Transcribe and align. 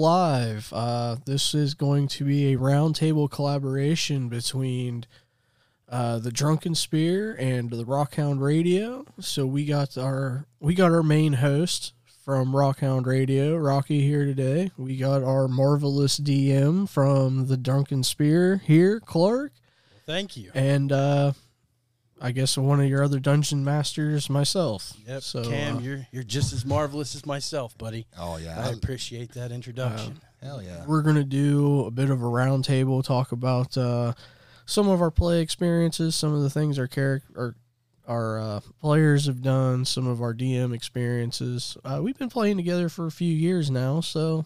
live. 0.00 0.72
Uh, 0.72 1.16
this 1.26 1.54
is 1.54 1.74
going 1.74 2.08
to 2.08 2.24
be 2.24 2.52
a 2.52 2.58
roundtable 2.58 3.30
collaboration 3.30 4.28
between 4.28 5.04
uh, 5.88 6.18
the 6.18 6.32
Drunken 6.32 6.74
Spear 6.74 7.36
and 7.38 7.70
the 7.70 7.84
Rockhound 7.84 8.40
Radio. 8.40 9.04
So 9.20 9.46
we 9.46 9.64
got 9.66 9.98
our 9.98 10.46
we 10.58 10.74
got 10.74 10.90
our 10.92 11.02
main 11.02 11.34
host 11.34 11.92
from 12.24 12.52
Rockhound 12.52 13.06
Radio, 13.06 13.56
Rocky 13.56 14.00
here 14.06 14.24
today. 14.24 14.70
We 14.76 14.96
got 14.96 15.22
our 15.22 15.48
marvelous 15.48 16.18
DM 16.18 16.88
from 16.88 17.46
the 17.48 17.56
Drunken 17.56 18.02
Spear 18.02 18.62
here, 18.64 19.00
Clark, 19.00 19.52
Thank 20.06 20.36
you. 20.36 20.50
and 20.54 20.92
uh, 20.92 21.32
I 22.20 22.32
guess 22.32 22.58
one 22.58 22.80
of 22.80 22.86
your 22.86 23.02
other 23.02 23.18
dungeon 23.18 23.64
masters, 23.64 24.28
myself. 24.28 24.92
Yep, 25.06 25.22
So 25.22 25.42
Cam, 25.44 25.78
uh, 25.78 25.80
you're 25.80 26.06
you're 26.12 26.22
just 26.22 26.52
as 26.52 26.64
marvelous 26.66 27.14
as 27.14 27.24
myself, 27.24 27.76
buddy. 27.78 28.06
Oh 28.18 28.36
yeah, 28.36 28.60
I 28.60 28.68
I- 28.68 28.72
appreciate 28.72 29.32
that 29.32 29.50
introduction. 29.52 30.20
hell 30.42 30.62
yeah. 30.62 30.84
we're 30.86 31.02
gonna 31.02 31.24
do 31.24 31.84
a 31.86 31.90
bit 31.90 32.10
of 32.10 32.20
a 32.22 32.26
roundtable, 32.26 33.02
talk 33.04 33.32
about 33.32 33.76
uh, 33.78 34.12
some 34.66 34.88
of 34.88 35.00
our 35.00 35.10
play 35.10 35.40
experiences, 35.40 36.14
some 36.14 36.34
of 36.34 36.42
the 36.42 36.50
things 36.50 36.78
our 36.78 36.86
character 36.86 37.32
our 37.36 37.54
our 38.06 38.38
uh, 38.40 38.60
players 38.80 39.26
have 39.26 39.40
done, 39.40 39.84
some 39.84 40.06
of 40.06 40.20
our 40.20 40.34
DM 40.34 40.74
experiences. 40.74 41.76
Uh, 41.84 42.00
we've 42.02 42.18
been 42.18 42.28
playing 42.30 42.56
together 42.56 42.88
for 42.88 43.06
a 43.06 43.10
few 43.12 43.32
years 43.32 43.70
now, 43.70 44.00
so 44.00 44.44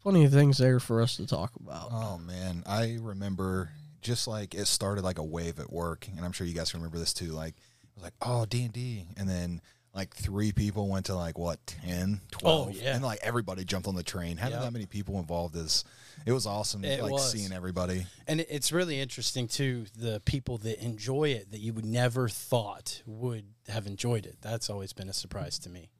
plenty 0.00 0.24
of 0.24 0.32
things 0.32 0.58
there 0.58 0.78
for 0.80 1.02
us 1.02 1.16
to 1.16 1.26
talk 1.26 1.52
about. 1.60 1.88
Oh 1.90 2.18
man, 2.18 2.62
I 2.66 2.98
remember 3.00 3.70
just 4.02 4.28
like 4.28 4.54
it 4.54 4.66
started 4.66 5.02
like 5.02 5.18
a 5.18 5.24
wave 5.24 5.58
at 5.58 5.72
work, 5.72 6.08
and 6.14 6.24
I'm 6.24 6.32
sure 6.32 6.46
you 6.46 6.54
guys 6.54 6.70
can 6.70 6.80
remember 6.80 6.98
this 6.98 7.14
too. 7.14 7.32
Like 7.32 7.54
it 7.54 7.94
was 7.94 8.04
like, 8.04 8.14
oh 8.20 8.44
D 8.44 8.64
and 8.64 8.72
D, 8.72 9.04
and 9.16 9.28
then 9.28 9.62
like 9.94 10.14
three 10.14 10.52
people 10.52 10.88
went 10.88 11.06
to 11.06 11.14
like 11.14 11.38
what 11.38 11.58
10, 11.66 12.20
12. 12.30 12.68
Oh, 12.68 12.70
yeah. 12.72 12.94
and 12.94 13.04
like 13.04 13.18
everybody 13.22 13.62
jumped 13.64 13.86
on 13.86 13.94
the 13.94 14.02
train. 14.02 14.38
Having 14.38 14.54
Yep. 14.54 14.62
that 14.64 14.72
many 14.72 14.86
people 14.86 15.18
involved 15.18 15.54
is 15.54 15.84
it 16.24 16.32
was 16.32 16.46
awesome. 16.46 16.82
It 16.82 17.02
like 17.02 17.12
was. 17.12 17.30
seeing 17.30 17.52
everybody. 17.52 18.06
And 18.26 18.40
it's 18.40 18.72
really 18.72 19.00
interesting 19.00 19.48
too. 19.48 19.84
The 19.96 20.20
people 20.24 20.56
that 20.58 20.82
enjoy 20.82 21.30
it 21.30 21.50
that 21.50 21.60
you 21.60 21.74
would 21.74 21.84
never 21.84 22.28
thought 22.28 23.02
would 23.06 23.44
have 23.68 23.86
enjoyed 23.86 24.24
it. 24.24 24.36
That's 24.40 24.70
always 24.70 24.94
been 24.94 25.10
a 25.10 25.12
surprise 25.12 25.58
to 25.60 25.68
me. 25.68 25.90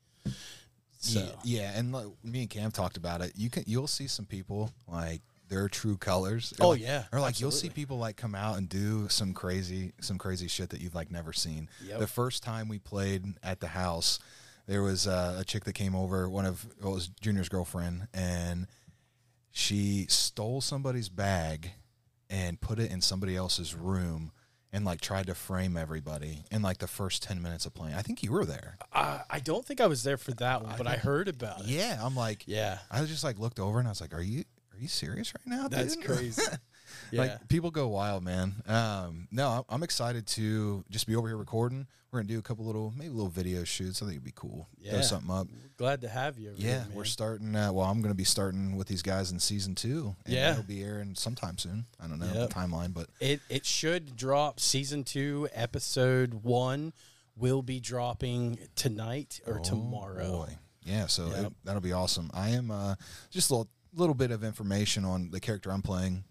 So 0.99 1.21
Yeah, 1.21 1.33
yeah, 1.45 1.73
and 1.79 1.93
like, 1.93 2.07
me 2.23 2.43
and 2.43 2.51
Cam 2.51 2.71
talked 2.71 2.97
about 2.97 3.21
it. 3.21 3.33
You 3.37 3.51
can 3.51 3.65
you'll 3.67 3.89
see 3.89 4.07
some 4.07 4.25
people 4.25 4.71
like 4.89 5.21
their 5.53 5.69
true 5.69 5.97
colors. 5.97 6.53
Or 6.59 6.65
Oh, 6.67 6.69
like- 6.71 6.81
yeah, 6.81 7.05
or 7.13 7.21
like 7.21 7.41
you'll 7.41 7.51
see 7.51 7.69
people 7.71 7.99
like 7.99 8.17
come 8.17 8.35
out 8.35 8.57
and 8.59 8.69
do 8.69 9.09
some 9.09 9.35
crazy 9.35 9.93
some 10.01 10.19
crazy 10.19 10.49
shit 10.49 10.71
that 10.71 10.81
you've 10.81 10.95
like 10.95 11.11
never 11.11 11.33
seen. 11.33 11.69
Yep. 11.87 11.99
The 12.01 12.07
first 12.07 12.43
time 12.43 12.69
we 12.69 12.79
played 12.79 13.25
at 13.43 13.61
the 13.61 13.69
house, 13.69 14.19
there 14.67 14.83
was 14.83 15.07
uh, 15.07 15.37
a 15.41 15.45
chick 15.45 15.65
that 15.65 15.75
came 15.75 15.95
over, 15.95 16.29
one 16.29 16.47
of 16.47 16.67
well, 16.81 16.93
it 16.93 16.95
was 16.95 17.09
Junior's 17.21 17.49
girlfriend, 17.49 18.09
and 18.15 18.67
she 19.51 20.07
stole 20.09 20.61
somebody's 20.61 21.09
bag 21.09 21.73
and 22.31 22.61
put 22.61 22.79
it 22.79 22.91
in 22.91 23.01
somebody 23.01 23.37
else's 23.37 23.75
room. 23.75 24.33
And 24.75 24.87
like 24.87 25.03
tried 25.03 25.27
to 25.27 25.35
frame 25.35 25.77
everybody 25.77 26.45
in 26.51 26.63
like 26.63 26.79
the 26.79 26.87
first 26.87 27.23
ten 27.23 27.43
minutes 27.43 27.67
of 27.67 27.75
playing. 27.75 27.95
I 27.95 28.01
think 28.01 28.23
you 28.23 28.33
were 28.33 28.47
there. 28.47 28.79
I, 28.91 29.21
I 29.29 29.39
don't 29.39 29.63
think 29.67 29.83
I 29.83 29.87
was 29.87 30.03
there 30.03 30.17
for 30.17 30.33
that 30.37 30.63
one, 30.63 30.73
but 30.79 30.87
I 30.87 30.97
heard 30.97 31.29
about 31.29 31.61
it. 31.61 31.67
Yeah, 31.67 32.01
I'm 32.03 32.17
like, 32.17 32.45
Yeah, 32.47 32.79
I 32.91 33.05
just 33.05 33.23
like 33.23 33.39
looked 33.39 33.61
over 33.61 33.79
and 33.81 33.87
I 33.87 33.91
was 33.91 34.01
like, 34.01 34.15
"Are 34.15 34.23
you 34.23 34.45
you 34.83 34.89
serious 34.89 35.33
right 35.35 35.47
now?" 35.47 35.69
that's 35.69 35.97
dude?" 35.97 36.05
crazy. 36.07 36.43
yeah. 37.11 37.21
like 37.21 37.49
people 37.49 37.71
go 37.71 37.89
wild, 37.89 38.23
man. 38.25 38.55
Um, 38.67 39.29
no, 39.31 39.65
I'm- 39.69 39.83
excited 39.83 40.27
to 40.29 40.85
just 40.91 41.07
be 41.07 41.17
over 41.17 41.29
here 41.29 41.37
recording. 41.37 41.87
We're 42.11 42.19
gonna 42.21 42.29
do 42.29 42.39
a 42.39 42.43
couple 42.43 42.67
little, 42.67 42.93
maybe 42.95 43.09
little 43.09 43.31
video 43.31 43.65
shoots. 43.65 44.03
I 44.03 44.05
think 44.05 44.17
it'd 44.17 44.25
be 44.25 44.33
cool. 44.35 44.69
Yeah. 44.79 44.93
Throw 44.93 45.01
something 45.01 45.31
up. 45.31 45.47
Glad 45.79 46.03
to 46.03 46.09
have 46.11 46.39
you. 46.39 46.53
Yeah, 46.57 46.85
here, 46.85 46.87
we're 46.93 47.05
starting. 47.07 47.57
Uh, 47.57 47.73
well, 47.73 47.87
I'm 47.87 48.03
gonna 48.03 48.15
be 48.15 48.23
starting 48.25 48.77
with 48.77 48.87
these 48.87 49.01
guys 49.01 49.31
in 49.33 49.39
season 49.41 49.75
two. 49.75 50.15
And 50.27 50.35
Yeah. 50.35 50.51
it'll 50.53 50.63
be 50.65 50.83
airing 50.85 51.15
sometime 51.15 51.57
soon. 51.57 51.87
I 51.99 52.07
don't 52.09 52.19
know 52.19 52.31
Yep. 52.33 52.49
the 52.51 52.55
timeline, 52.55 52.93
but 52.93 53.09
It 53.19 53.41
it 53.49 53.65
should 53.65 54.15
drop 54.15 54.61
season 54.61 55.05
two, 55.05 55.49
episode 55.55 56.35
one 56.35 56.93
will 57.35 57.63
be 57.63 57.81
dropping 57.81 58.59
tonight 58.75 59.41
or 59.47 59.59
Oh, 59.61 59.63
tomorrow. 59.63 60.31
boy. 60.45 60.59
Yeah, 60.85 61.07
so 61.07 61.29
Yep. 61.29 61.47
it, 61.47 61.53
that'll 61.65 61.81
be 61.81 61.93
awesome. 61.93 62.31
I 62.35 62.51
am 62.51 62.71
uh, 62.71 62.97
just 63.31 63.49
a 63.51 63.55
little, 63.55 63.71
little 63.95 64.15
bit 64.15 64.31
of 64.31 64.43
information 64.45 65.05
on 65.05 65.31
the 65.31 65.41
character 65.41 65.71
I'm 65.71 65.83
playing. 65.83 66.25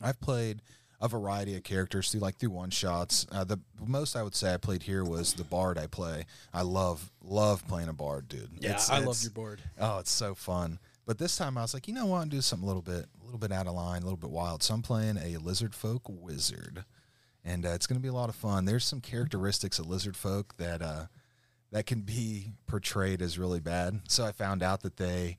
I've 0.00 0.20
played 0.20 0.62
a 1.00 1.08
variety 1.08 1.54
of 1.56 1.62
characters 1.62 2.10
through 2.10 2.20
like 2.20 2.36
through 2.38 2.50
one 2.50 2.70
shots. 2.70 3.26
Uh, 3.30 3.44
the 3.44 3.58
most 3.86 4.16
I 4.16 4.22
would 4.22 4.34
say 4.34 4.52
I 4.52 4.56
played 4.56 4.82
here 4.82 5.04
was 5.04 5.34
the 5.34 5.44
bard 5.44 5.78
I 5.78 5.86
play. 5.86 6.26
I 6.52 6.62
love 6.62 7.10
love 7.22 7.66
playing 7.68 7.88
a 7.88 7.92
bard, 7.92 8.28
dude. 8.28 8.50
Yeah, 8.58 8.70
It's- 8.70 8.90
I 8.90 8.98
love 8.98 9.22
your 9.22 9.30
board. 9.30 9.60
Oh, 9.78 9.98
it's 9.98 10.10
so 10.10 10.34
fun. 10.34 10.78
But 11.06 11.18
this 11.18 11.36
time 11.36 11.56
I 11.56 11.62
was 11.62 11.72
like, 11.72 11.88
you 11.88 11.94
know 11.94 12.06
what? 12.06 12.18
I'm 12.22 12.28
do 12.28 12.40
something 12.42 12.64
a 12.64 12.66
little 12.66 12.82
bit, 12.82 13.06
a 13.20 13.24
little 13.24 13.38
bit 13.38 13.50
out 13.52 13.66
of 13.66 13.74
line, 13.74 14.02
a 14.02 14.04
little 14.04 14.18
bit 14.18 14.30
wild. 14.30 14.62
So 14.62 14.74
I'm 14.74 14.82
playing 14.82 15.16
a 15.16 15.38
lizard 15.38 15.74
folk 15.74 16.02
wizard, 16.06 16.84
and 17.44 17.64
uh, 17.64 17.70
it's 17.70 17.86
going 17.86 17.98
to 17.98 18.02
be 18.02 18.08
a 18.08 18.12
lot 18.12 18.28
of 18.28 18.34
fun. 18.34 18.66
There's 18.66 18.84
some 18.84 19.00
characteristics 19.00 19.78
of 19.78 19.86
lizard 19.86 20.16
folk 20.16 20.56
that 20.58 20.82
uh, 20.82 21.06
that 21.70 21.86
can 21.86 22.00
be 22.02 22.52
portrayed 22.66 23.22
as 23.22 23.38
really 23.38 23.60
bad. 23.60 24.00
So 24.08 24.24
I 24.26 24.32
found 24.32 24.62
out 24.62 24.82
that 24.82 24.96
they 24.96 25.38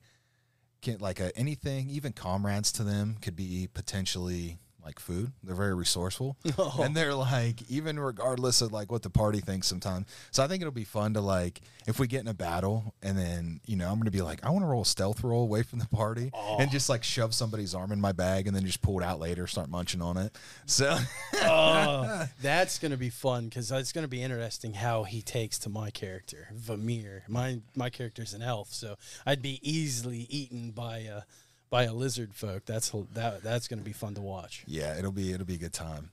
can 0.82 0.98
like 0.98 1.20
uh, 1.20 1.30
anything, 1.34 1.88
even 1.90 2.12
comrades 2.12 2.72
to 2.72 2.84
them, 2.84 3.16
could 3.20 3.36
be 3.36 3.68
potentially 3.72 4.58
like 4.84 4.98
food. 4.98 5.32
They're 5.42 5.54
very 5.54 5.74
resourceful, 5.74 6.36
Oh. 6.58 6.80
and 6.82 6.96
they're 6.96 7.14
like 7.14 7.62
even 7.70 7.98
regardless 7.98 8.60
of 8.60 8.72
like 8.72 8.90
what 8.90 9.02
the 9.02 9.10
party 9.10 9.40
thinks 9.40 9.66
sometimes. 9.66 10.06
So 10.30 10.42
I 10.42 10.48
think 10.48 10.62
it'll 10.62 10.72
be 10.72 10.84
fun 10.84 11.14
to 11.14 11.20
like 11.20 11.60
if 11.86 11.98
we 11.98 12.06
get 12.06 12.20
in 12.20 12.28
a 12.28 12.34
battle 12.34 12.94
and 13.02 13.16
then 13.16 13.60
you 13.66 13.76
know 13.76 13.90
I'm 13.90 13.98
gonna 13.98 14.10
be 14.10 14.22
like 14.22 14.44
I 14.44 14.50
want 14.50 14.62
to 14.62 14.66
roll 14.68 14.82
a 14.82 14.86
stealth 14.86 15.22
roll 15.24 15.42
away 15.42 15.62
from 15.62 15.78
the 15.78 15.88
party 15.88 16.30
and 16.58 16.68
oh. 16.68 16.72
just 16.72 16.88
like 16.88 17.02
shove 17.02 17.34
somebody's 17.34 17.74
arm 17.74 17.92
in 17.92 18.00
my 18.00 18.12
bag 18.12 18.46
and 18.46 18.54
then 18.56 18.64
just 18.64 18.82
pull 18.82 19.00
it 19.00 19.04
out 19.04 19.18
later, 19.20 19.46
start 19.46 19.68
munching 19.68 20.02
on 20.02 20.16
it. 20.16 20.36
So 20.66 20.96
oh, 21.42 22.26
that's 22.42 22.78
gonna 22.78 22.96
be 22.96 23.10
fun 23.10 23.46
because 23.48 23.70
it's 23.70 23.92
gonna 23.92 24.08
be 24.08 24.22
interesting 24.22 24.74
how 24.74 25.04
he 25.04 25.22
takes 25.22 25.58
to 25.60 25.68
my 25.68 25.90
character, 25.90 26.48
Vamir. 26.54 27.24
My 27.28 27.60
my 27.74 27.90
character's 27.90 28.34
an 28.34 28.42
elf, 28.42 28.72
so 28.72 28.96
I'd 29.26 29.42
be 29.42 29.60
easily 29.62 30.26
eaten 30.30 30.70
by 30.70 30.98
a 30.98 31.22
by 31.70 31.84
a 31.84 31.94
lizard 31.94 32.34
folk. 32.34 32.64
That's 32.66 32.90
that 33.12 33.42
that's 33.42 33.68
gonna 33.68 33.82
be 33.82 33.92
fun 33.92 34.14
to 34.14 34.20
watch. 34.20 34.64
yeah, 34.66 34.98
it'll 34.98 35.12
be 35.12 35.32
it'll 35.32 35.46
be 35.46 35.54
a 35.54 35.58
good 35.58 35.72
time. 35.72 36.10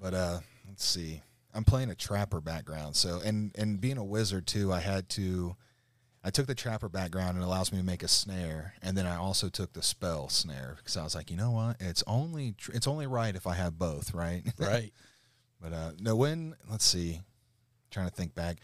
But 0.00 0.14
uh 0.14 0.38
let's 0.68 0.84
see. 0.84 1.22
I'm 1.54 1.64
playing 1.64 1.90
a 1.90 1.94
trapper 1.94 2.40
background. 2.40 2.96
So 2.96 3.20
and 3.24 3.52
and 3.56 3.80
being 3.80 3.98
a 3.98 4.04
wizard 4.04 4.46
too, 4.46 4.72
I 4.72 4.80
had 4.80 5.08
to 5.10 5.56
I 6.26 6.30
took 6.30 6.46
the 6.46 6.54
trapper 6.54 6.88
background 6.88 7.36
and 7.36 7.44
it 7.44 7.46
allows 7.46 7.70
me 7.70 7.78
to 7.78 7.84
make 7.84 8.02
a 8.02 8.08
snare, 8.08 8.74
and 8.82 8.96
then 8.96 9.06
I 9.06 9.16
also 9.16 9.50
took 9.50 9.74
the 9.74 9.82
spell 9.82 10.30
snare 10.30 10.76
because 10.78 10.96
I 10.96 11.04
was 11.04 11.14
like, 11.14 11.30
you 11.30 11.36
know 11.36 11.50
what, 11.50 11.76
it's 11.80 12.02
only 12.06 12.52
tr- 12.52 12.72
it's 12.72 12.86
only 12.86 13.06
right 13.06 13.34
if 13.36 13.46
I 13.46 13.54
have 13.54 13.78
both, 13.78 14.14
right? 14.14 14.42
Right. 14.58 14.92
but 15.60 15.72
uh, 15.74 15.90
no, 16.00 16.16
when 16.16 16.56
let's 16.70 16.86
see, 16.86 17.20
trying 17.90 18.08
to 18.08 18.14
think 18.14 18.34
back, 18.34 18.56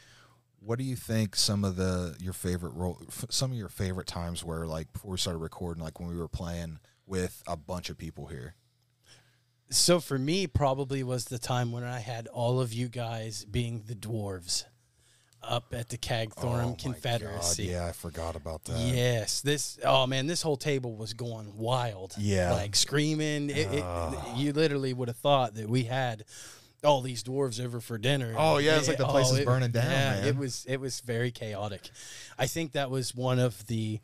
what 0.61 0.79
do 0.79 0.85
you 0.85 0.97
think 0.97 1.35
some 1.37 1.65
of 1.65 1.77
the 1.77 2.17
your 2.21 2.33
favorite 2.33 2.75
role, 2.75 3.01
some 3.31 3.51
of 3.51 3.57
your 3.57 3.69
favorite 3.69 4.07
times 4.07 4.45
were 4.45 4.67
like 4.67 4.93
before 4.93 5.13
we 5.13 5.19
started 5.19 5.39
recording, 5.39 5.83
like 5.83 5.99
when 5.99 6.09
we 6.09 6.17
were 6.17 6.29
playing 6.29 6.79
with 7.07 7.43
a 7.47 7.57
bunch 7.57 7.91
of 7.91 7.99
people 7.99 8.27
here? 8.27 8.55
So 9.71 10.01
for 10.01 10.19
me, 10.19 10.47
probably 10.47 11.03
was 11.03 11.27
the 11.27 11.39
time 11.39 11.73
when 11.73 11.85
I 11.85 12.01
had 12.01 12.27
all 12.29 12.61
of 12.61 12.73
you 12.73 12.89
guys 12.89 13.45
being 13.45 13.85
the 13.87 13.95
dwarves 13.95 14.65
up 15.43 15.73
at 15.73 15.89
the 15.89 15.97
Cagthorn 15.97 16.73
Oh 16.73 16.77
Confederacy. 16.79 17.67
God, 17.67 17.73
yeah, 17.73 17.87
I 17.87 17.93
forgot 17.93 18.37
about 18.37 18.65
that. 18.65 18.79
Yes, 18.79 19.41
this. 19.41 19.79
Oh 19.85 20.07
man, 20.07 20.27
this 20.27 20.43
whole 20.43 20.57
table 20.57 20.97
was 20.97 21.15
going 21.15 21.57
wild. 21.57 22.15
Yeah. 22.19 22.53
like 22.53 22.77
screaming. 22.77 23.49
It, 23.49 23.69
it, 23.73 23.85
you 24.37 24.53
literally 24.53 24.93
would 24.93 25.09
have 25.09 25.17
thought 25.17 25.55
that 25.55 25.69
we 25.69 25.85
had 25.85 26.25
all 26.85 27.01
these 27.03 27.23
dwarves 27.23 27.63
over 27.63 27.81
for 27.81 27.99
dinner. 27.99 28.35
Oh, 28.37 28.59
yeah, 28.59 28.79
it's 28.79 28.89
like 28.89 28.97
the 28.99 29.07
place 29.07 29.31
is 29.31 29.39
it- 29.39 29.47
burning 29.47 29.71
down, 29.71 29.85
Yeah, 29.85 30.11
man. 30.15 30.25
it 30.29 30.37
was. 30.37 30.65
It 30.69 30.79
was 30.81 31.01
very 31.01 31.31
chaotic. 31.31 31.91
I 32.39 32.47
think 32.47 32.73
that 32.73 32.91
was 32.91 33.15
one 33.15 33.39
of 33.39 33.67
the 33.67 34.01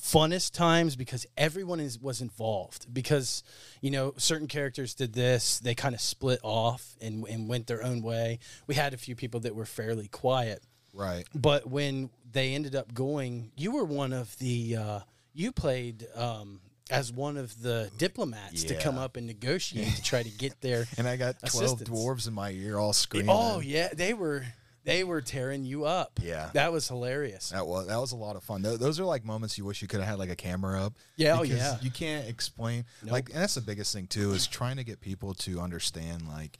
funnest 0.00 0.52
times 0.52 0.96
because 0.96 1.26
everyone 1.36 1.78
is 1.78 1.98
was 1.98 2.20
involved 2.20 2.92
because 2.92 3.42
you 3.80 3.90
know 3.90 4.14
certain 4.16 4.46
characters 4.48 4.94
did 4.94 5.12
this 5.12 5.58
they 5.60 5.74
kind 5.74 5.94
of 5.94 6.00
split 6.00 6.40
off 6.42 6.96
and, 7.00 7.24
and 7.28 7.48
went 7.48 7.66
their 7.66 7.82
own 7.84 8.00
way 8.02 8.38
we 8.66 8.74
had 8.74 8.94
a 8.94 8.96
few 8.96 9.14
people 9.14 9.40
that 9.40 9.54
were 9.54 9.66
fairly 9.66 10.08
quiet 10.08 10.62
Right. 10.94 11.26
but 11.34 11.66
when 11.68 12.10
they 12.30 12.54
ended 12.54 12.74
up 12.74 12.92
going, 12.94 13.52
you 13.56 13.72
were 13.72 13.84
one 13.84 14.12
of 14.12 14.36
the 14.38 14.76
uh, 14.76 15.00
you 15.34 15.52
played 15.52 16.06
um, 16.16 16.60
as 16.92 17.12
one 17.12 17.36
of 17.36 17.60
the 17.62 17.90
diplomats 17.98 18.64
to 18.64 18.74
come 18.78 18.98
up 18.98 19.16
and 19.16 19.26
negotiate 19.26 19.94
to 19.96 20.02
try 20.02 20.22
to 20.22 20.30
get 20.30 20.60
there. 20.60 20.86
And 20.98 21.08
I 21.08 21.16
got 21.16 21.36
twelve 21.40 21.64
Assistance. 21.80 21.88
dwarves 21.88 22.28
in 22.28 22.34
my 22.34 22.50
ear, 22.50 22.78
all 22.78 22.92
screaming. 22.92 23.30
oh 23.30 23.60
yeah, 23.60 23.88
they 23.92 24.14
were 24.14 24.44
they 24.84 25.04
were 25.04 25.20
tearing 25.20 25.64
you 25.64 25.84
up. 25.84 26.18
Yeah. 26.20 26.50
that 26.54 26.72
was 26.72 26.88
hilarious. 26.88 27.50
That 27.50 27.66
was 27.66 27.86
that 27.86 27.98
was 27.98 28.12
a 28.12 28.16
lot 28.16 28.36
of 28.36 28.42
fun. 28.44 28.62
Tho- 28.62 28.76
Those 28.76 28.98
are 29.00 29.04
like 29.04 29.24
moments 29.24 29.56
you 29.58 29.64
wish 29.64 29.80
you 29.80 29.88
could 29.88 30.00
have 30.00 30.08
had 30.08 30.18
like 30.18 30.30
a 30.30 30.36
camera 30.36 30.84
up. 30.84 30.94
Yeah, 31.16 31.38
oh, 31.38 31.42
yeah. 31.44 31.76
You 31.80 31.90
can't 31.90 32.28
explain 32.28 32.84
Nope. 33.02 33.12
like, 33.12 33.28
and 33.30 33.38
that's 33.40 33.54
the 33.54 33.60
biggest 33.60 33.92
thing 33.92 34.06
too 34.08 34.32
is 34.32 34.46
trying 34.46 34.76
to 34.76 34.84
get 34.84 35.00
people 35.00 35.34
to 35.34 35.60
understand 35.60 36.28
like 36.28 36.58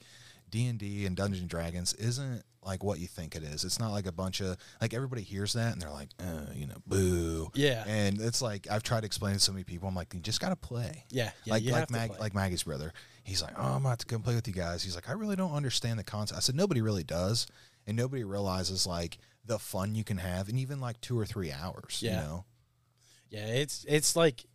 D 0.53 1.05
and 1.05 1.15
Dungeons 1.15 1.41
and 1.41 1.49
Dragons 1.49 1.93
isn't 1.95 2.43
like 2.63 2.83
what 2.83 2.99
you 2.99 3.07
think 3.07 3.35
it 3.35 3.43
is. 3.43 3.63
It's 3.63 3.79
not 3.79 3.91
like 3.91 4.07
a 4.07 4.11
bunch 4.11 4.39
of 4.39 4.57
like 4.79 4.93
everybody 4.93 5.21
hears 5.21 5.53
that 5.53 5.73
and 5.73 5.81
they're 5.81 5.91
like, 5.91 6.09
uh, 6.19 6.51
you 6.53 6.67
know, 6.67 6.77
boo. 6.85 7.51
Yeah. 7.55 7.83
And 7.87 8.21
it's 8.21 8.41
like 8.41 8.67
I've 8.69 8.83
tried 8.83 9.01
to 9.01 9.05
explain 9.05 9.33
to 9.33 9.39
so 9.39 9.51
many 9.51 9.63
people. 9.63 9.87
I'm 9.89 9.95
like, 9.95 10.13
you 10.13 10.19
just 10.19 10.39
gotta 10.39 10.55
play. 10.55 11.05
Yeah, 11.09 11.31
yeah, 11.43 11.53
like 11.53 11.65
like 11.65 11.91
Mag, 11.91 12.19
like 12.19 12.35
Maggie's 12.35 12.63
brother. 12.63 12.93
He's 13.23 13.41
like, 13.41 13.53
oh, 13.57 13.75
I'm 13.75 13.85
about 13.85 13.99
to 13.99 14.05
come 14.05 14.21
play 14.21 14.35
with 14.35 14.47
you 14.47 14.53
guys. 14.53 14.83
He's 14.83 14.95
like, 14.95 15.09
I 15.09 15.13
really 15.13 15.35
don't 15.35 15.53
understand 15.53 15.97
the 15.97 16.03
concept. 16.03 16.37
I 16.37 16.41
said, 16.41 16.55
nobody 16.55 16.81
really 16.81 17.03
does, 17.03 17.47
and 17.87 17.95
nobody 17.97 18.23
realizes 18.23 18.85
like 18.85 19.17
the 19.45 19.59
fun 19.59 19.95
you 19.95 20.03
can 20.03 20.17
have 20.17 20.49
in 20.49 20.57
even 20.57 20.79
like 20.79 20.99
two 21.01 21.19
or 21.19 21.25
three 21.25 21.51
hours. 21.51 21.99
Yeah. 22.01 22.11
You 22.11 22.17
know. 22.17 22.45
Yeah, 23.29 23.47
it's 23.47 23.85
it's 23.87 24.15
like 24.15 24.45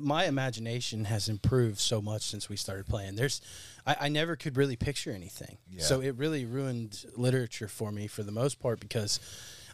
my 0.00 0.24
imagination 0.26 1.04
has 1.04 1.28
improved 1.28 1.78
so 1.78 2.02
much 2.02 2.22
since 2.22 2.48
we 2.48 2.56
started 2.56 2.86
playing. 2.86 3.14
There's, 3.16 3.40
I, 3.86 3.96
I 4.02 4.08
never 4.08 4.36
could 4.36 4.56
really 4.56 4.76
picture 4.76 5.12
anything, 5.12 5.58
Yeah. 5.70 5.82
so 5.82 6.00
it 6.00 6.14
really 6.16 6.44
ruined 6.44 7.04
literature 7.16 7.68
for 7.68 7.92
me 7.92 8.06
for 8.06 8.22
the 8.22 8.32
most 8.32 8.58
part 8.60 8.80
because 8.80 9.20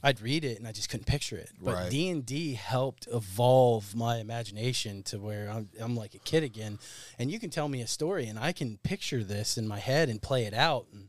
I'd 0.02 0.20
read 0.20 0.44
it 0.44 0.58
and 0.58 0.66
I 0.66 0.72
just 0.72 0.88
couldn't 0.88 1.06
picture 1.06 1.36
it. 1.36 1.50
But 1.60 1.90
D 1.90 2.08
and 2.08 2.24
D 2.24 2.54
helped 2.54 3.06
evolve 3.12 3.94
my 3.94 4.16
imagination 4.18 5.02
to 5.04 5.18
where 5.18 5.50
I'm 5.50 5.68
I'm 5.80 5.94
like 5.94 6.14
a 6.14 6.18
kid 6.18 6.42
again, 6.42 6.78
and 7.18 7.30
you 7.30 7.38
can 7.38 7.50
tell 7.50 7.68
me 7.68 7.82
a 7.82 7.86
story 7.86 8.26
and 8.26 8.38
I 8.38 8.52
can 8.52 8.78
picture 8.78 9.22
this 9.22 9.58
in 9.58 9.68
my 9.68 9.78
head 9.78 10.08
and 10.08 10.20
play 10.20 10.44
it 10.46 10.54
out 10.54 10.86
and. 10.92 11.08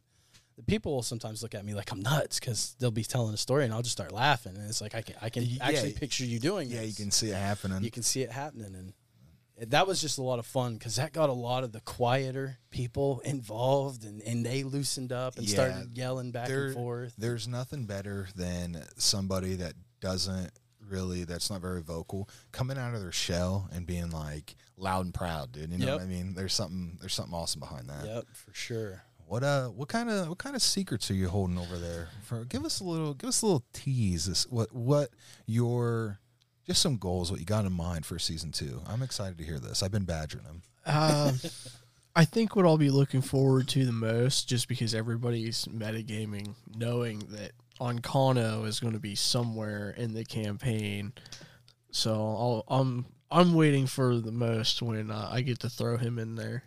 The 0.57 0.63
people 0.63 0.93
will 0.93 1.01
sometimes 1.01 1.41
look 1.41 1.55
at 1.55 1.65
me 1.65 1.73
like 1.73 1.91
I'm 1.91 2.01
nuts 2.01 2.39
because 2.39 2.75
they'll 2.77 2.91
be 2.91 3.03
telling 3.05 3.33
a 3.33 3.37
story 3.37 3.63
and 3.63 3.73
I'll 3.73 3.81
just 3.81 3.93
start 3.93 4.11
laughing 4.11 4.55
and 4.55 4.67
it's 4.69 4.79
like 4.81 4.93
I 4.93 5.01
can 5.01 5.15
I 5.19 5.29
can 5.29 5.43
Yeah, 5.43 5.57
actually 5.63 5.93
picture 5.93 6.23
you 6.25 6.39
doing 6.39 6.69
it. 6.69 6.75
Yeah, 6.75 6.81
you 6.81 6.93
can 6.93 7.09
see 7.09 7.29
it 7.29 7.35
happening. 7.35 7.81
you 7.81 7.89
can 7.89 8.03
see 8.03 8.21
it 8.21 8.31
happening 8.31 8.75
and 8.75 8.93
that 9.69 9.85
was 9.87 10.01
just 10.01 10.17
a 10.17 10.21
lot 10.23 10.39
of 10.39 10.45
fun 10.45 10.73
because 10.75 10.95
that 10.95 11.13
got 11.13 11.29
a 11.29 11.33
lot 11.33 11.63
of 11.63 11.71
the 11.71 11.81
quieter 11.81 12.57
people 12.71 13.21
involved 13.23 14.03
and, 14.05 14.21
and 14.23 14.45
they 14.45 14.63
loosened 14.63 15.11
up 15.11 15.37
and 15.37 15.45
Yeah, 15.47 15.53
started 15.53 15.97
yelling 15.97 16.31
back 16.31 16.47
there- 16.47 16.65
and 16.67 16.73
forth 16.73 17.13
There's 17.17 17.47
nothing 17.47 17.85
better 17.85 18.27
than 18.35 18.83
somebody 18.97 19.55
that 19.55 19.73
doesn't 19.99 20.51
really 20.89 21.23
that's 21.25 21.49
not 21.49 21.61
very 21.61 21.81
vocal 21.81 22.27
coming 22.51 22.77
out 22.77 22.93
of 22.95 23.01
their 23.01 23.11
shell 23.11 23.69
and 23.71 23.85
being 23.85 24.09
like 24.09 24.55
loud 24.77 25.05
and 25.05 25.13
proud, 25.13 25.51
dude. 25.51 25.71
You 25.71 25.77
know 25.77 25.85
Yep. 25.85 25.95
what 25.95 26.01
I 26.03 26.07
mean? 26.07 26.33
There's 26.33 26.53
something 26.53 26.97
there's 26.99 27.13
something 27.13 27.33
awesome 27.33 27.59
behind 27.59 27.87
that. 27.89 28.05
yep 28.05 28.25
for 28.33 28.53
sure 28.53 29.03
What 29.27 29.43
uh 29.43 29.67
what 29.67 29.87
kind 29.89 30.09
of 30.09 30.27
what 30.27 30.39
kind 30.39 30.55
of 30.55 30.61
secrets 30.61 31.09
are 31.11 31.13
you 31.13 31.29
holding 31.29 31.57
over 31.59 31.77
there? 31.77 32.09
For 32.23 32.43
give 32.45 32.65
us 32.65 32.79
a 32.79 32.83
little 32.83 33.13
give 33.13 33.27
us 33.29 33.41
a 33.43 33.45
little 33.45 33.63
tease. 33.73 34.25
This, 34.25 34.47
what 34.47 34.73
what 34.73 35.11
your 35.45 36.19
just 36.65 36.81
some 36.81 36.97
goals, 36.97 37.31
what 37.31 37.39
you 37.39 37.45
got 37.45 37.65
in 37.65 37.73
mind 37.73 38.05
for 38.05 38.19
season 38.19 38.51
two. 38.51 38.81
I'm 38.87 39.01
excited 39.01 39.37
to 39.37 39.43
hear 39.43 39.59
this. 39.59 39.81
I've 39.83 39.91
been 39.91 40.05
badgering 40.05 40.45
them. 40.45 40.61
Um, 40.85 41.39
I 42.15 42.25
think 42.25 42.55
what 42.55 42.65
I'll 42.65 42.77
be 42.77 42.89
looking 42.89 43.21
forward 43.21 43.67
to 43.69 43.85
the 43.85 43.91
most, 43.91 44.49
just 44.49 44.67
because 44.67 44.93
everybody's 44.93 45.65
metagaming, 45.65 46.55
knowing 46.75 47.19
that 47.29 47.51
Onkano 47.79 48.65
is 48.67 48.79
going 48.79 48.93
to 48.93 48.99
be 48.99 49.15
somewhere 49.15 49.91
in 49.91 50.13
the 50.13 50.25
campaign. 50.25 51.13
So 51.91 52.13
I'll, 52.13 52.63
I'm 52.67 53.05
I'm 53.31 53.53
waiting 53.53 53.87
for 53.87 54.17
the 54.17 54.31
most 54.31 54.81
when 54.81 55.09
uh, 55.09 55.29
I 55.31 55.41
get 55.41 55.59
to 55.59 55.69
throw 55.69 55.95
him 55.95 56.19
in 56.19 56.35
there, 56.35 56.63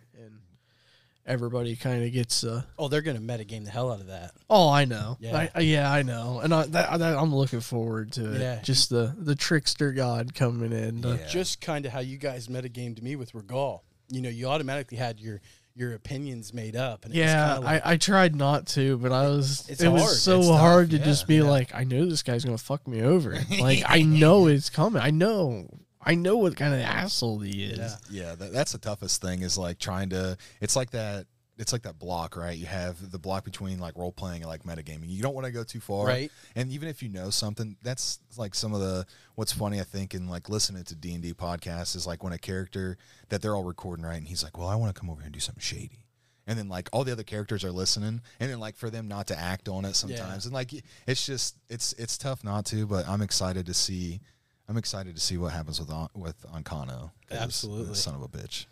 everybody 1.25 1.75
kind 1.75 2.03
of 2.03 2.11
gets. 2.11 2.43
Uh, 2.43 2.63
oh 2.77 2.87
they're 2.87 3.01
gonna 3.01 3.19
metagame 3.19 3.65
the 3.65 3.71
hell 3.71 3.91
out 3.91 3.99
of 3.99 4.07
that 4.07 4.31
oh, 4.49 4.69
I 4.69 4.85
know. 4.85 5.17
Yeah. 5.19 5.49
I, 5.53 5.59
yeah, 5.61 5.91
I 5.91 6.03
know, 6.03 6.39
and 6.39 6.53
I, 6.53 6.65
that, 6.67 6.99
that, 6.99 7.17
I'm 7.17 7.33
looking 7.33 7.61
forward 7.61 8.11
to 8.13 8.35
it. 8.35 8.41
Yeah. 8.41 8.61
Just 8.61 8.89
the 8.89 9.13
the 9.17 9.35
trickster 9.35 9.91
god 9.91 10.33
coming 10.35 10.71
in. 10.71 11.01
Yeah. 11.01 11.17
just 11.27 11.61
kind 11.61 11.85
of 11.85 11.91
how 11.91 11.99
you 11.99 12.17
guys 12.17 12.47
metagamed 12.47 13.01
me 13.01 13.15
with 13.15 13.33
Regal 13.33 13.83
you 14.09 14.21
know 14.21 14.29
you 14.29 14.47
automatically 14.47 14.97
had 14.97 15.19
your 15.19 15.41
your 15.75 15.93
opinions 15.93 16.53
made 16.53 16.75
up 16.75 17.03
and 17.03 17.13
Yeah, 17.13 17.57
like, 17.57 17.85
I, 17.85 17.91
I 17.93 17.97
tried 17.97 18.33
not 18.33 18.65
to, 18.67 18.97
but 18.97 19.11
I 19.11 19.27
was. 19.27 19.67
It's 19.67 19.81
it 19.83 19.89
was 19.89 20.03
hard. 20.03 20.15
so 20.15 20.39
It's 20.39 20.47
tough. 20.47 20.59
hard 20.59 20.89
to 20.91 20.97
Yeah, 20.97 21.03
just 21.03 21.27
be 21.27 21.35
yeah. 21.35 21.43
like, 21.43 21.75
I 21.75 21.83
know 21.83 22.05
this 22.05 22.23
guy's 22.23 22.45
gonna 22.45 22.57
fuck 22.57 22.87
me 22.87 23.01
over. 23.01 23.37
like 23.59 23.83
I 23.85 24.01
know 24.01 24.47
it's 24.47 24.69
coming. 24.69 25.01
I 25.01 25.09
know. 25.09 25.67
I 26.05 26.15
know 26.15 26.37
what 26.37 26.55
kind 26.55 26.73
of 26.73 26.79
asshole 26.79 27.39
he 27.39 27.63
is. 27.63 27.79
Yeah. 27.79 27.95
Yeah, 28.27 28.35
that, 28.35 28.53
that's 28.53 28.71
the 28.73 28.77
toughest 28.77 29.21
thing 29.21 29.41
is 29.41 29.57
like 29.57 29.79
trying 29.79 30.09
to. 30.09 30.37
It's 30.61 30.75
like 30.75 30.91
that. 30.91 31.25
It's 31.57 31.71
like 31.71 31.83
that 31.83 31.97
block, 31.97 32.35
right? 32.35 32.57
You 32.57 32.65
have 32.65 33.11
the 33.11 33.17
block 33.17 33.45
between 33.45 33.79
like 33.79 33.95
role 33.97 34.11
playing 34.11 34.41
and 34.41 34.49
like 34.49 34.63
metagaming. 34.63 35.07
You 35.07 35.21
don't 35.23 35.33
want 35.33 35.45
to 35.45 35.53
go 35.53 35.63
too 35.63 35.79
far, 35.79 36.05
Right. 36.05 36.29
And 36.53 36.69
even 36.69 36.89
if 36.89 37.01
you 37.01 37.07
know 37.07 37.29
something, 37.29 37.77
that's 37.81 38.19
like 38.37 38.53
some 38.53 38.73
of 38.73 38.81
the 38.81 39.05
what's 39.35 39.53
funny. 39.53 39.79
I 39.79 39.83
think 39.85 40.13
in 40.13 40.27
like 40.27 40.49
listening 40.49 40.83
to 40.83 40.95
D 40.95 41.13
and 41.13 41.23
D 41.23 41.33
podcasts 41.33 41.95
is 41.95 42.05
like 42.05 42.23
when 42.23 42.33
a 42.33 42.37
character 42.37 42.97
that 43.29 43.41
they're 43.41 43.55
all 43.55 43.63
recording 43.63 44.05
right, 44.05 44.17
and 44.17 44.27
he's 44.27 44.43
like, 44.43 44.57
"Well, 44.57 44.67
I 44.67 44.75
want 44.75 44.93
to 44.93 44.99
come 44.99 45.09
over 45.09 45.21
here 45.21 45.27
and 45.27 45.33
do 45.33 45.39
something 45.39 45.61
shady." 45.61 46.05
And 46.45 46.59
then 46.59 46.67
like 46.67 46.89
all 46.91 47.05
the 47.05 47.13
other 47.13 47.23
characters 47.23 47.63
are 47.63 47.71
listening, 47.71 48.21
and 48.41 48.51
then 48.51 48.59
like 48.59 48.75
for 48.75 48.89
them 48.89 49.07
not 49.07 49.27
to 49.27 49.39
act 49.39 49.69
on 49.69 49.85
it 49.85 49.95
sometimes, 49.95 50.45
and 50.45 50.53
like 50.53 50.71
it's 51.07 51.25
just 51.25 51.55
it's 51.69 51.93
it's 51.93 52.17
tough 52.17 52.43
not 52.43 52.65
to. 52.65 52.85
But 52.85 53.07
I'm 53.07 53.21
excited 53.21 53.65
to 53.67 53.73
see, 53.73 54.19
I'm 54.67 54.77
excited 54.77 55.15
to 55.15 55.21
see 55.21 55.37
what 55.37 55.53
happens 55.53 55.79
with 55.79 55.89
On- 55.91 56.09
with 56.15 56.43
Onkano. 56.51 57.11
'cause 57.29 57.37
Absolutely. 57.37 57.95
son 57.95 58.15
of 58.15 58.21
a 58.21 58.27
bitch. 58.27 58.65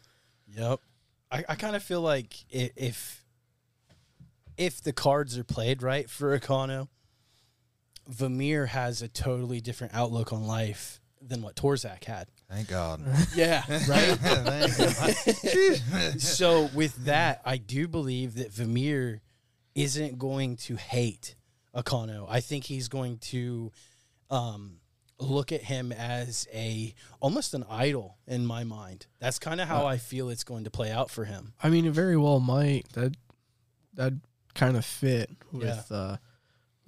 Yep. 0.48 0.80
I, 1.32 1.44
I 1.50 1.56
kind 1.56 1.76
of 1.76 1.84
feel 1.84 2.02
like 2.02 2.34
if 2.52 3.24
if 4.58 4.82
the 4.82 4.94
cards 4.94 5.38
are 5.38 5.44
played 5.44 5.82
right 5.82 6.10
for 6.10 6.38
Akano, 6.38 6.88
Vamir 8.08 8.68
has 8.68 9.02
a 9.02 9.08
totally 9.08 9.60
different 9.62 9.94
outlook 9.96 10.32
on 10.34 10.46
life 10.46 11.00
than 11.22 11.42
what 11.42 11.56
Torzak 11.56 12.04
had. 12.04 12.28
Thank 12.50 12.68
God. 12.68 13.02
Yeah, 13.36 13.64
right. 13.88 14.20
So 16.20 16.70
with 16.74 17.06
that, 17.06 17.42
I 17.46 17.58
do 17.58 17.88
believe 17.88 18.36
that 18.36 18.52
Vamir 18.52 19.22
isn't 19.74 20.20
going 20.20 20.58
to 20.58 20.76
hate 20.76 21.36
Akano. 21.76 22.28
I 22.30 22.42
think 22.42 22.66
he's 22.66 22.88
going 22.90 23.18
to 23.20 23.72
um, 24.30 24.78
look 25.20 25.52
at 25.52 25.62
him 25.64 25.92
as 25.92 26.48
a 26.54 26.94
almost 27.20 27.54
an 27.54 27.64
idol 27.70 28.18
in 28.28 28.46
my 28.46 28.64
mind. 28.64 29.06
That's 29.20 29.40
kind 29.40 29.62
of 29.62 29.68
how 29.68 29.86
I 29.86 29.98
feel 29.98 30.30
it's 30.30 30.44
going 30.44 30.64
to 30.66 30.70
play 30.72 30.92
out 30.92 31.10
for 31.10 31.26
him. 31.26 31.54
I 31.62 31.70
mean, 31.70 31.86
it 31.86 31.92
very 31.92 32.18
well 32.18 32.40
might. 32.40 32.90
That 32.94 33.16
that 33.94 34.14
kind 34.56 34.76
of 34.78 34.86
fit 34.86 35.30
with 35.52 35.92
uh, 35.92 36.18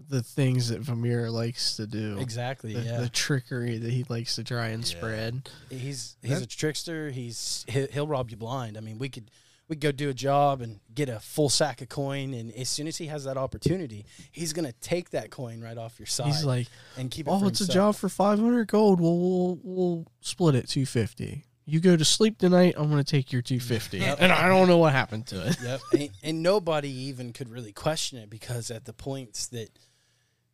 the 0.10 0.22
things 0.22 0.70
that 0.70 0.82
Vamir 0.82 1.30
likes 1.30 1.78
to 1.78 1.88
do. 1.88 2.18
Exactly. 2.20 2.74
The, 2.74 2.82
yeah. 2.82 3.00
the 3.02 3.10
trickery 3.10 3.78
that 3.78 3.92
he 3.92 4.04
likes 4.10 4.36
to 4.36 4.44
try 4.44 4.68
and 4.70 4.84
Yeah. 4.84 4.98
spread. 4.98 5.50
he's 5.70 6.18
he's 6.22 6.40
That- 6.40 6.44
a 6.44 6.48
trickster. 6.48 7.12
He's 7.12 7.66
he'll 7.68 8.08
rob 8.08 8.30
you 8.32 8.38
blind. 8.38 8.78
I 8.78 8.82
mean, 8.82 8.98
we 8.98 9.10
could 9.10 9.30
we 9.68 9.76
go 9.76 9.92
do 9.92 10.10
a 10.10 10.14
job 10.14 10.62
and 10.62 10.80
get 10.94 11.10
a 11.10 11.20
full 11.20 11.50
sack 11.50 11.82
of 11.82 11.90
coin, 11.90 12.34
and 12.34 12.54
as 12.54 12.70
soon 12.70 12.88
as 12.88 12.98
he 12.98 13.08
has 13.08 13.24
that 13.24 13.38
opportunity, 13.38 14.06
he's 14.32 14.54
gonna 14.54 14.74
take 14.74 15.10
that 15.12 15.32
coin 15.32 15.62
right 15.62 15.78
off 15.78 16.00
your 16.00 16.06
side 16.06 16.28
He's 16.28 16.46
like, 16.46 16.68
and 16.98 17.10
keep 17.10 17.28
it. 17.28 17.32
"Oh, 17.32 17.48
it's 17.48 17.62
a 17.62 17.68
job 17.68 17.96
for 17.96 18.10
five 18.10 18.40
hundred 18.40 18.68
gold. 18.68 19.02
Well, 19.02 19.18
we'll 19.18 19.60
we'll 19.64 20.08
split 20.22 20.56
it 20.56 20.70
two 20.70 20.86
fifty. 20.86 21.46
You 21.68 21.80
go 21.80 21.98
to 21.98 22.06
sleep 22.06 22.38
tonight. 22.38 22.76
I'm 22.78 22.92
going 22.92 23.04
to 23.04 23.12
take 23.12 23.34
your 23.34 23.42
two 23.42 23.60
fifty, 23.60 24.04
and 24.04 24.32
I 24.32 24.48
don't 24.48 24.68
know 24.68 24.78
what 24.78 24.92
happened 24.94 25.26
to 25.28 25.48
it. 25.48 25.58
Yep, 25.64 25.82
and, 25.94 26.10
and 26.22 26.44
nobody 26.44 26.90
even 26.90 27.34
could 27.34 27.50
really 27.50 27.72
question 27.72 28.20
it 28.20 28.30
because 28.30 28.70
at 28.70 28.86
the 28.86 28.94
points 28.94 29.48
that 29.48 29.70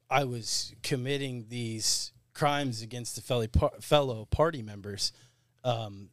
I 0.09 0.23
was 0.23 0.73
committing 0.83 1.47
these 1.49 2.13
crimes 2.33 2.81
against 2.81 3.15
the 3.15 3.21
fellow 3.21 3.47
fellow 3.81 4.25
party 4.31 4.61
members, 4.61 5.11
um, 5.65 6.11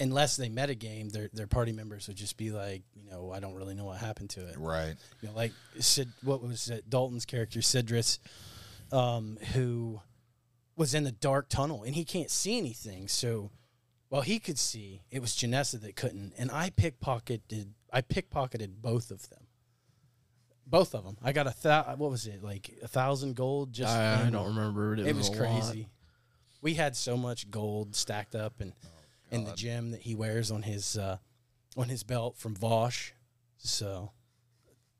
unless 0.00 0.36
they 0.36 0.48
metagame, 0.48 1.12
their 1.12 1.28
their 1.32 1.46
party 1.46 1.72
members 1.72 2.08
would 2.08 2.16
just 2.16 2.36
be 2.36 2.50
like, 2.50 2.82
you 2.94 3.08
know, 3.08 3.30
I 3.30 3.38
don't 3.40 3.54
really 3.54 3.74
know 3.74 3.84
what 3.84 3.98
happened 3.98 4.30
to 4.30 4.46
it. 4.48 4.56
right. 4.58 4.94
You 5.20 5.28
know, 5.28 5.34
like 5.34 5.52
Sid, 5.78 6.08
what 6.22 6.42
was 6.42 6.68
it? 6.70 6.88
Dalton's 6.90 7.24
character, 7.26 7.60
Sidris, 7.60 8.18
um, 8.90 9.38
who 9.52 10.00
was 10.76 10.94
in 10.94 11.04
the 11.04 11.12
dark 11.12 11.48
tunnel 11.48 11.82
and 11.84 11.94
he 11.94 12.04
can't 12.04 12.30
see 12.30 12.56
anything. 12.58 13.06
So, 13.06 13.50
well, 14.08 14.22
he 14.22 14.38
could 14.38 14.58
see. 14.58 15.02
It 15.10 15.20
was 15.20 15.32
Janessa 15.32 15.80
that 15.82 15.94
couldn't, 15.94 16.32
and 16.38 16.50
I 16.50 16.70
pickpocketed. 16.70 17.68
I 17.92 18.00
pickpocketed 18.02 18.70
both 18.80 19.10
of 19.10 19.28
them. 19.28 19.46
Both 20.66 20.94
of 20.94 21.04
them. 21.04 21.16
I 21.22 21.32
got 21.32 21.48
a 21.48 21.54
thou. 21.62 21.82
What 21.96 22.10
was 22.12 22.26
it? 22.26 22.42
Like 22.44 22.70
a 22.82 22.88
thousand 22.88 23.34
gold. 23.34 23.72
Just 23.72 23.92
I, 23.94 24.26
I 24.26 24.30
don't 24.30 24.46
remember. 24.54 24.94
It, 24.94 25.00
It 25.00 25.16
was 25.16 25.28
a 25.28 25.32
lot. 25.32 25.40
crazy. 25.40 25.88
We 26.62 26.74
had 26.74 26.94
so 26.96 27.16
much 27.16 27.50
gold 27.50 27.96
stacked 27.96 28.34
up 28.36 28.60
and 28.60 28.72
in 29.30 29.44
the 29.44 29.54
gem 29.54 29.90
that 29.92 30.02
he 30.02 30.14
wears 30.14 30.50
on 30.50 30.62
his 30.62 30.96
uh, 30.98 31.18
on 31.76 31.88
his 31.88 32.02
belt 32.02 32.36
from 32.36 32.54
Vosh. 32.54 33.12
So 33.58 34.12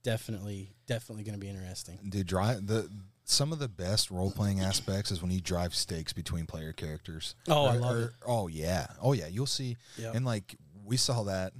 definitely, 0.03 0.75
definitely 0.87 1.25
going 1.25 1.35
to 1.35 1.41
be 1.41 1.49
interesting. 1.49 1.99
Dude, 2.09 2.27
drive 2.27 2.67
the 2.67 2.89
some 3.25 3.53
of 3.53 3.59
the 3.59 3.69
best 3.69 4.11
role 4.11 4.31
playing 4.31 4.61
aspects 4.61 5.11
is 5.13 5.23
when 5.23 5.31
you 5.31 5.41
drive 5.41 5.75
stakes 5.75 6.13
between 6.13 6.47
player 6.47 6.73
characters. 6.73 7.35
Oh, 7.49 7.65
I 7.67 7.77
love 7.77 7.97
or- 7.97 8.01
it. 8.07 8.11
Oh 8.27 8.49
yeah, 8.49 8.87
oh 9.01 9.13
yeah. 9.13 9.29
You'll 9.29 9.47
see, 9.47 9.77
Yep. 9.99 10.15
and 10.15 10.25
like 10.25 10.57
we 10.85 10.97
saw 10.97 11.23
that. 11.25 11.53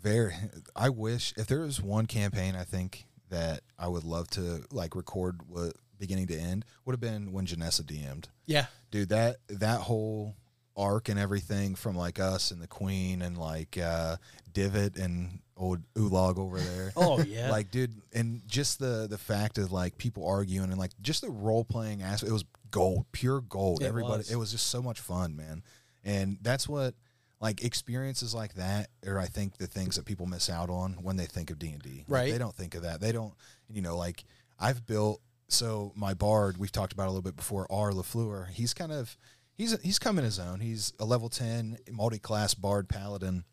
Very. 0.00 0.34
I 0.76 0.90
wish 0.90 1.32
if 1.38 1.46
there 1.46 1.60
was 1.60 1.80
one 1.80 2.04
campaign, 2.04 2.54
I 2.54 2.64
think 2.64 3.06
that 3.30 3.62
I 3.78 3.88
would 3.88 4.04
love 4.04 4.28
to 4.32 4.62
like 4.70 4.94
record 4.94 5.40
what 5.48 5.72
beginning 5.98 6.26
to 6.26 6.38
end 6.38 6.66
would 6.84 6.92
have 6.92 7.00
been 7.00 7.32
when 7.32 7.46
Janessa 7.46 7.80
DM'd. 7.80 8.28
Yeah, 8.44 8.66
Dude, 8.90 9.08
that 9.08 9.36
that 9.48 9.80
whole 9.80 10.36
arc 10.76 11.08
and 11.08 11.18
everything 11.18 11.74
from 11.74 11.96
like 11.96 12.18
us 12.18 12.50
and 12.50 12.60
the 12.60 12.66
Queen 12.66 13.22
and 13.22 13.38
like 13.38 13.78
uh, 13.78 14.16
Divot 14.52 14.96
and 14.96 15.40
old 15.56 15.80
Ulog 15.94 16.38
over 16.38 16.58
there. 16.58 16.92
Oh 16.96 17.20
yeah. 17.22 17.50
Like, 17.50 17.70
dude, 17.70 17.92
and 18.12 18.42
just 18.46 18.78
the 18.78 19.06
the 19.08 19.18
fact 19.18 19.58
of 19.58 19.72
like 19.72 19.98
people 19.98 20.26
arguing 20.26 20.70
and 20.70 20.78
like 20.78 20.92
just 21.00 21.22
the 21.22 21.30
role 21.30 21.64
playing 21.64 22.02
aspect, 22.02 22.30
it 22.30 22.32
was 22.32 22.44
gold, 22.70 23.06
pure 23.12 23.40
gold. 23.40 23.82
It 23.82 23.86
Everybody, 23.86 24.18
was. 24.18 24.32
it 24.32 24.36
was 24.36 24.50
just 24.50 24.68
so 24.68 24.82
much 24.82 25.00
fun, 25.00 25.36
man. 25.36 25.62
And 26.04 26.38
that's 26.42 26.68
what 26.68 26.94
like 27.40 27.64
experiences 27.64 28.34
like 28.34 28.54
that 28.54 28.88
are 29.06 29.18
I 29.18 29.26
think 29.26 29.58
the 29.58 29.66
things 29.66 29.96
that 29.96 30.04
people 30.04 30.26
miss 30.26 30.48
out 30.48 30.70
on 30.70 30.94
when 31.02 31.16
they 31.16 31.26
think 31.26 31.50
of 31.50 31.58
D 31.58 31.68
and 31.68 31.82
D. 31.82 32.04
Right. 32.08 32.32
They 32.32 32.38
don't 32.38 32.54
think 32.54 32.74
of 32.74 32.82
that. 32.82 33.00
They 33.00 33.12
don't. 33.12 33.34
You 33.70 33.82
know, 33.82 33.96
like 33.96 34.24
I've 34.58 34.86
built. 34.86 35.20
So 35.48 35.92
my 35.94 36.14
bard, 36.14 36.56
we've 36.56 36.72
talked 36.72 36.92
about 36.92 37.06
a 37.06 37.10
little 37.10 37.22
bit 37.22 37.36
before. 37.36 37.66
R 37.70 37.92
Lafleur. 37.92 38.48
He's 38.48 38.72
kind 38.74 38.92
of 38.92 39.16
he's 39.56 39.80
he's 39.82 39.98
come 39.98 40.18
in 40.18 40.24
his 40.24 40.38
own. 40.38 40.60
He's 40.60 40.92
a 40.98 41.04
level 41.04 41.28
ten 41.28 41.78
multi 41.90 42.18
class 42.18 42.54
bard 42.54 42.88
paladin. 42.88 43.44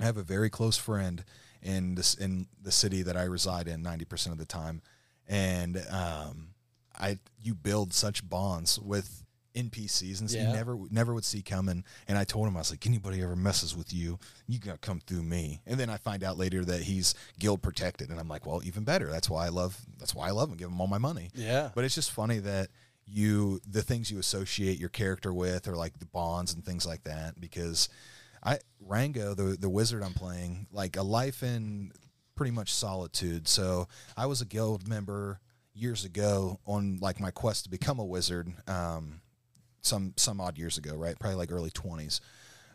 I 0.00 0.04
have 0.04 0.16
a 0.16 0.22
very 0.22 0.50
close 0.50 0.76
friend 0.76 1.24
in 1.62 1.94
this 1.94 2.14
in 2.14 2.46
the 2.62 2.72
city 2.72 3.02
that 3.02 3.16
I 3.16 3.24
reside 3.24 3.68
in 3.68 3.82
ninety 3.82 4.04
percent 4.04 4.32
of 4.32 4.38
the 4.38 4.46
time, 4.46 4.82
and 5.26 5.82
um, 5.90 6.48
I 6.98 7.18
you 7.42 7.54
build 7.54 7.92
such 7.94 8.28
bonds 8.28 8.78
with 8.78 9.22
NPCs 9.54 10.20
and 10.20 10.30
Yeah. 10.30 10.48
you 10.48 10.52
never 10.54 10.76
never 10.90 11.14
would 11.14 11.24
see 11.24 11.40
coming. 11.40 11.82
And 12.06 12.18
I 12.18 12.24
told 12.24 12.46
him 12.46 12.56
I 12.56 12.60
was 12.60 12.70
like, 12.70 12.86
anybody 12.86 13.22
ever 13.22 13.34
messes 13.34 13.74
with 13.74 13.90
you, 13.90 14.18
you 14.46 14.58
gotta 14.58 14.76
come 14.76 15.00
through 15.00 15.22
me. 15.22 15.62
And 15.66 15.80
then 15.80 15.88
I 15.88 15.96
find 15.96 16.22
out 16.22 16.36
later 16.36 16.62
that 16.66 16.82
he's 16.82 17.14
guild 17.38 17.62
protected, 17.62 18.10
and 18.10 18.20
I'm 18.20 18.28
like, 18.28 18.44
well, 18.44 18.60
even 18.64 18.84
better. 18.84 19.10
That's 19.10 19.30
why 19.30 19.46
I 19.46 19.48
love 19.48 19.78
that's 19.98 20.14
why 20.14 20.28
I 20.28 20.32
love 20.32 20.50
him. 20.50 20.56
Give 20.58 20.68
him 20.68 20.78
all 20.80 20.86
my 20.86 20.98
money. 20.98 21.30
yeah. 21.34 21.70
But 21.74 21.84
it's 21.84 21.94
just 21.94 22.10
funny 22.12 22.38
that 22.40 22.68
you 23.06 23.60
the 23.68 23.82
things 23.82 24.10
you 24.10 24.18
associate 24.18 24.78
your 24.78 24.88
character 24.88 25.32
with 25.32 25.68
or 25.68 25.76
like 25.76 25.98
the 25.98 26.06
bonds 26.06 26.52
and 26.52 26.64
things 26.64 26.84
like 26.84 27.04
that 27.04 27.40
because 27.40 27.88
I 28.42 28.58
Rango 28.80 29.34
the 29.34 29.56
the 29.58 29.68
wizard 29.68 30.02
I'm 30.02 30.14
playing 30.14 30.66
like 30.72 30.96
a 30.96 31.02
life 31.02 31.42
in 31.42 31.92
pretty 32.34 32.52
much 32.52 32.74
solitude. 32.74 33.48
So 33.48 33.88
I 34.16 34.26
was 34.26 34.40
a 34.40 34.44
guild 34.44 34.88
member 34.88 35.40
years 35.72 36.04
ago 36.04 36.58
on 36.66 36.98
like 37.00 37.20
my 37.20 37.30
quest 37.30 37.64
to 37.64 37.70
become 37.70 37.98
a 37.98 38.04
wizard 38.04 38.52
um 38.66 39.20
some 39.82 40.12
some 40.16 40.40
odd 40.40 40.58
years 40.58 40.76
ago, 40.78 40.94
right? 40.94 41.18
Probably 41.18 41.36
like 41.36 41.52
early 41.52 41.70
20s. 41.70 42.20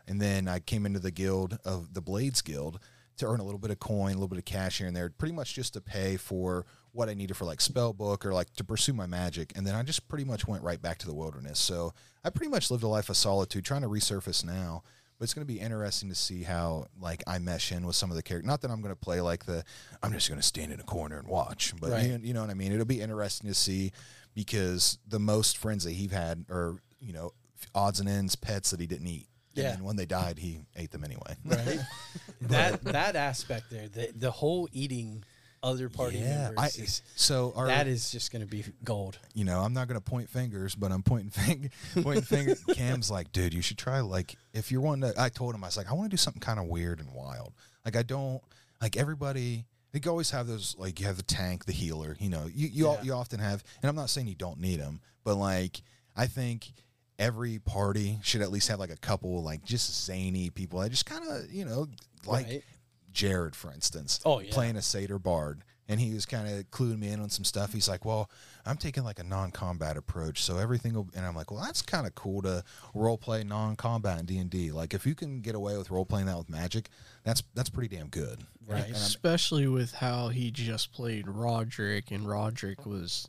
And 0.08 0.20
then 0.20 0.48
I 0.48 0.58
came 0.58 0.86
into 0.86 0.98
the 0.98 1.10
guild 1.10 1.58
of 1.64 1.94
the 1.94 2.00
Blades 2.00 2.42
Guild 2.42 2.80
to 3.18 3.26
earn 3.26 3.40
a 3.40 3.44
little 3.44 3.58
bit 3.58 3.70
of 3.70 3.78
coin, 3.78 4.12
a 4.12 4.14
little 4.14 4.28
bit 4.28 4.38
of 4.38 4.44
cash 4.44 4.78
here 4.78 4.86
and 4.86 4.96
there, 4.96 5.10
pretty 5.10 5.34
much 5.34 5.54
just 5.54 5.74
to 5.74 5.80
pay 5.80 6.16
for 6.16 6.66
what 6.92 7.08
I 7.08 7.14
needed 7.14 7.36
for 7.36 7.44
like 7.46 7.60
spell 7.60 7.92
book 7.92 8.24
or 8.26 8.32
like 8.34 8.52
to 8.54 8.64
pursue 8.64 8.92
my 8.92 9.06
magic. 9.06 9.52
And 9.56 9.66
then 9.66 9.74
I 9.74 9.82
just 9.82 10.08
pretty 10.08 10.24
much 10.24 10.46
went 10.46 10.62
right 10.62 10.80
back 10.80 10.98
to 10.98 11.06
the 11.06 11.14
wilderness. 11.14 11.58
So 11.58 11.94
I 12.24 12.30
pretty 12.30 12.50
much 12.50 12.70
lived 12.70 12.82
a 12.82 12.88
life 12.88 13.08
of 13.08 13.16
solitude, 13.16 13.64
trying 13.64 13.82
to 13.82 13.88
resurface 13.88 14.44
now. 14.44 14.82
But 15.18 15.24
it's 15.24 15.34
going 15.34 15.46
to 15.46 15.52
be 15.52 15.60
interesting 15.60 16.08
to 16.08 16.14
see 16.14 16.42
how 16.42 16.86
like 17.00 17.22
I 17.26 17.38
mesh 17.38 17.70
in 17.72 17.86
with 17.86 17.96
some 17.96 18.10
of 18.10 18.16
the 18.16 18.22
characters. 18.22 18.46
Not 18.46 18.60
that 18.62 18.70
I'm 18.70 18.82
going 18.82 18.92
to 18.94 19.00
play 19.00 19.20
like 19.20 19.46
the 19.46 19.64
I'm 20.02 20.12
just 20.12 20.28
going 20.28 20.40
to 20.40 20.46
stand 20.46 20.72
in 20.72 20.80
a 20.80 20.84
corner 20.84 21.18
and 21.18 21.28
watch, 21.28 21.72
but 21.80 21.90
Right. 21.92 22.06
you, 22.10 22.18
you 22.22 22.34
know 22.34 22.40
what 22.40 22.50
I 22.50 22.54
mean. 22.54 22.72
It'll 22.72 22.84
be 22.84 23.00
interesting 23.00 23.48
to 23.48 23.54
see 23.54 23.92
because 24.34 24.98
the 25.06 25.18
most 25.20 25.56
friends 25.58 25.84
that 25.84 25.92
he 25.92 26.08
had 26.08 26.44
are 26.50 26.76
you 27.00 27.12
know 27.12 27.32
odds 27.74 28.00
and 28.00 28.08
ends 28.08 28.34
pets 28.36 28.70
that 28.72 28.80
he 28.80 28.86
didn't 28.86 29.06
eat. 29.06 29.28
Yeah. 29.54 29.74
And 29.74 29.84
when 29.84 29.96
they 29.96 30.06
died, 30.06 30.38
he 30.38 30.60
ate 30.76 30.90
them 30.90 31.04
anyway. 31.04 31.36
right. 31.44 31.78
that 32.42 32.82
that 32.84 33.16
aspect 33.16 33.70
there, 33.70 33.88
the 33.88 34.10
the 34.16 34.30
whole 34.30 34.68
eating 34.72 35.24
other 35.62 35.88
party 35.88 36.20
members, 36.20 36.58
I, 36.58 36.66
is, 36.66 37.02
so 37.14 37.52
our, 37.56 37.66
that 37.66 37.86
is 37.86 38.10
just 38.10 38.32
going 38.32 38.42
to 38.42 38.48
be 38.48 38.64
gold. 38.84 39.18
you 39.34 39.44
know, 39.44 39.60
I'm 39.60 39.72
not 39.72 39.88
going 39.88 40.00
to 40.00 40.04
point 40.04 40.28
fingers, 40.28 40.74
but 40.74 40.90
I'm 40.92 41.02
pointing 41.02 41.30
finger, 41.30 41.68
pointing 42.02 42.22
finger. 42.24 42.54
Cam's 42.74 43.10
like, 43.10 43.32
dude, 43.32 43.54
you 43.54 43.62
should 43.62 43.78
try 43.78 44.00
like 44.00 44.34
if 44.52 44.72
you're 44.72 44.80
wanting 44.80 45.12
to. 45.12 45.20
I 45.20 45.28
told 45.28 45.54
him 45.54 45.62
I 45.64 45.68
was 45.68 45.76
like, 45.76 45.90
I 45.90 45.94
want 45.94 46.06
to 46.10 46.10
do 46.10 46.16
something 46.16 46.40
kind 46.40 46.58
of 46.58 46.66
weird 46.66 47.00
and 47.00 47.12
wild. 47.14 47.52
Like 47.84 47.96
I 47.96 48.02
don't 48.02 48.42
like 48.80 48.96
everybody. 48.96 49.66
You 49.92 50.00
always 50.10 50.30
have 50.30 50.46
those 50.46 50.74
like 50.78 50.98
you 51.00 51.06
have 51.06 51.18
the 51.18 51.22
tank, 51.22 51.66
the 51.66 51.72
healer. 51.72 52.16
You 52.18 52.30
know, 52.30 52.46
you 52.52 52.68
you, 52.68 52.86
Yeah. 52.90 53.02
you 53.02 53.12
often 53.12 53.40
have, 53.40 53.62
and 53.82 53.88
I'm 53.90 53.94
not 53.96 54.08
saying 54.10 54.26
you 54.26 54.34
don't 54.34 54.58
need 54.58 54.80
them, 54.80 55.00
but 55.22 55.36
like 55.36 55.82
I 56.16 56.26
think 56.26 56.72
every 57.18 57.58
party 57.58 58.18
should 58.22 58.40
at 58.40 58.50
least 58.50 58.68
have 58.68 58.80
like 58.80 58.90
a 58.90 58.96
couple 58.96 59.42
like 59.42 59.64
just 59.64 60.04
zany 60.06 60.48
people. 60.50 60.78
I 60.80 60.88
just 60.88 61.04
kind 61.06 61.22
of 61.30 61.52
you 61.52 61.64
know 61.66 61.88
like 62.26 62.46
Right. 62.46 62.64
Jared, 63.12 63.54
for 63.56 63.72
instance. 63.72 64.20
Oh, 64.24 64.40
yeah. 64.40 64.52
playing 64.52 64.76
a 64.76 64.82
satyr 64.82 65.18
bard. 65.18 65.62
And 65.88 66.00
he 66.00 66.14
was 66.14 66.24
kind 66.24 66.48
of 66.48 66.70
cluing 66.70 66.98
me 67.00 67.08
in 67.08 67.20
on 67.20 67.28
some 67.28 67.44
stuff. 67.44 67.72
He's 67.72 67.88
like, 67.88 68.04
"Well, 68.04 68.30
I'm 68.64 68.76
taking 68.76 69.02
like 69.02 69.18
a 69.18 69.24
non-combat 69.24 69.96
approach, 69.96 70.42
so 70.42 70.56
everything." 70.56 70.94
will 70.94 71.08
And 71.14 71.26
I'm 71.26 71.34
like, 71.34 71.50
"Well, 71.50 71.60
that's 71.62 71.82
kind 71.82 72.06
of 72.06 72.14
cool 72.14 72.40
to 72.42 72.62
role 72.94 73.18
play 73.18 73.42
non-combat 73.42 74.20
in 74.20 74.24
D 74.26 74.38
and 74.38 74.48
D. 74.48 74.70
Like, 74.70 74.94
if 74.94 75.04
you 75.06 75.14
can 75.16 75.40
get 75.40 75.54
away 75.56 75.76
with 75.76 75.90
role 75.90 76.06
playing 76.06 76.26
that 76.26 76.38
with 76.38 76.48
magic, 76.48 76.88
that's 77.24 77.42
that's 77.54 77.68
pretty 77.68 77.94
damn 77.94 78.06
good." 78.08 78.38
Right. 78.64 78.76
And 78.84 78.84
I'm- 78.84 78.94
Especially 78.94 79.66
with 79.66 79.92
how 79.94 80.28
he 80.28 80.50
just 80.52 80.92
played 80.92 81.26
Roderick, 81.28 82.12
and 82.12 82.26
Roderick 82.26 82.86
was 82.86 83.28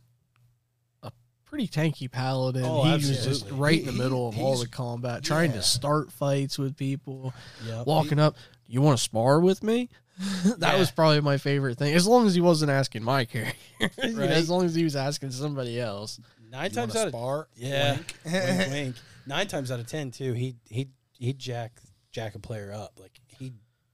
a 1.02 1.12
pretty 1.44 1.68
tanky 1.68 2.10
paladin. 2.10 2.64
Oh, 2.64 2.84
he 2.84 2.94
was 2.94 3.26
just 3.26 3.50
right 3.50 3.74
He- 3.74 3.80
in 3.82 3.86
the 3.88 3.92
middle 4.04 4.30
of 4.30 4.36
he- 4.36 4.42
all 4.42 4.58
the 4.58 4.68
combat, 4.68 5.24
trying 5.24 5.50
yeah. 5.52 5.58
to 5.58 5.64
start 5.64 6.12
fights 6.12 6.58
with 6.60 6.78
people, 6.78 7.34
Yep. 7.66 7.88
walking 7.88 8.20
up. 8.20 8.38
You 8.68 8.82
want 8.82 8.98
to 8.98 9.04
spar 9.04 9.40
with 9.40 9.64
me? 9.64 9.90
that 10.46 10.60
Yeah. 10.74 10.78
was 10.80 10.92
probably 10.92 11.22
my 11.22 11.38
favorite 11.38 11.78
thing. 11.78 11.94
As 11.94 12.06
long 12.08 12.28
as 12.28 12.36
he 12.36 12.42
wasn't 12.42 12.72
asking 12.72 13.04
my 13.04 13.26
character, 13.26 13.58
You 14.04 14.14
know, 14.14 14.24
as 14.24 14.50
long 14.50 14.66
as 14.66 14.76
he 14.76 14.84
was 14.84 14.96
asking 14.96 15.32
somebody 15.32 15.80
else. 15.80 16.20
Nine 16.52 16.70
times 16.72 16.94
wanna 16.94 17.00
out 17.02 17.08
of 17.08 17.12
spar? 17.14 17.48
yeah, 17.56 17.94
Wink. 17.96 18.14
wink, 18.26 18.70
wink. 18.72 18.96
Nine 19.26 19.48
times 19.48 19.72
out 19.72 19.80
of 19.80 19.88
ten 19.88 20.12
too, 20.12 20.34
he 20.34 20.56
he 20.70 20.90
he 21.18 21.34
jack 21.34 21.80
jack 22.12 22.36
a 22.36 22.40
player 22.40 22.72
up 22.72 23.00
like 23.00 23.20
he 23.28 23.54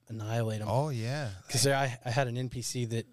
annihilate 0.10 0.60
him. 0.62 0.68
Oh 0.70 0.90
yeah. 0.90 1.30
Because 1.48 1.66
I 1.68 1.98
I 2.04 2.10
had 2.12 2.28
an 2.28 2.36
NPC 2.36 2.90
that 2.90 3.06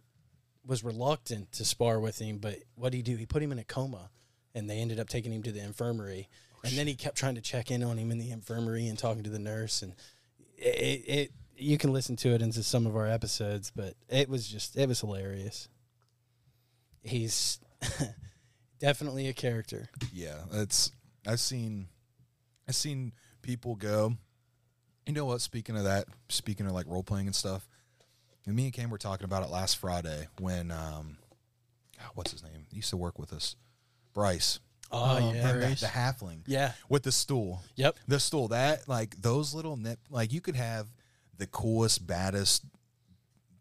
was 0.67 0.83
reluctant 0.83 1.53
to 1.53 1.65
spar 1.65 2.01
with 2.01 2.19
him, 2.19 2.39
but 2.39 2.59
what 2.75 2.91
did 2.91 2.97
he 2.99 3.03
do? 3.05 3.15
He 3.17 3.25
put 3.27 3.41
him 3.41 3.53
in 3.53 3.59
a 3.61 3.65
coma, 3.65 4.11
and 4.53 4.69
they 4.69 4.79
ended 4.79 4.99
up 4.99 5.09
taking 5.09 5.33
him 5.33 5.45
to 5.45 5.53
the 5.53 5.61
infirmary. 5.63 6.29
Oh, 6.57 6.61
and 6.65 6.73
then 6.73 6.89
he 6.89 6.97
kept 6.97 7.17
trying 7.17 7.37
to 7.37 7.41
check 7.41 7.71
in 7.71 7.85
on 7.85 7.99
him 7.99 8.11
in 8.11 8.19
the 8.19 8.33
infirmary 8.33 8.89
and 8.89 8.99
talking 8.99 9.23
to 9.23 9.31
the 9.31 9.39
nurse, 9.39 9.81
and 9.83 9.95
it, 10.59 11.05
it 11.07 11.33
you 11.57 11.79
can 11.79 11.93
listen 11.93 12.17
to 12.17 12.31
it 12.31 12.43
into 12.43 12.63
some 12.63 12.87
of 12.87 12.97
our 12.97 13.07
episodes, 13.07 13.73
but 13.75 13.95
it 14.09 14.29
was 14.29 14.47
just 14.47 14.77
it 14.77 14.89
was 14.89 15.01
hilarious. 15.01 15.69
He's 17.03 17.59
definitely 18.81 19.29
a 19.29 19.33
character. 19.33 19.89
Yeah, 20.13 20.37
it's 20.53 20.91
I've 21.27 21.41
seen 21.41 21.89
I've 22.69 22.75
seen 22.75 23.13
people 23.43 23.75
go. 23.77 24.15
You 25.07 25.13
know 25.13 25.25
what? 25.25 25.41
Speaking 25.41 25.77
of 25.77 25.85
that, 25.85 26.07
speaking 26.29 26.67
of 26.67 26.73
like 26.73 26.87
role 26.89 27.05
playing 27.05 27.27
and 27.27 27.35
stuff, 27.37 27.69
and 28.45 28.57
me 28.57 28.65
and 28.65 28.73
Cam 28.73 28.91
were 28.91 28.99
talking 28.99 29.25
about 29.25 29.45
it 29.45 29.51
last 29.51 29.79
Friday 29.79 30.27
when 30.41 30.71
um, 30.73 31.17
God, 31.99 32.11
what's 32.15 32.33
his 32.33 32.43
name? 32.43 32.67
He 32.71 32.77
used 32.77 32.91
to 32.91 32.97
work 32.97 33.19
with 33.19 33.33
us, 33.33 33.55
Bryce. 34.15 34.59
Oh, 34.91 35.19
Oh, 35.21 35.33
yeah, 35.33 35.53
the, 35.53 35.59
Bryce. 35.59 35.81
the 35.81 35.87
halfling 35.87 36.41
yeah, 36.47 36.73
with 36.89 37.03
the 37.03 37.11
stool. 37.13 37.63
yep, 37.77 37.97
The 38.07 38.21
stool 38.21 38.49
that 38.49 38.89
like 38.89 39.15
those 39.21 39.53
little 39.55 39.77
nip 39.77 39.99
like 40.11 40.33
you 40.33 40.41
could 40.41 40.55
have 40.57 40.87
the 41.39 41.47
coolest, 41.47 42.07
baddest, 42.07 42.65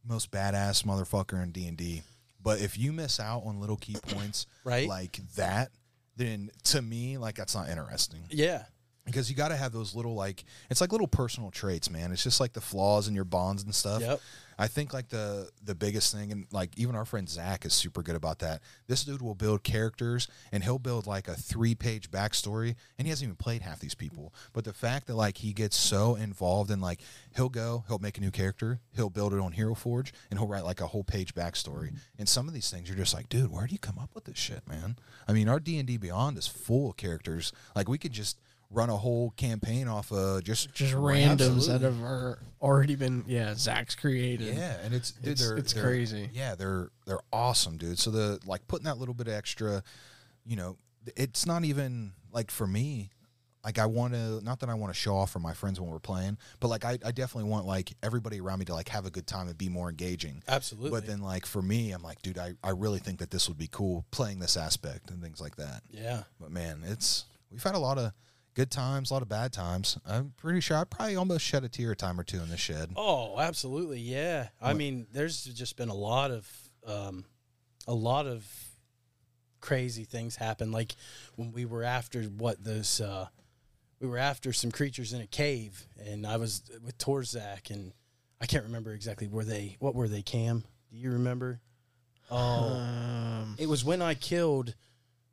most 0.07 0.31
badass 0.31 0.83
motherfucker 0.83 1.41
in 1.41 1.51
D 1.51 1.67
and 1.67 1.77
D, 1.77 2.03
but 2.41 2.59
if 2.61 2.77
you 2.77 2.91
miss 2.93 3.19
out 3.19 3.43
on 3.45 3.59
little 3.59 3.77
key 3.77 3.95
points 4.09 4.45
Right. 4.63 4.87
like 4.87 5.19
that, 5.35 5.71
then 6.15 6.51
to 6.65 6.81
me 6.81 7.17
like 7.17 7.35
that's 7.35 7.55
not 7.55 7.67
interesting 7.69 8.21
yeah, 8.29 8.63
because 9.05 9.29
you 9.29 9.35
got 9.35 9.49
to 9.49 9.55
have 9.57 9.71
those 9.73 9.93
little 9.95 10.15
like 10.15 10.45
it's 10.69 10.79
like 10.79 10.91
little 10.91 11.07
personal 11.07 11.51
traits, 11.51 11.89
man. 11.89 12.11
It's 12.11 12.23
just 12.23 12.39
like 12.39 12.53
the 12.53 12.61
flaws 12.61 13.07
in 13.07 13.15
your 13.15 13.25
bonds 13.25 13.63
and 13.63 13.73
stuff. 13.73 14.01
Yep. 14.01 14.21
I 14.57 14.67
think 14.67 14.93
like 14.93 15.09
the 15.09 15.49
the 15.63 15.75
biggest 15.75 16.13
thing, 16.13 16.31
and 16.31 16.45
like 16.51 16.77
even 16.77 16.95
our 16.95 17.05
friend 17.05 17.27
Zach 17.29 17.65
is 17.65 17.73
super 17.73 18.01
good 18.01 18.15
about 18.15 18.39
that. 18.39 18.61
This 18.87 19.03
dude 19.03 19.21
will 19.21 19.35
build 19.35 19.63
characters, 19.63 20.27
and 20.51 20.63
he'll 20.63 20.79
build 20.79 21.07
like 21.07 21.27
a 21.27 21.35
three 21.35 21.75
page 21.75 22.09
backstory, 22.11 22.75
and 22.97 23.05
he 23.05 23.09
hasn't 23.09 23.27
even 23.27 23.35
played 23.35 23.61
half 23.61 23.79
these 23.79 23.95
people. 23.95 24.33
But 24.53 24.63
the 24.63 24.73
fact 24.73 25.07
that 25.07 25.15
like 25.15 25.37
he 25.37 25.53
gets 25.53 25.75
so 25.75 26.15
involved 26.15 26.71
in 26.71 26.79
like 26.79 27.01
he'll 27.35 27.49
go, 27.49 27.83
he'll 27.87 27.99
make 27.99 28.17
a 28.17 28.21
new 28.21 28.31
character, 28.31 28.79
he'll 28.95 29.09
build 29.09 29.33
it 29.33 29.39
on 29.39 29.51
Hero 29.51 29.75
Forge, 29.75 30.13
and 30.29 30.39
he'll 30.39 30.47
write 30.47 30.65
like 30.65 30.81
a 30.81 30.87
whole 30.87 31.03
page 31.03 31.35
backstory. 31.35 31.93
And 32.17 32.27
some 32.29 32.47
of 32.47 32.53
these 32.53 32.69
things 32.69 32.87
you're 32.87 32.97
just 32.97 33.13
like, 33.13 33.29
dude, 33.29 33.51
where 33.51 33.67
do 33.67 33.73
you 33.73 33.79
come 33.79 33.99
up 33.99 34.11
with 34.13 34.25
this 34.25 34.37
shit, 34.37 34.67
man? 34.67 34.97
I 35.27 35.33
mean, 35.33 35.49
our 35.49 35.59
D 35.59 35.77
and 35.77 35.87
D 35.87 35.97
Beyond 35.97 36.37
is 36.37 36.47
full 36.47 36.91
of 36.91 36.97
characters. 36.97 37.51
Like 37.75 37.89
we 37.89 37.97
could 37.97 38.13
just 38.13 38.37
run 38.75 38.89
a 38.89 38.97
whole 38.97 39.31
campaign 39.31 39.87
off 39.87 40.11
of 40.11 40.43
just 40.43 40.73
Just 40.73 40.93
randoms 40.93 41.31
Absolutely. 41.31 41.67
that 41.69 41.81
have 41.81 42.03
are 42.03 42.39
already 42.61 42.95
been, 42.95 43.23
yeah, 43.27 43.53
Zach's 43.55 43.95
created. 43.95 44.55
Yeah, 44.55 44.77
and 44.83 44.93
it's 44.93 45.11
dude, 45.11 45.31
It's- 45.33 45.47
they're, 45.47 45.57
it's 45.57 45.73
they're- 45.73 45.83
crazy. 45.83 46.29
Yeah, 46.33 46.55
they're 46.55 46.89
they're 47.05 47.19
awesome, 47.31 47.77
dude. 47.77 47.97
So 47.99 48.11
the 48.11 48.39
like 48.45 48.67
putting 48.67 48.85
that 48.85 48.97
little 48.97 49.13
bit 49.15 49.27
extra, 49.27 49.81
you 50.45 50.55
know, 50.55 50.77
it's 51.15 51.45
not 51.45 51.63
even 51.63 52.11
like 52.31 52.51
for 52.51 52.67
me. 52.67 53.11
Like 53.63 53.79
I 53.79 53.87
want 53.87 54.13
to, 54.13 54.41
not 54.41 54.59
that 54.59 54.69
I 54.69 54.75
want 54.75 54.93
to 54.93 54.99
show 54.99 55.15
off 55.17 55.31
for 55.31 55.39
my 55.39 55.53
friends 55.55 55.81
when 55.81 55.89
we're 55.89 55.97
playing, 55.97 56.37
but 56.59 56.67
like 56.67 56.85
I, 56.85 56.99
I 57.03 57.11
definitely 57.11 57.49
want 57.49 57.65
like 57.65 57.93
everybody 58.03 58.39
around 58.39 58.59
me 58.59 58.65
to 58.65 58.75
like 58.75 58.89
have 58.89 59.07
a 59.07 59.09
good 59.09 59.25
time 59.25 59.47
and 59.47 59.57
be 59.57 59.69
more 59.69 59.89
engaging. 59.89 60.43
absolutely. 60.47 60.91
But 60.91 61.07
then 61.07 61.19
like 61.21 61.47
for 61.47 61.63
me, 61.63 61.91
I'm 61.91 62.03
like, 62.03 62.21
dude, 62.21 62.37
I, 62.37 62.53
I 62.63 62.69
really 62.71 62.99
think 62.99 63.17
that 63.21 63.31
this 63.31 63.47
would 63.47 63.57
be 63.57 63.67
cool 63.71 64.05
playing 64.11 64.37
this 64.37 64.55
aspect 64.55 65.09
and 65.09 65.19
things 65.19 65.41
like 65.41 65.55
that. 65.55 65.81
yeah, 65.89 66.23
But 66.39 66.51
man, 66.51 66.83
it's 66.85 67.25
we've 67.51 67.63
had 67.63 67.73
a 67.73 67.79
lot 67.79 67.97
of 67.97 68.11
good 68.55 68.71
times, 68.71 69.11
a 69.11 69.13
lot 69.13 69.21
of 69.21 69.29
bad 69.29 69.53
times. 69.53 69.97
I'm 70.05 70.33
pretty 70.37 70.61
sure 70.61 70.77
I 70.77 70.83
probably 70.85 71.15
almost 71.15 71.45
shed 71.45 71.63
a 71.63 71.69
tear 71.69 71.91
a 71.91 71.95
time 71.95 72.19
or 72.19 72.23
two 72.23 72.39
in 72.41 72.49
the 72.49 72.57
shed. 72.57 72.91
Oh, 72.95 73.39
absolutely, 73.39 73.99
yeah. 73.99 74.47
I 74.61 74.73
mean, 74.73 75.05
there's 75.11 75.43
just 75.43 75.75
been 75.77 75.89
a 75.89 75.93
lot 75.95 76.31
of, 76.31 76.49
um, 76.87 77.25
a 77.87 77.93
lot 77.93 78.25
of 78.25 78.43
crazy 79.61 80.05
things 80.05 80.35
happen. 80.37 80.71
Like 80.71 80.95
when 81.35 81.51
we 81.51 81.65
were 81.65 81.83
after 81.83 82.23
what 82.23 82.63
those, 82.63 83.01
uh, 83.01 83.27
we 83.99 84.07
were 84.07 84.17
after 84.17 84.51
some 84.53 84.71
creatures 84.71 85.13
in 85.13 85.21
a 85.21 85.27
cave, 85.27 85.85
and 86.05 86.25
I 86.25 86.37
was 86.37 86.63
with 86.83 86.97
Torzak, 86.97 87.69
and 87.71 87.91
I 88.41 88.45
can't 88.45 88.63
remember 88.65 88.93
exactly 88.93 89.27
where 89.27 89.45
they, 89.45 89.75
what 89.79 89.95
were 89.95 90.07
they, 90.07 90.21
Cam? 90.21 90.63
Do 90.91 90.97
you 90.97 91.11
remember? 91.11 91.59
Oh, 92.31 92.37
Um, 92.37 93.55
it 93.57 93.67
was 93.67 93.83
when 93.85 94.01
I 94.01 94.13
killed 94.13 94.75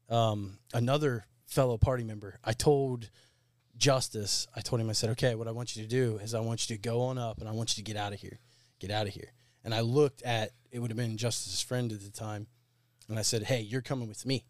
um, 0.08 0.58
another 0.74 1.24
fellow 1.52 1.78
party 1.78 2.02
member. 2.02 2.38
I 2.42 2.52
told 2.52 3.10
Justice, 3.76 4.46
I 4.56 4.60
told 4.60 4.80
him, 4.80 4.90
I 4.90 4.94
said, 4.94 5.10
okay, 5.10 5.34
what 5.34 5.48
I 5.48 5.52
want 5.52 5.76
you 5.76 5.82
to 5.82 5.88
do 5.88 6.18
is 6.22 6.34
I 6.34 6.40
want 6.40 6.68
you 6.68 6.76
to 6.76 6.82
go 6.82 7.02
on 7.02 7.18
up 7.18 7.38
and 7.38 7.48
I 7.48 7.52
want 7.52 7.76
you 7.76 7.84
to 7.84 7.92
get 7.92 8.00
out 8.00 8.12
of 8.12 8.20
here. 8.20 8.38
Get 8.80 8.90
out 8.90 9.06
of 9.06 9.12
here. 9.12 9.32
And 9.64 9.74
I 9.74 9.80
looked 9.80 10.22
at, 10.22 10.50
it 10.70 10.80
would 10.80 10.90
have 10.90 10.96
been 10.96 11.16
Justice's 11.16 11.60
friend 11.60 11.92
at 11.92 12.00
the 12.00 12.10
time. 12.10 12.46
And 13.08 13.18
I 13.18 13.22
said, 13.22 13.44
hey, 13.44 13.60
you're 13.60 13.82
coming 13.82 14.08
with 14.08 14.26
me. 14.26 14.44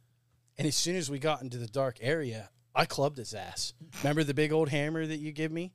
And 0.56 0.66
as 0.66 0.76
soon 0.76 0.96
as 0.96 1.10
we 1.10 1.18
got 1.18 1.42
into 1.42 1.58
the 1.58 1.66
dark 1.66 1.98
area, 2.00 2.50
I 2.74 2.84
clubbed 2.84 3.18
his 3.18 3.34
ass. 3.34 3.74
Remember 4.02 4.24
the 4.24 4.34
big 4.34 4.52
old 4.52 4.68
hammer 4.68 5.06
that 5.06 5.18
you 5.18 5.32
give 5.32 5.52
me? 5.52 5.72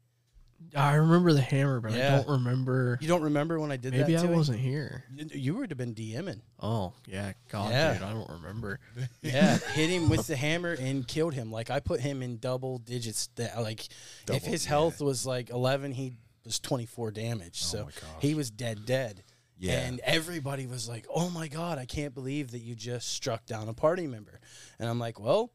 I 0.76 0.96
remember 0.96 1.34
the 1.34 1.42
hammer, 1.42 1.80
but 1.80 1.94
Yeah. 1.94 2.14
I 2.14 2.18
don't 2.18 2.30
remember. 2.40 2.98
You 3.02 3.08
don't 3.08 3.22
remember 3.22 3.60
when 3.60 3.72
I 3.72 3.78
did 3.78 3.94
Maybe 3.94 4.14
that 4.14 4.24
I 4.24 4.28
to 4.28 4.34
wasn't 4.34 4.60
here. 4.60 5.04
You 5.16 5.56
would 5.56 5.70
have 5.72 5.78
been 5.78 5.96
DMing. 5.96 6.42
Oh 6.60 6.94
yeah, 7.06 7.34
God, 7.50 7.72
Yeah. 7.72 7.94
dude, 7.94 8.04
I 8.04 8.14
don't 8.14 8.30
remember. 8.30 8.80
Yeah, 9.22 9.58
hit 9.58 9.90
him 9.90 10.10
with 10.10 10.28
the 10.28 10.36
hammer 10.36 10.74
and 10.74 11.08
killed 11.08 11.34
him. 11.34 11.52
Like 11.52 11.70
I 11.70 11.80
put 11.80 12.00
him 12.02 12.22
in 12.22 12.38
double 12.38 12.80
digits. 12.80 13.30
That 13.36 13.60
like 13.62 13.86
if 13.86 14.26
Double, 14.26 14.46
his 14.48 14.66
health 14.66 15.00
was 15.02 15.26
like 15.26 15.50
eleven, 15.50 15.92
he 15.92 16.14
was 16.44 16.60
twenty 16.60 16.86
four 16.86 17.12
damage. 17.12 17.62
Oh 17.64 17.68
so 17.68 17.78
my 17.86 17.92
gosh. 17.92 18.22
he 18.22 18.34
was 18.36 18.50
dead, 18.52 18.86
dead. 18.86 19.24
Yeah. 19.60 19.80
And 19.80 20.00
everybody 20.02 20.68
was 20.68 20.88
like, 20.88 21.08
"Oh 21.14 21.32
my 21.32 21.48
god, 21.48 21.80
I 21.80 21.86
can't 21.86 22.14
believe 22.14 22.52
that 22.52 22.60
you 22.60 22.76
just 22.76 23.08
struck 23.12 23.46
down 23.48 23.68
a 23.70 23.74
party 23.74 24.06
member." 24.06 24.40
And 24.78 24.88
I'm 24.88 25.00
like, 25.00 25.20
"Well, 25.20 25.52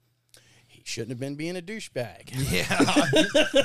shouldn't 0.84 1.10
have 1.10 1.20
been 1.20 1.34
being 1.36 1.56
a 1.56 1.62
douchebag." 1.62 2.30
Yeah, 2.52 2.66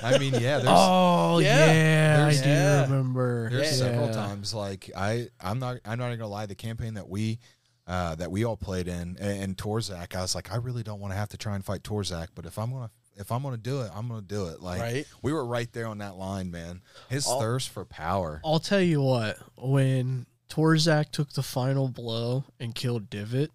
I 0.03 0.17
mean, 0.17 0.33
yeah. 0.33 0.57
There's 0.59 0.63
Oh 0.67 1.39
Yeah. 1.39 1.73
yeah, 1.73 2.27
I 2.27 2.31
do 2.43 2.49
yeah. 2.49 2.81
remember. 2.83 3.49
There's 3.49 3.79
Yeah. 3.79 3.87
several 3.87 4.13
times 4.13 4.53
like 4.53 4.89
I 4.95 5.27
I'm 5.39 5.59
not 5.59 5.77
I'm 5.85 5.99
not 5.99 6.09
gonna 6.11 6.27
lie 6.27 6.45
the 6.45 6.55
campaign 6.55 6.93
that 6.95 7.07
we 7.09 7.39
uh, 7.87 8.15
that 8.15 8.29
we 8.31 8.43
all 8.43 8.57
played 8.57 8.87
in 8.89 9.15
and, 9.19 9.41
and 9.43 9.57
Torzak 9.57 10.13
I 10.15 10.21
was 10.21 10.35
like 10.35 10.51
I 10.51 10.57
really 10.57 10.83
don't 10.83 10.99
want 10.99 11.13
to 11.13 11.17
have 11.17 11.29
to 11.29 11.37
try 11.37 11.55
and 11.55 11.63
fight 11.63 11.83
Torzak 11.83 12.27
but 12.35 12.45
if 12.45 12.59
I'm 12.59 12.71
gonna 12.71 12.91
if 13.15 13.31
I'm 13.31 13.41
gonna 13.43 13.55
do 13.57 13.81
it 13.81 13.91
I'm 13.95 14.09
gonna 14.09 14.21
do 14.21 14.47
it 14.47 14.61
like 14.61 14.81
Right. 14.81 15.05
we 15.21 15.31
were 15.31 15.45
right 15.45 15.71
there 15.71 15.87
on 15.87 15.99
that 15.99 16.17
line 16.17 16.51
man 16.51 16.81
his 17.09 17.25
thirst 17.25 17.69
for 17.69 17.85
power 17.85 18.41
I'll 18.43 18.59
tell 18.59 18.81
you 18.81 19.01
what. 19.01 19.37
When 19.57 20.25
Torzak 20.49 21.11
took 21.11 21.31
the 21.33 21.43
final 21.43 21.87
blow 21.89 22.43
and 22.59 22.73
killed 22.75 23.09
Divot, 23.09 23.51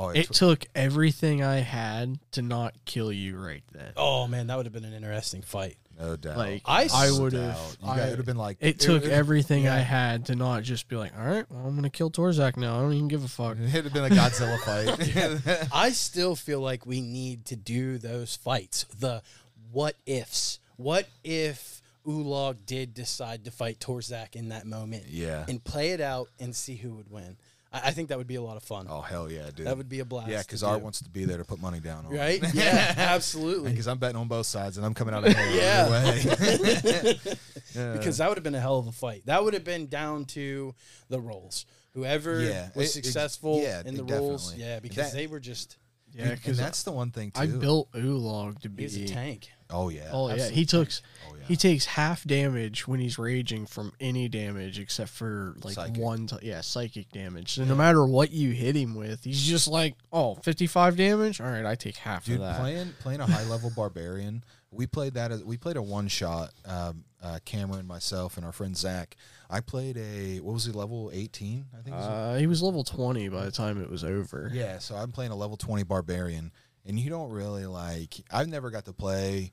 oh 0.00 0.08
it 0.08 0.18
it's, 0.30 0.38
took 0.38 0.66
everything 0.74 1.42
I 1.42 1.56
had 1.58 2.18
to 2.32 2.42
not 2.42 2.74
kill 2.84 3.12
you 3.12 3.36
right 3.38 3.62
then. 3.72 3.92
oh 3.96 4.26
man, 4.26 4.46
that 4.48 4.56
would 4.56 4.66
have 4.66 4.72
been 4.72 4.84
an 4.84 4.94
interesting 4.94 5.42
fight. 5.42 5.76
no 5.98 6.16
doubt 6.16 6.36
Like 6.36 6.62
I, 6.64 6.88
I 6.92 7.10
would 7.10 7.32
have. 7.34 7.54
doubt. 7.54 7.76
you 7.82 7.86
guys 7.86 8.10
would 8.10 8.18
have 8.18 8.26
been 8.26 8.36
like 8.36 8.56
It 8.60 8.80
took 8.80 9.04
it, 9.04 9.10
everything 9.10 9.68
I 9.68 9.78
had 9.78 10.26
to 10.26 10.34
not 10.36 10.62
just 10.62 10.88
be 10.88 10.96
like, 10.96 11.12
all 11.18 11.24
right, 11.24 11.44
well, 11.50 11.66
I'm 11.66 11.74
gonna 11.74 11.90
kill 11.90 12.10
Torzak 12.10 12.56
now. 12.56 12.78
I 12.78 12.80
don't 12.82 12.94
even 12.94 13.08
give 13.08 13.24
a 13.24 13.28
fuck. 13.28 13.58
It'd 13.60 13.84
have 13.84 13.92
been 13.92 14.04
a 14.04 14.08
Godzilla 14.08 14.58
fight. 14.60 15.68
I 15.72 15.90
still 15.90 16.34
feel 16.36 16.60
like 16.60 16.86
we 16.86 17.00
need 17.00 17.44
to 17.46 17.56
do 17.56 17.98
those 17.98 18.36
fights. 18.36 18.84
The 18.98 19.22
what 19.70 19.96
ifs. 20.06 20.58
What 20.76 21.08
if 21.22 21.82
Ulog 22.06 22.56
did 22.64 22.94
decide 22.94 23.44
to 23.44 23.50
fight 23.50 23.78
Torzak 23.78 24.34
in 24.34 24.48
that 24.48 24.66
moment? 24.66 25.04
Yeah. 25.08 25.44
And 25.46 25.62
play 25.62 25.90
it 25.90 26.00
out 26.00 26.28
and 26.40 26.56
see 26.56 26.76
who 26.76 26.94
would 26.94 27.10
win. 27.10 27.36
I, 27.72 27.80
I 27.86 27.90
think 27.92 28.08
that 28.08 28.18
would 28.18 28.26
be 28.26 28.34
a 28.36 28.42
lot 28.42 28.56
of 28.56 28.62
fun. 28.62 28.86
oh 28.88 29.00
hell 29.00 29.30
yeah, 29.30 29.50
dude. 29.54 29.66
that 29.66 29.76
would 29.76 29.88
be 29.88 30.00
a 30.00 30.04
blast. 30.04 30.28
yeah, 30.28 30.38
to 30.40 30.46
because 30.46 30.60
do. 30.60 30.66
Art 30.66 30.80
wants 30.82 31.00
to 31.02 31.08
be 31.08 31.24
there 31.24 31.38
to 31.38 31.44
put 31.44 31.60
money 31.60 31.80
down 31.80 32.06
on. 32.06 32.12
Right? 32.12 32.42
Yeah, 32.54 32.94
absolutely. 32.96 33.70
Because 33.70 33.86
I'm 33.88 33.98
betting 33.98 34.16
on 34.16 34.28
both 34.28 34.46
sides, 34.46 34.76
and 34.76 34.84
I'm 34.86 34.94
coming 34.94 35.14
out 35.14 35.26
ahead 35.26 35.54
Yeah. 35.54 35.86
either 35.88 36.92
way. 36.92 37.18
Yeah. 37.74 37.92
because 37.92 38.18
that 38.18 38.28
would 38.28 38.36
have 38.36 38.42
been 38.44 38.54
a 38.56 38.60
hell 38.60 38.78
of 38.80 38.88
a 38.88 38.92
fight. 38.92 39.22
That 39.26 39.44
would 39.44 39.54
have 39.54 39.62
been 39.64 39.86
down 39.86 40.24
to 40.26 40.74
the 41.08 41.20
rolls. 41.20 41.66
Whoever 41.94 42.40
Yeah, 42.42 42.68
was 42.74 42.96
it- 42.96 43.00
it- 43.00 43.04
successful 43.04 43.60
yeah, 43.62 43.82
in 43.84 43.94
the 43.94 44.04
it 44.04 44.10
rolls. 44.10 44.46
definitely. 44.50 44.64
Yeah, 44.72 44.80
because 44.80 44.96
That- 44.96 45.12
they 45.12 45.26
were 45.28 45.38
just 45.40 45.76
Yeah, 46.12 46.22
and, 46.22 46.30
and 46.32 46.40
because 46.40 46.58
that's 46.58 46.82
the 46.82 46.90
one 46.92 47.10
thing 47.12 47.30
too. 47.30 47.40
I 47.40 47.46
built 47.46 47.92
Ulog 47.92 48.60
to 48.62 48.68
be. 48.68 48.82
was 48.84 48.96
a 48.96 49.06
tank. 49.06 49.50
Oh 49.72 49.88
yeah. 49.88 50.10
Oh 50.12 50.34
yeah, 50.34 50.48
he 50.48 50.64
took 50.64 50.88
Oh, 51.28 51.34
yeah. 51.36 51.44
he 51.46 51.56
takes 51.56 51.84
half 51.86 52.24
damage 52.24 52.88
when 52.88 52.98
he's 53.00 53.18
raging 53.18 53.66
from 53.66 53.92
any 54.00 54.28
damage 54.28 54.78
except 54.78 55.10
for 55.10 55.54
like 55.62 55.74
Psychic. 55.74 55.96
one 56.02 56.26
t- 56.26 56.36
yeah, 56.42 56.60
psychic 56.60 57.10
damage. 57.12 57.52
So 57.54 57.64
no 57.64 57.74
matter 57.74 58.04
what 58.04 58.32
you 58.32 58.50
hit 58.50 58.74
him 58.76 58.94
with, 58.94 59.22
he's 59.24 59.42
just 59.42 59.68
like, 59.68 59.94
"Oh, 60.12 60.34
55 60.36 60.96
damage? 60.96 61.40
All 61.40 61.46
right, 61.48 61.64
I 61.64 61.74
take 61.76 61.96
half 61.96 62.24
Dude, 62.24 62.36
of 62.36 62.40
that." 62.42 62.58
playing 62.60 62.92
playing 63.00 63.20
a 63.20 63.26
high 63.26 63.44
level 63.44 63.70
barbarian. 63.76 64.42
We 64.72 64.86
played 64.86 65.14
that 65.14 65.32
as 65.32 65.42
we 65.44 65.56
played 65.56 65.76
a 65.76 65.82
one 65.82 66.08
shot. 66.08 66.50
Um, 66.64 67.04
uh, 67.22 67.38
Cameron, 67.44 67.86
myself, 67.86 68.36
and 68.36 68.46
our 68.46 68.52
friend 68.52 68.76
Zach. 68.76 69.16
I 69.50 69.60
played 69.60 69.96
a 69.98 70.38
what 70.40 70.52
was 70.54 70.64
he 70.64 70.72
level 70.72 71.10
eighteen? 71.12 71.66
I 71.76 71.82
think. 71.82 71.96
uh, 71.98 72.36
he 72.36 72.46
was 72.46 72.62
level 72.62 72.84
20 72.84 73.28
by 73.30 73.44
the 73.44 73.50
time 73.50 73.82
it 73.82 73.90
was 73.90 74.04
over. 74.04 74.48
yeah, 74.54 74.78
so 74.78 74.94
I'm 74.94 75.10
playing 75.10 75.32
a 75.32 75.36
level 75.36 75.56
twenty 75.56 75.82
barbarian, 75.82 76.52
and 76.86 76.98
you 77.00 77.10
don't 77.10 77.30
really 77.30 77.66
like. 77.66 78.14
I've 78.30 78.46
never 78.48 78.70
got 78.70 78.84
to 78.84 78.92
play. 78.92 79.50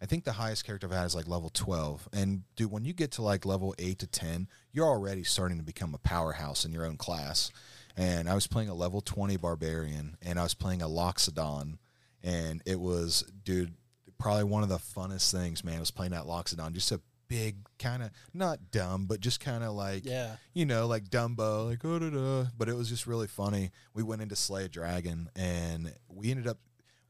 I 0.00 0.06
think 0.06 0.24
the 0.24 0.32
highest 0.32 0.64
character 0.66 0.86
I've 0.86 0.92
had 0.92 1.06
is 1.06 1.14
like 1.14 1.26
level 1.28 1.48
twelve, 1.48 2.08
and 2.12 2.42
dude, 2.54 2.70
when 2.70 2.84
you 2.84 2.92
get 2.92 3.12
to 3.12 3.22
like 3.22 3.46
level 3.46 3.74
eight 3.78 3.98
to 4.00 4.06
ten, 4.06 4.48
you're 4.72 4.86
already 4.86 5.24
starting 5.24 5.56
to 5.58 5.64
become 5.64 5.94
a 5.94 5.98
powerhouse 5.98 6.64
in 6.64 6.72
your 6.72 6.84
own 6.84 6.96
class. 6.96 7.50
And 7.96 8.28
I 8.28 8.34
was 8.34 8.46
playing 8.46 8.68
a 8.68 8.74
level 8.74 9.00
twenty 9.00 9.36
barbarian, 9.38 10.16
and 10.20 10.38
I 10.38 10.42
was 10.42 10.52
playing 10.54 10.82
a 10.82 10.86
Loxodon, 10.88 11.78
and 12.22 12.62
it 12.66 12.78
was, 12.78 13.22
dude, 13.42 13.72
probably 14.18 14.44
one 14.44 14.62
of 14.62 14.68
the 14.68 14.76
funnest 14.78 15.32
things, 15.32 15.64
man. 15.64 15.80
Was 15.80 15.90
playing 15.90 16.12
that 16.12 16.24
Loxodon, 16.24 16.72
just 16.72 16.92
a 16.92 17.00
big 17.28 17.56
kind 17.78 18.02
of 18.04 18.10
not 18.34 18.70
dumb, 18.70 19.06
but 19.06 19.18
just 19.20 19.40
kind 19.40 19.64
of 19.64 19.72
like 19.72 20.04
Yeah. 20.04 20.36
you 20.54 20.64
know, 20.66 20.86
like 20.86 21.08
Dumbo, 21.08 21.70
like 21.70 21.84
oh 21.84 21.98
da 21.98 22.10
da. 22.10 22.50
But 22.56 22.68
it 22.68 22.76
was 22.76 22.88
just 22.90 23.06
really 23.06 23.26
funny. 23.28 23.70
We 23.94 24.02
went 24.02 24.20
in 24.22 24.28
to 24.28 24.36
slay 24.36 24.64
a 24.64 24.68
dragon, 24.68 25.30
and 25.34 25.92
we 26.08 26.30
ended 26.30 26.46
up 26.46 26.58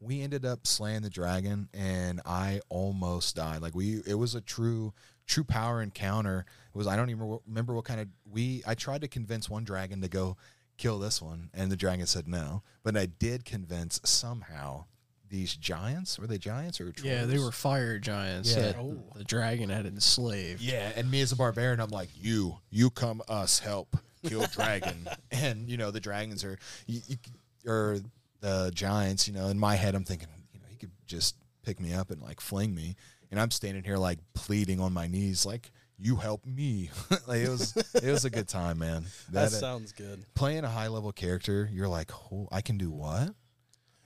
we 0.01 0.21
ended 0.23 0.45
up 0.45 0.67
slaying 0.67 1.03
the 1.03 1.11
dragon, 1.11 1.69
and 1.75 2.21
I 2.27 2.61
almost 2.69 3.37
died. 3.37 3.63
Like 3.63 3.75
we, 3.75 4.01
it 4.07 4.15
was 4.15 4.35
a 4.35 4.41
true 4.41 4.93
true 5.27 5.45
power 5.45 5.83
encounter. 5.83 6.45
It 6.75 6.79
was 6.79 6.87
I 6.87 6.97
don't 6.97 7.11
even 7.11 7.39
remember 7.47 7.75
what 7.75 7.85
kind 7.85 8.01
of 8.01 8.09
we. 8.31 8.63
I 8.67 8.75
tried 8.75 9.01
to 9.03 9.09
convince 9.09 9.49
one 9.51 9.65
dragon 9.65 10.01
to 10.03 10.09
go 10.09 10.37
kill 10.77 10.99
this 10.99 11.23
one, 11.23 11.51
and 11.55 11.71
the 11.73 11.77
dragon 11.77 12.07
said 12.07 12.29
no. 12.29 12.63
But 12.83 12.97
I 12.97 13.07
did 13.07 13.45
convince 13.45 14.01
somehow 14.05 14.85
these 15.29 15.57
giants. 15.57 16.19
Were 16.19 16.27
they 16.29 16.39
giants 16.39 16.81
or 16.81 16.93
Yeah, 17.03 17.25
they 17.25 17.39
were 17.39 17.51
fire 17.51 17.99
giants 17.99 18.55
Yeah. 18.55 18.61
that 18.63 18.77
Oh. 18.77 19.03
the 19.17 19.25
dragon 19.25 19.71
had 19.71 19.85
enslaved. 19.87 20.61
Yeah, 20.63 20.93
and 20.95 21.11
me 21.11 21.21
as 21.21 21.33
a 21.33 21.37
barbarian, 21.37 21.81
I'm 21.81 21.89
like, 21.91 22.11
you, 22.15 22.59
you 22.71 22.91
come 22.91 23.21
us 23.29 23.59
help 23.59 23.97
kill 24.25 24.47
dragon, 24.53 25.09
and 25.33 25.69
you 25.69 25.77
know 25.79 25.91
the 25.91 25.99
dragons 26.01 26.45
are, 26.45 26.59
you, 26.87 27.01
you, 27.09 27.17
or 27.67 27.99
the 28.47 28.71
giants. 28.75 29.27
You 29.27 29.35
know, 29.35 29.49
in 29.49 29.59
my 29.59 29.75
head, 29.75 29.95
I'm 29.95 30.05
thinking, 30.05 30.29
you 30.53 30.61
know, 30.61 30.67
he 30.69 30.77
could 30.77 30.93
just 31.07 31.37
pick 31.65 31.81
me 31.81 31.93
up 31.93 32.11
and 32.11 32.21
like 32.23 32.41
fling 32.41 32.75
me, 32.75 32.97
and 33.31 33.41
I'm 33.41 33.51
standing 33.51 33.83
here 33.85 33.97
like 33.97 34.19
pleading 34.35 34.81
on 34.81 34.93
my 34.93 35.07
knees, 35.07 35.45
like 35.45 35.73
you 35.99 36.17
help 36.17 36.45
me. 36.47 36.91
like 37.27 37.41
it 37.41 37.49
was, 37.49 37.77
it 37.95 38.11
was 38.11 38.25
a 38.25 38.31
good 38.31 38.49
time, 38.49 38.79
man. 38.79 39.05
That, 39.31 39.51
That, 39.51 39.57
uh, 39.57 39.61
sounds 39.61 39.93
good. 39.93 40.25
playing 40.35 40.65
a 40.65 40.69
high 40.69 40.89
level 40.89 41.11
character, 41.13 41.69
you're 41.73 41.89
like, 41.89 42.11
oh, 42.33 42.49
I 42.53 42.61
can 42.61 42.79
do 42.79 42.91
what? 42.91 43.35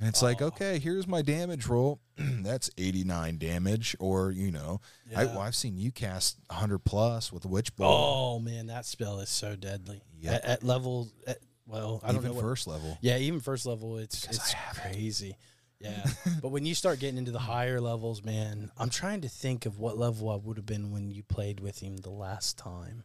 And 0.03 0.09
it's 0.09 0.23
like, 0.23 0.41
okay, 0.41 0.79
here's 0.79 1.07
my 1.07 1.21
damage 1.21 1.67
roll. 1.67 2.01
That's 2.17 2.71
89 2.79 3.37
damage, 3.37 3.95
or 4.01 4.31
you 4.31 4.51
know, 4.51 4.81
I, 5.15 5.25
Yeah. 5.25 5.27
well, 5.35 5.41
I've 5.41 5.55
seen 5.55 5.77
you 5.77 5.93
cast 5.93 6.39
100 6.49 6.79
plus 6.79 7.31
with 7.31 7.45
a 7.45 7.49
witch 7.49 7.77
bolt, 7.77 7.91
Oh 7.93 8.39
man, 8.41 8.69
that 8.69 8.87
spell 8.87 9.21
is 9.21 9.29
so 9.29 9.57
deadly. 9.57 10.01
Yeah. 10.19 10.35
At, 10.37 10.45
at 10.45 10.63
level, 10.65 11.11
at, 11.27 11.37
well, 11.71 12.01
I 12.03 12.09
don't 12.09 12.17
even 12.17 12.29
know. 12.31 12.35
what- 12.35 12.43
first 12.43 12.67
level. 12.67 12.99
yeah, 13.01 13.17
even 13.19 13.41
first 13.41 13.65
level, 13.67 13.97
it's 13.99 14.21
Because 14.21 14.37
it's 14.37 14.55
I 14.55 14.57
have 14.59 14.77
it. 14.79 14.81
crazy. 14.93 15.37
Yeah, 15.83 16.05
but 16.43 16.51
when 16.51 16.67
you 16.67 16.75
start 16.75 16.99
getting 17.01 17.17
into 17.17 17.31
the 17.31 17.39
higher 17.39 17.81
levels, 17.81 18.23
man, 18.23 18.71
I'm 18.77 18.91
trying 18.91 19.23
to 19.23 19.31
think 19.31 19.65
of 19.65 19.79
what 19.79 19.97
level 19.97 20.29
I 20.29 20.37
would 20.37 20.59
have 20.59 20.67
been 20.67 20.91
when 20.91 21.11
you 21.11 21.23
played 21.23 21.59
with 21.61 21.79
him 21.79 21.97
the 21.97 22.11
last 22.11 22.59
time. 22.59 23.03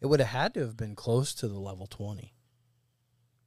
It 0.00 0.06
would 0.06 0.20
have 0.20 0.28
had 0.28 0.54
to 0.54 0.60
have 0.60 0.76
been 0.76 0.94
close 0.94 1.34
to 1.34 1.48
the 1.48 1.58
level 1.58 1.88
20. 1.88 2.36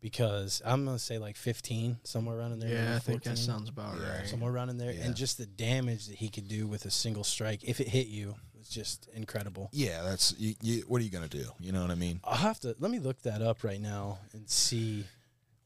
Because 0.01 0.61
I'm 0.65 0.83
gonna 0.83 0.97
say 0.99 1.17
like 1.19 1.37
15, 1.37 1.99
somewhere 2.03 2.37
around 2.39 2.53
in 2.53 2.59
there. 2.59 2.69
Yeah, 2.69 2.83
maybe 2.85 2.95
I 2.95 2.99
think 2.99 3.23
that 3.23 3.37
sounds 3.37 3.69
about 3.69 3.99
right. 3.99 4.27
somewhere 4.27 4.51
around 4.51 4.69
in 4.69 4.77
there, 4.77 4.91
Yeah. 4.91 5.03
and 5.05 5.15
just 5.15 5.37
the 5.37 5.45
damage 5.45 6.07
that 6.07 6.15
he 6.17 6.27
could 6.29 6.47
do 6.47 6.67
with 6.67 6.85
a 6.85 6.91
single 6.91 7.23
strike 7.23 7.63
if 7.63 7.79
it 7.79 7.87
hit 7.87 8.07
you 8.07 8.35
was 8.61 8.69
just 8.69 9.09
incredible. 9.13 9.69
Yeah, 9.73 10.03
that's 10.03 10.35
you, 10.37 10.55
you, 10.61 10.83
what 10.87 11.01
are 11.01 11.03
you 11.03 11.09
gonna 11.09 11.27
do? 11.27 11.45
You 11.59 11.71
know 11.71 11.81
what 11.81 11.91
I 11.91 11.95
mean? 11.95 12.19
I'll 12.23 12.35
have 12.35 12.59
to 12.61 12.75
let 12.79 12.91
me 12.91 12.99
look 12.99 13.21
that 13.23 13.41
up 13.41 13.63
right 13.63 13.81
now 13.81 14.19
and 14.33 14.47
see 14.49 15.05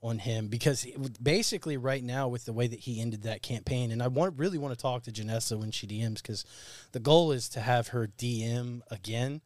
on 0.02 0.20
him 0.20 0.48
because 0.48 0.86
basically 1.22 1.78
right 1.78 2.04
now 2.04 2.28
with 2.28 2.46
the 2.46 2.54
way 2.54 2.68
that 2.68 2.80
he 2.80 3.02
ended 3.02 3.24
that 3.24 3.42
campaign, 3.42 3.92
and 3.92 4.02
I 4.02 4.08
want 4.08 4.38
really 4.38 4.58
want 4.58 4.74
to 4.74 4.82
talk 4.82 5.04
to 5.04 5.12
Janessa 5.12 5.60
when 5.60 5.72
she 5.72 5.88
DMs 5.88 6.22
because 6.22 6.46
the 6.94 7.00
goal 7.00 7.32
is 7.32 7.50
to 7.50 7.60
have 7.60 7.90
her 7.90 8.08
DM 8.08 8.82
again 8.90 9.42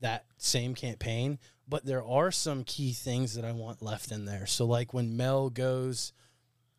that 0.00 0.24
same 0.36 0.74
campaign. 0.74 1.38
But 1.68 1.84
there 1.84 2.04
are 2.04 2.30
some 2.32 2.64
key 2.64 2.92
things 2.92 3.34
that 3.34 3.44
I 3.44 3.52
want 3.52 3.82
left 3.82 4.10
in 4.10 4.24
there. 4.24 4.46
So 4.46 4.64
like 4.64 4.94
when 4.94 5.16
Mel 5.16 5.50
goes, 5.50 6.12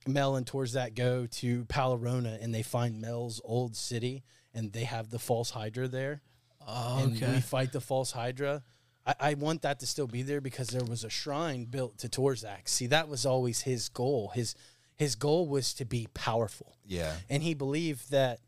Mel 0.08 0.36
and 0.36 0.46
Torzak 0.46 0.96
go 0.96 1.28
to 1.28 1.66
Palarona 1.66 2.44
and 2.44 2.54
they 2.54 2.64
find 2.64 3.00
Mel's 3.00 3.40
old 3.44 3.76
city 3.76 4.24
and 4.60 4.74
they 4.74 4.84
have 4.84 5.10
the 5.10 5.20
false 5.20 5.50
Hydra 5.52 5.88
there 5.88 6.22
Oh, 6.68 7.00
and 7.04 7.20
we 7.20 7.42
fight 7.42 7.72
the 7.72 7.82
false 7.82 8.12
Hydra. 8.12 8.62
I, 9.08 9.16
I 9.20 9.34
want 9.34 9.64
that 9.64 9.80
to 9.80 9.88
still 9.88 10.06
be 10.06 10.22
there 10.22 10.42
because 10.42 10.68
there 10.68 10.84
was 10.84 11.04
a 11.04 11.10
shrine 11.10 11.66
built 11.66 11.98
to 12.00 12.10
Torzak. 12.10 12.68
See, 12.68 12.86
that 12.88 13.08
was 13.08 13.26
always 13.26 13.62
his 13.62 13.90
goal. 13.90 14.32
His 14.36 14.54
his 14.98 15.16
goal 15.16 15.48
was 15.48 15.74
to 15.76 15.86
be 15.86 16.08
powerful, 16.14 16.76
Yeah. 16.86 17.16
and 17.30 17.42
he 17.42 17.54
believed 17.56 18.12
that 18.12 18.42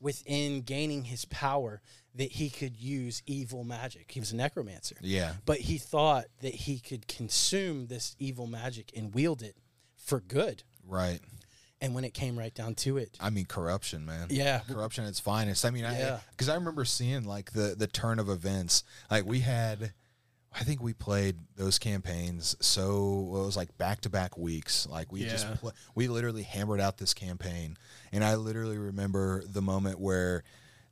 within 0.00 0.62
gaining 0.62 1.04
his 1.04 1.24
power, 1.26 1.82
that 2.14 2.32
he 2.32 2.48
could 2.48 2.76
use 2.76 3.22
evil 3.26 3.62
magic. 3.62 4.10
He 4.10 4.18
was 4.18 4.32
a 4.32 4.36
necromancer, 4.36 4.96
Yeah. 5.02 5.34
but 5.44 5.58
he 5.58 5.76
thought 5.76 6.24
that 6.40 6.54
he 6.54 6.78
could 6.80 7.06
consume 7.08 7.86
this 7.88 8.16
evil 8.18 8.46
magic 8.46 8.90
and 8.96 9.14
wield 9.14 9.42
it 9.42 9.54
for 9.96 10.20
good. 10.20 10.62
Right. 10.86 11.20
And 11.80 11.94
when 11.94 12.04
it 12.04 12.12
came 12.12 12.36
right 12.38 12.52
down 12.52 12.74
to 12.76 12.96
it, 12.96 13.16
I 13.20 13.30
mean, 13.30 13.44
corruption, 13.46 14.04
man. 14.04 14.26
Yeah. 14.30 14.60
corruption 14.68 15.04
at 15.04 15.10
its 15.10 15.20
finest. 15.20 15.64
I 15.64 15.70
mean, 15.70 15.84
Yeah. 15.84 16.18
I 16.20 16.30
because 16.32 16.48
I 16.48 16.54
remember 16.54 16.84
seeing 16.84 17.24
like 17.24 17.52
the 17.52 17.74
the 17.78 17.86
turn 17.86 18.18
of 18.18 18.28
events. 18.28 18.82
Like 19.10 19.24
we 19.26 19.40
had, 19.40 19.92
I 20.52 20.64
think 20.64 20.82
we 20.82 20.92
played 20.92 21.36
those 21.56 21.78
campaigns. 21.78 22.56
So 22.60 23.18
it 23.36 23.44
was 23.44 23.56
like 23.56 23.78
back 23.78 24.00
to 24.02 24.10
back 24.10 24.36
weeks. 24.36 24.88
Like 24.90 25.12
we 25.12 25.22
just 25.22 25.46
Yeah. 25.62 25.70
we 25.94 26.08
literally 26.08 26.42
hammered 26.42 26.80
out 26.80 26.98
this 26.98 27.14
campaign, 27.14 27.76
and 28.10 28.24
I 28.24 28.34
literally 28.34 28.78
remember 28.78 29.44
the 29.46 29.62
moment 29.62 30.00
where. 30.00 30.42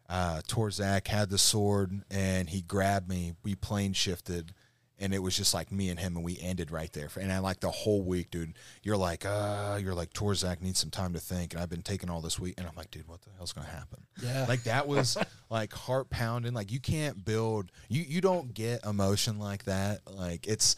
Uh, 0.09 0.40
Torzak 0.46 1.09
had 1.09 1.31
the 1.31 1.37
sword 1.37 1.90
and 2.12 2.49
he 2.49 2.62
grabbed 2.62 3.09
me. 3.09 3.33
We 3.42 3.57
plane 3.57 3.92
shifted, 3.92 4.55
and 4.98 5.12
it 5.12 5.18
was 5.18 5.37
just 5.37 5.52
like 5.54 5.70
me 5.70 5.90
and 5.90 5.98
him, 6.00 6.16
and 6.16 6.24
we 6.24 6.38
ended 6.40 6.70
right 6.70 6.92
there. 6.92 7.09
And 7.20 7.30
I 7.32 7.38
like 7.40 7.61
the 7.61 7.70
whole 7.70 8.02
week, 8.02 8.30
dude. 8.30 8.54
You're 8.82 8.96
like, 8.96 9.24
uh, 9.26 9.78
you're 9.82 9.94
like 9.94 10.12
Torzak 10.12 10.62
needs 10.62 10.78
some 10.80 10.90
time 10.90 11.12
to 11.12 11.20
think, 11.20 11.52
and 11.52 11.62
I've 11.62 11.68
been 11.70 11.82
taking 11.82 12.09
all 12.11 12.20
this 12.20 12.38
week, 12.38 12.54
and 12.59 12.66
I'm 12.66 12.74
like, 12.76 12.90
dude, 12.90 13.06
what 13.09 13.20
the 13.22 13.30
hell's 13.37 13.52
gonna 13.52 13.66
happen? 13.68 14.02
Yeah. 14.22 14.46
like 14.48 14.62
that 14.64 14.87
was 14.88 15.16
like 15.50 15.72
heart 15.72 16.09
pounding. 16.11 16.54
Like 16.54 16.72
you 16.72 16.80
can't 16.80 17.24
build, 17.24 17.70
you 17.88 18.02
you 18.09 18.20
don't 18.20 18.54
get 18.54 18.85
emotion 18.87 19.38
like 19.38 19.64
that. 19.64 20.00
Like 20.11 20.46
it's. 20.46 20.76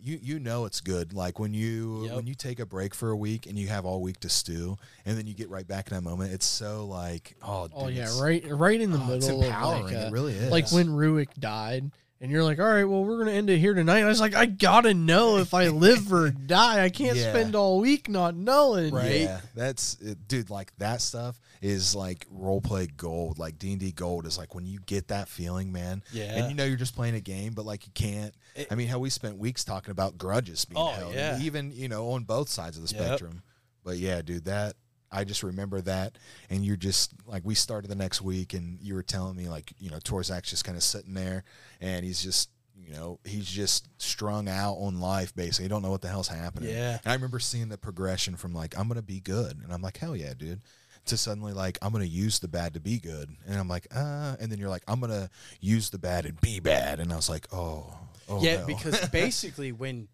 You, 0.00 0.16
you 0.22 0.38
know 0.38 0.64
it's 0.64 0.80
good 0.80 1.12
like 1.12 1.40
when 1.40 1.52
you 1.52 2.04
Yep. 2.04 2.14
when 2.14 2.26
you 2.28 2.36
take 2.36 2.60
a 2.60 2.66
break 2.66 2.94
for 2.94 3.10
a 3.10 3.16
week 3.16 3.46
and 3.46 3.58
you 3.58 3.66
have 3.66 3.84
all 3.84 4.00
week 4.00 4.20
to 4.20 4.28
stew 4.28 4.76
and 5.04 5.18
then 5.18 5.26
you 5.26 5.34
get 5.34 5.50
right 5.50 5.66
back 5.66 5.90
in 5.90 5.96
that 5.96 6.02
moment 6.02 6.32
it's 6.32 6.46
so 6.46 6.86
like 6.86 7.34
oh, 7.42 7.68
Oh 7.74 7.88
dude, 7.88 7.96
yeah, 7.96 8.20
right, 8.22 8.44
right 8.48 8.80
in 8.80 8.92
the 8.92 8.98
Oh, 9.00 9.14
it's 9.14 9.26
middle. 9.26 9.42
empowering. 9.42 9.80
Of 9.86 9.90
like, 9.90 9.94
It 9.94 10.06
uh, 10.06 10.10
really 10.12 10.34
is. 10.34 10.50
Like 10.52 10.70
when 10.70 10.90
Ruick 10.90 11.34
died, 11.40 11.90
and 12.20 12.30
you're 12.30 12.42
like, 12.44 12.58
"All 12.58 12.66
right, 12.66 12.84
well, 12.84 13.04
we're 13.04 13.18
gonna 13.18 13.32
end 13.36 13.48
it 13.50 13.58
here 13.58 13.74
tonight." 13.74 14.00
I 14.02 14.06
was 14.06 14.20
like, 14.20 14.34
"I 14.34 14.46
gotta 14.46 14.94
know 14.94 15.38
if 15.38 15.54
I 15.54 15.68
live 15.68 16.12
or 16.12 16.30
die. 16.46 16.84
I 16.84 16.88
can't 16.88 17.16
Yeah. 17.16 17.30
spend 17.30 17.54
all 17.54 17.80
week 17.80 18.08
not 18.08 18.34
knowing." 18.34 18.92
Right. 18.94 19.20
Yeah, 19.22 19.40
that's 19.54 19.96
it, 20.00 20.26
dude. 20.28 20.50
Like 20.50 20.72
that 20.78 21.00
stuff 21.00 21.40
is 21.60 21.94
like 21.94 22.26
role 22.30 22.60
play 22.60 22.86
gold. 22.86 23.38
Like 23.38 23.58
D 23.58 23.72
and 23.72 23.80
D 23.80 23.92
gold 23.92 24.26
is 24.26 24.38
like 24.38 24.54
when 24.54 24.66
you 24.66 24.78
get 24.86 25.08
that 25.08 25.28
feeling, 25.28 25.72
man. 25.72 26.02
Yeah. 26.12 26.36
and 26.36 26.48
you 26.50 26.54
know 26.56 26.64
you're 26.64 26.76
just 26.76 26.94
playing 26.94 27.14
a 27.14 27.20
game, 27.20 27.52
but 27.54 27.64
like 27.66 27.86
you 27.86 27.92
can't. 27.94 28.34
It- 28.54 28.68
I 28.70 28.74
mean, 28.74 28.88
how 28.88 28.98
we 28.98 29.10
spent 29.10 29.38
weeks 29.38 29.64
talking 29.64 29.90
about 29.92 30.18
grudges 30.18 30.64
being 30.64 30.78
Oh, 30.80 30.88
held, 30.90 31.14
yeah. 31.14 31.38
even 31.40 31.70
you 31.72 31.88
know 31.88 32.10
on 32.10 32.24
both 32.24 32.48
sides 32.48 32.76
of 32.76 32.86
the 32.88 32.94
Yep. 32.94 33.04
spectrum. 33.06 33.42
But 33.84 33.98
yeah, 33.98 34.22
dude, 34.22 34.44
that 34.46 34.74
I 35.10 35.24
just 35.24 35.42
remember 35.42 35.80
that, 35.82 36.18
and 36.50 36.64
you're 36.64 36.76
just 36.76 37.12
like 37.26 37.44
we 37.44 37.54
started 37.54 37.88
the 37.88 37.94
next 37.94 38.22
week, 38.22 38.54
and 38.54 38.78
you 38.80 38.94
were 38.94 39.02
telling 39.02 39.36
me 39.36 39.48
like 39.48 39.72
you 39.78 39.90
know 39.90 39.98
Torzak's 39.98 40.50
just 40.50 40.64
kind 40.64 40.76
of 40.76 40.82
sitting 40.82 41.14
there, 41.14 41.44
and 41.80 42.04
he's 42.04 42.22
just. 42.22 42.50
You 42.80 42.94
know, 42.94 43.18
he's 43.24 43.44
just 43.44 43.88
strung 44.00 44.48
out 44.48 44.76
on 44.76 44.98
life. 44.98 45.34
Basically, 45.34 45.64
he 45.64 45.68
don't 45.68 45.82
know 45.82 45.90
what 45.90 46.00
the 46.00 46.08
hell's 46.08 46.28
happening. 46.28 46.70
Yeah. 46.70 46.98
And 47.04 47.10
I 47.10 47.12
remember 47.12 47.38
seeing 47.38 47.68
the 47.68 47.76
progression 47.76 48.36
from 48.36 48.54
like 48.54 48.78
I'm 48.78 48.88
gonna 48.88 49.02
be 49.02 49.20
good, 49.20 49.58
and 49.62 49.72
I'm 49.72 49.82
like 49.82 49.98
hell 49.98 50.16
yeah, 50.16 50.32
dude, 50.32 50.62
to 51.08 51.16
suddenly 51.16 51.52
like 51.52 51.76
I'm 51.82 51.92
gonna 51.92 52.04
use 52.04 52.38
the 52.38 52.48
bad 52.48 52.74
to 52.74 52.80
be 52.80 52.98
good, 52.98 53.28
and 53.46 53.58
I'm 53.58 53.68
like 53.68 53.88
uh, 53.94 54.36
and 54.40 54.50
then 54.50 54.58
you're 54.58 54.68
like 54.68 54.84
I'm 54.86 55.00
gonna 55.00 55.28
use 55.60 55.90
the 55.90 55.98
bad 55.98 56.24
and 56.24 56.40
be 56.40 56.60
bad, 56.60 57.00
and 57.00 57.12
I 57.12 57.16
was 57.16 57.28
like 57.28 57.46
oh, 57.52 57.92
oh 58.28 58.42
yeah, 58.42 58.58
hell. 58.58 58.66
because 58.66 59.08
basically 59.12 59.72
when 59.72 60.08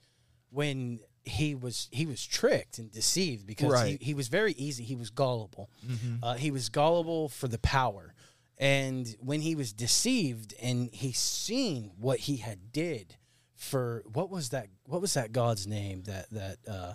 when 0.50 1.00
he 1.24 1.54
was 1.54 1.88
he 1.90 2.06
was 2.06 2.24
tricked 2.24 2.78
and 2.78 2.90
deceived 2.92 3.46
because 3.46 3.70
Right. 3.72 3.94
Mm-hmm. 3.94 4.04
he, 4.04 4.04
he 4.06 4.14
was 4.14 4.28
very 4.28 4.52
easy. 4.52 4.84
He 4.84 4.96
was 4.96 5.10
gullible. 5.10 5.70
Uh, 6.22 6.34
he 6.34 6.50
was 6.50 6.68
gullible 6.68 7.28
for 7.28 7.48
the 7.48 7.58
power, 7.58 8.14
and 8.58 9.14
when 9.20 9.40
he 9.40 9.54
was 9.54 9.72
deceived 9.72 10.54
and 10.62 10.90
he 10.92 11.12
seen 11.12 11.90
what 11.98 12.20
he 12.20 12.36
had 12.38 12.72
did 12.72 13.16
for 13.56 14.02
what 14.12 14.28
was 14.30 14.50
that 14.50 14.66
what 14.86 15.00
was 15.00 15.14
that 15.14 15.32
god's 15.32 15.66
name 15.66 16.02
that 16.02 16.28
that 16.30 16.58
uh, 16.68 16.94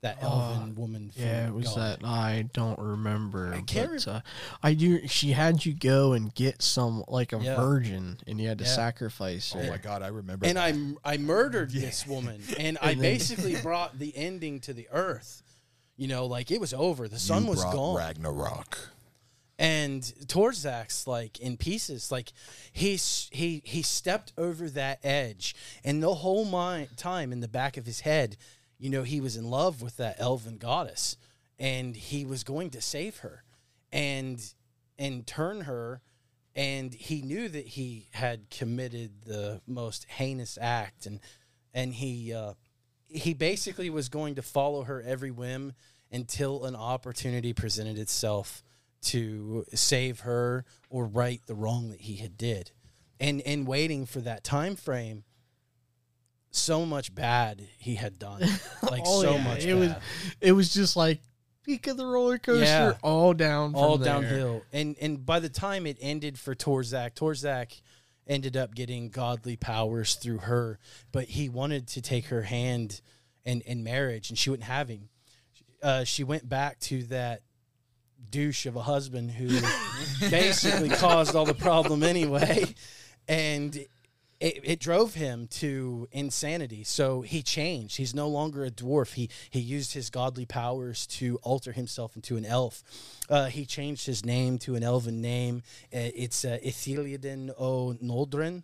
that 0.00 0.22
elven 0.22 0.74
woman 0.76 1.10
from 1.10 1.22
Yeah, 1.22 1.48
it 1.48 1.52
was 1.52 1.66
God? 1.68 2.00
that 2.00 2.06
I 2.06 2.48
don't 2.52 2.78
remember. 2.78 3.52
I 3.52 3.62
can't 3.62 3.90
but, 4.04 4.08
uh, 4.08 4.20
I 4.62 4.74
do. 4.74 5.06
She 5.08 5.32
had 5.32 5.64
you 5.66 5.74
go 5.74 6.12
and 6.12 6.32
get 6.34 6.62
some 6.62 7.04
like 7.08 7.32
a 7.32 7.38
Yeah. 7.38 7.56
virgin, 7.56 8.18
and 8.26 8.40
you 8.40 8.46
had 8.48 8.58
to 8.58 8.64
Yeah. 8.64 8.74
sacrifice 8.74 9.52
her. 9.52 9.62
oh 9.64 9.68
my 9.70 9.78
god, 9.78 10.02
I 10.02 10.08
remember. 10.08 10.46
and 10.46 10.56
that. 10.56 10.96
I 11.04 11.14
I 11.14 11.16
murdered 11.16 11.70
this 11.72 12.06
woman, 12.06 12.40
and 12.58 12.78
I 12.80 12.92
And 12.92 13.00
then- 13.00 13.12
basically 13.12 13.56
brought 13.62 13.98
the 13.98 14.16
ending 14.16 14.60
to 14.60 14.72
the 14.72 14.88
earth. 14.92 15.42
You 15.96 16.06
know, 16.06 16.26
like 16.26 16.52
it 16.52 16.60
was 16.60 16.72
over. 16.72 17.08
The 17.08 17.18
sun 17.18 17.44
You 17.44 17.50
was 17.50 17.64
gone, 17.64 17.96
Ragnarok. 17.96 18.92
and 19.58 20.00
Torzak's 20.28 21.08
like 21.08 21.40
in 21.40 21.56
pieces. 21.56 22.12
Like 22.12 22.32
he's 22.72 23.28
he 23.32 23.62
he 23.64 23.82
stepped 23.82 24.32
over 24.38 24.70
that 24.70 25.00
edge, 25.04 25.56
and 25.82 26.00
the 26.00 26.14
whole 26.14 26.44
mi- 26.44 26.86
time 26.96 27.32
in 27.32 27.40
the 27.40 27.48
back 27.48 27.76
of 27.76 27.84
his 27.84 28.00
head, 28.02 28.36
you 28.78 28.90
know, 28.90 29.02
he 29.02 29.20
was 29.20 29.36
in 29.36 29.50
love 29.50 29.82
with 29.82 29.96
that 29.96 30.16
elven 30.18 30.58
goddess, 30.58 31.16
and 31.58 31.96
he 31.96 32.24
was 32.24 32.44
going 32.44 32.70
to 32.70 32.80
save 32.80 33.18
her, 33.18 33.44
and 33.92 34.54
and 34.98 35.26
turn 35.26 35.62
her. 35.62 36.00
And 36.54 36.92
he 36.92 37.22
knew 37.22 37.48
that 37.48 37.68
he 37.68 38.08
had 38.12 38.50
committed 38.50 39.22
the 39.24 39.60
most 39.66 40.06
heinous 40.08 40.58
act, 40.60 41.06
and 41.06 41.20
and 41.72 41.94
he 41.94 42.32
uh, 42.32 42.54
he 43.08 43.34
basically 43.34 43.90
was 43.90 44.08
going 44.08 44.34
to 44.36 44.42
follow 44.42 44.84
her 44.84 45.02
every 45.02 45.30
whim 45.30 45.72
until 46.10 46.64
an 46.64 46.74
opportunity 46.74 47.52
presented 47.52 47.98
itself 47.98 48.62
to 49.00 49.64
save 49.74 50.20
her 50.20 50.64
or 50.90 51.06
right 51.06 51.40
the 51.46 51.54
wrong 51.54 51.90
that 51.90 52.00
he 52.00 52.16
had 52.16 52.36
did 52.36 52.72
and 53.20 53.40
and 53.42 53.66
waiting 53.66 54.06
for 54.06 54.20
that 54.20 54.42
time 54.42 54.74
frame 54.74 55.24
so 56.50 56.84
much 56.86 57.14
bad 57.14 57.66
he 57.78 57.94
had 57.94 58.18
done 58.18 58.40
like 58.90 59.02
Oh, 59.06 59.22
so 59.22 59.34
yeah, 59.36 59.44
much 59.44 59.64
it 59.64 59.74
bad. 59.74 59.78
was 59.78 59.92
it 60.40 60.52
was 60.52 60.72
just 60.74 60.96
like 60.96 61.20
peak 61.64 61.86
of 61.86 61.96
the 61.98 62.06
roller 62.06 62.38
coaster, 62.38 62.64
Yeah. 62.64 62.92
all 63.02 63.34
down, 63.34 63.72
from 63.72 63.80
all 63.80 63.98
there. 63.98 64.14
downhill. 64.14 64.62
And 64.72 64.96
and 65.00 65.24
by 65.26 65.40
the 65.40 65.50
time 65.50 65.86
it 65.86 65.98
ended 66.00 66.38
for 66.38 66.54
Torzak, 66.54 67.14
Torzak 67.14 67.80
ended 68.26 68.56
up 68.56 68.74
getting 68.74 69.08
godly 69.10 69.56
powers 69.56 70.14
through 70.14 70.38
her, 70.38 70.78
but 71.12 71.24
he 71.24 71.48
wanted 71.48 71.86
to 71.88 72.00
take 72.02 72.26
her 72.26 72.42
hand 72.42 73.00
in, 73.44 73.60
in 73.62 73.82
marriage, 73.82 74.28
and 74.30 74.38
she 74.38 74.50
wouldn't 74.50 74.68
have 74.68 74.88
him. 74.88 75.08
Uh, 75.82 76.04
she 76.04 76.24
went 76.24 76.46
back 76.48 76.78
to 76.80 77.02
that 77.04 77.42
douche 78.30 78.66
of 78.66 78.76
a 78.76 78.82
husband 78.82 79.30
who 79.30 79.48
basically 80.30 80.88
caused 80.90 81.34
all 81.36 81.44
the 81.46 81.54
problem 81.54 82.02
anyway, 82.02 82.64
and 83.28 83.78
it, 84.40 84.60
it 84.62 84.80
drove 84.80 85.14
him 85.14 85.46
to 85.48 86.08
insanity. 86.12 86.84
So 86.84 87.22
he 87.22 87.42
changed. 87.42 87.96
He's 87.96 88.14
no 88.14 88.28
longer 88.28 88.64
a 88.64 88.70
dwarf. 88.70 89.14
He 89.14 89.28
he 89.50 89.60
used 89.60 89.94
his 89.94 90.10
godly 90.10 90.46
powers 90.46 91.06
to 91.18 91.38
alter 91.42 91.72
himself 91.72 92.16
into 92.16 92.36
an 92.36 92.44
elf. 92.44 92.82
Uh, 93.28 93.46
he 93.46 93.66
changed 93.66 94.06
his 94.06 94.24
name 94.24 94.58
to 94.58 94.74
an 94.74 94.82
elven 94.82 95.20
name. 95.20 95.62
Uh, 95.92 96.10
it's 96.14 96.44
uh, 96.44 96.58
o 97.58 97.96
Noldrin, 98.02 98.62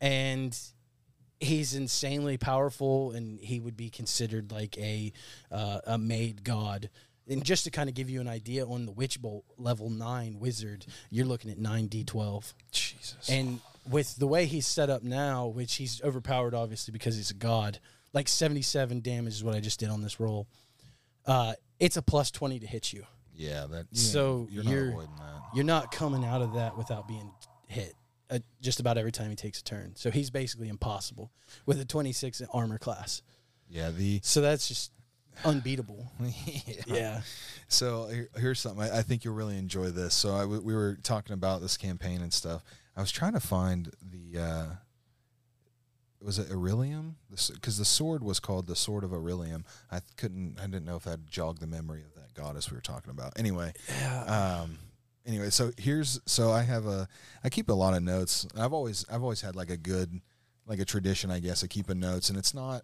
and 0.00 0.58
he's 1.40 1.74
insanely 1.74 2.38
powerful, 2.38 3.12
and 3.12 3.40
he 3.40 3.60
would 3.60 3.76
be 3.76 3.90
considered 3.90 4.52
like 4.52 4.78
a 4.78 5.12
uh, 5.50 5.80
a 5.86 5.98
made 5.98 6.44
god. 6.44 6.88
And 7.28 7.44
just 7.44 7.64
to 7.64 7.70
kind 7.70 7.88
of 7.88 7.96
give 7.96 8.08
you 8.08 8.20
an 8.20 8.28
idea 8.28 8.64
on 8.64 8.86
the 8.86 8.92
Witch 8.92 9.20
Bolt 9.20 9.44
level 9.58 9.90
nine 9.90 10.38
wizard, 10.38 10.86
you're 11.10 11.26
looking 11.26 11.50
at 11.50 11.58
nine 11.58 11.88
d 11.88 12.04
twelve. 12.04 12.54
Jesus. 12.70 13.28
And 13.28 13.60
with 13.88 14.16
the 14.16 14.26
way 14.26 14.46
he's 14.46 14.66
set 14.66 14.90
up 14.90 15.02
now, 15.02 15.46
which 15.46 15.74
he's 15.76 16.00
overpowered 16.02 16.54
obviously 16.54 16.92
because 16.92 17.16
he's 17.16 17.30
a 17.30 17.34
god, 17.34 17.78
like 18.12 18.28
77 18.28 19.00
damage 19.00 19.34
is 19.34 19.44
what 19.44 19.54
I 19.54 19.60
just 19.60 19.78
did 19.80 19.88
on 19.90 20.02
this 20.02 20.18
roll. 20.20 20.46
Uh, 21.26 21.54
it's 21.80 21.96
a 21.96 22.02
plus 22.02 22.30
20 22.30 22.60
to 22.60 22.66
hit 22.66 22.92
you. 22.92 23.04
yeah, 23.34 23.66
that. 23.70 23.86
So 23.96 24.48
you're, 24.50 24.64
you're- 24.64 24.84
not 24.86 24.92
avoiding 24.92 25.16
that. 25.16 25.32
You're 25.54 25.64
not 25.64 25.90
coming 25.92 26.24
out 26.24 26.42
of 26.42 26.54
that 26.54 26.76
without 26.76 27.08
being 27.08 27.30
hit 27.66 27.94
uh, 28.30 28.38
just 28.60 28.80
about 28.80 28.98
every 28.98 29.12
time 29.12 29.30
he 29.30 29.36
takes 29.36 29.60
a 29.60 29.64
turn. 29.64 29.92
So 29.96 30.10
he's 30.10 30.30
basically 30.30 30.68
impossible 30.68 31.30
with 31.64 31.80
a 31.80 31.84
26 31.84 32.42
armor 32.52 32.78
class. 32.78 33.22
Yeah, 33.70 33.90
the 33.90 34.20
So 34.22 34.40
that's 34.40 34.68
just 34.68 34.92
unbeatable. 35.44 36.10
Yeah. 36.86 37.20
So 37.68 38.06
here, 38.06 38.28
here's 38.36 38.60
something 38.60 38.82
I, 38.82 38.98
I 38.98 39.02
think 39.02 39.24
you'll 39.24 39.34
really 39.34 39.58
enjoy 39.58 39.90
this. 39.90 40.14
So 40.14 40.34
I 40.34 40.40
w- 40.42 40.60
we 40.62 40.74
were 40.74 40.96
talking 41.02 41.34
about 41.34 41.60
this 41.60 41.76
campaign 41.76 42.22
and 42.22 42.32
stuff. 42.32 42.62
I 42.96 43.00
was 43.00 43.10
trying 43.10 43.34
to 43.34 43.40
find 43.40 43.90
the 44.02 44.40
uh, 44.40 44.66
was 46.20 46.38
it 46.38 46.50
Aurelium? 46.50 47.16
Because 47.30 47.78
the 47.78 47.84
sword 47.84 48.24
was 48.24 48.40
called 48.40 48.66
the 48.66 48.76
Sword 48.76 49.04
of 49.04 49.12
Aurelium. 49.12 49.64
I 49.90 50.00
couldn't. 50.16 50.58
I 50.58 50.62
didn't 50.62 50.84
know 50.84 50.96
if 50.96 51.04
that 51.04 51.26
jogged 51.26 51.60
the 51.60 51.66
memory 51.66 52.02
of 52.02 52.14
that 52.14 52.34
goddess 52.34 52.70
we 52.70 52.76
were 52.76 52.82
talking 52.82 53.10
about. 53.10 53.38
Anyway. 53.38 53.72
Yeah. 54.00 54.62
Um, 54.62 54.78
anyway, 55.26 55.50
so 55.50 55.72
here's 55.76 56.20
so 56.26 56.52
I 56.52 56.62
have 56.62 56.86
a 56.86 57.08
I 57.44 57.48
keep 57.50 57.68
a 57.68 57.74
lot 57.74 57.94
of 57.94 58.02
notes. 58.02 58.46
I've 58.56 58.72
always 58.72 59.04
I've 59.10 59.22
always 59.22 59.40
had 59.42 59.56
like 59.56 59.70
a 59.70 59.76
good 59.76 60.20
like 60.66 60.80
a 60.80 60.84
tradition, 60.84 61.30
I 61.30 61.38
guess, 61.38 61.62
of 61.62 61.68
keeping 61.68 62.00
notes, 62.00 62.28
and 62.28 62.38
it's 62.38 62.54
not 62.54 62.82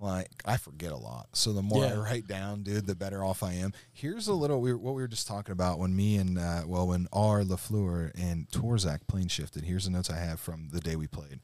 like 0.00 0.28
I 0.44 0.56
forget 0.56 0.92
a 0.92 0.96
lot. 0.96 1.28
So 1.32 1.52
the 1.52 1.62
more 1.62 1.84
I 1.84 1.94
write 1.94 2.26
down, 2.26 2.62
dude, 2.62 2.86
the 2.86 2.94
better 2.94 3.24
off 3.24 3.42
I 3.42 3.52
am. 3.54 3.72
Here's 3.92 4.28
a 4.28 4.34
little 4.34 4.60
we 4.60 4.72
were, 4.72 4.78
what 4.78 4.94
we 4.94 5.02
were 5.02 5.08
just 5.08 5.26
talking 5.26 5.52
about 5.52 5.78
when 5.78 5.94
me 5.96 6.16
and 6.16 6.38
uh, 6.38 6.62
well 6.66 6.88
when 6.88 7.06
R 7.12 7.42
Lafleur 7.42 8.10
and 8.14 8.48
Torzak 8.48 9.06
plane 9.06 9.28
shifted. 9.28 9.64
Here's 9.64 9.84
the 9.84 9.90
notes 9.90 10.10
I 10.10 10.18
have 10.18 10.40
from 10.40 10.68
the 10.72 10.80
day 10.80 10.96
we 10.96 11.06
played. 11.06 11.40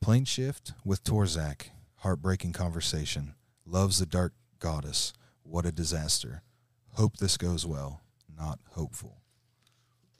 Plane 0.00 0.24
shift 0.24 0.72
with 0.84 1.02
Torzak. 1.04 1.70
Heartbreaking 2.00 2.52
conversation. 2.52 3.34
Loves 3.64 3.98
the 3.98 4.06
dark 4.06 4.34
goddess. 4.58 5.12
What 5.42 5.64
a 5.66 5.72
disaster. 5.72 6.42
Hope 6.92 7.16
this 7.16 7.36
goes 7.36 7.64
well. 7.66 8.02
Not 8.36 8.58
hopeful. 8.72 9.22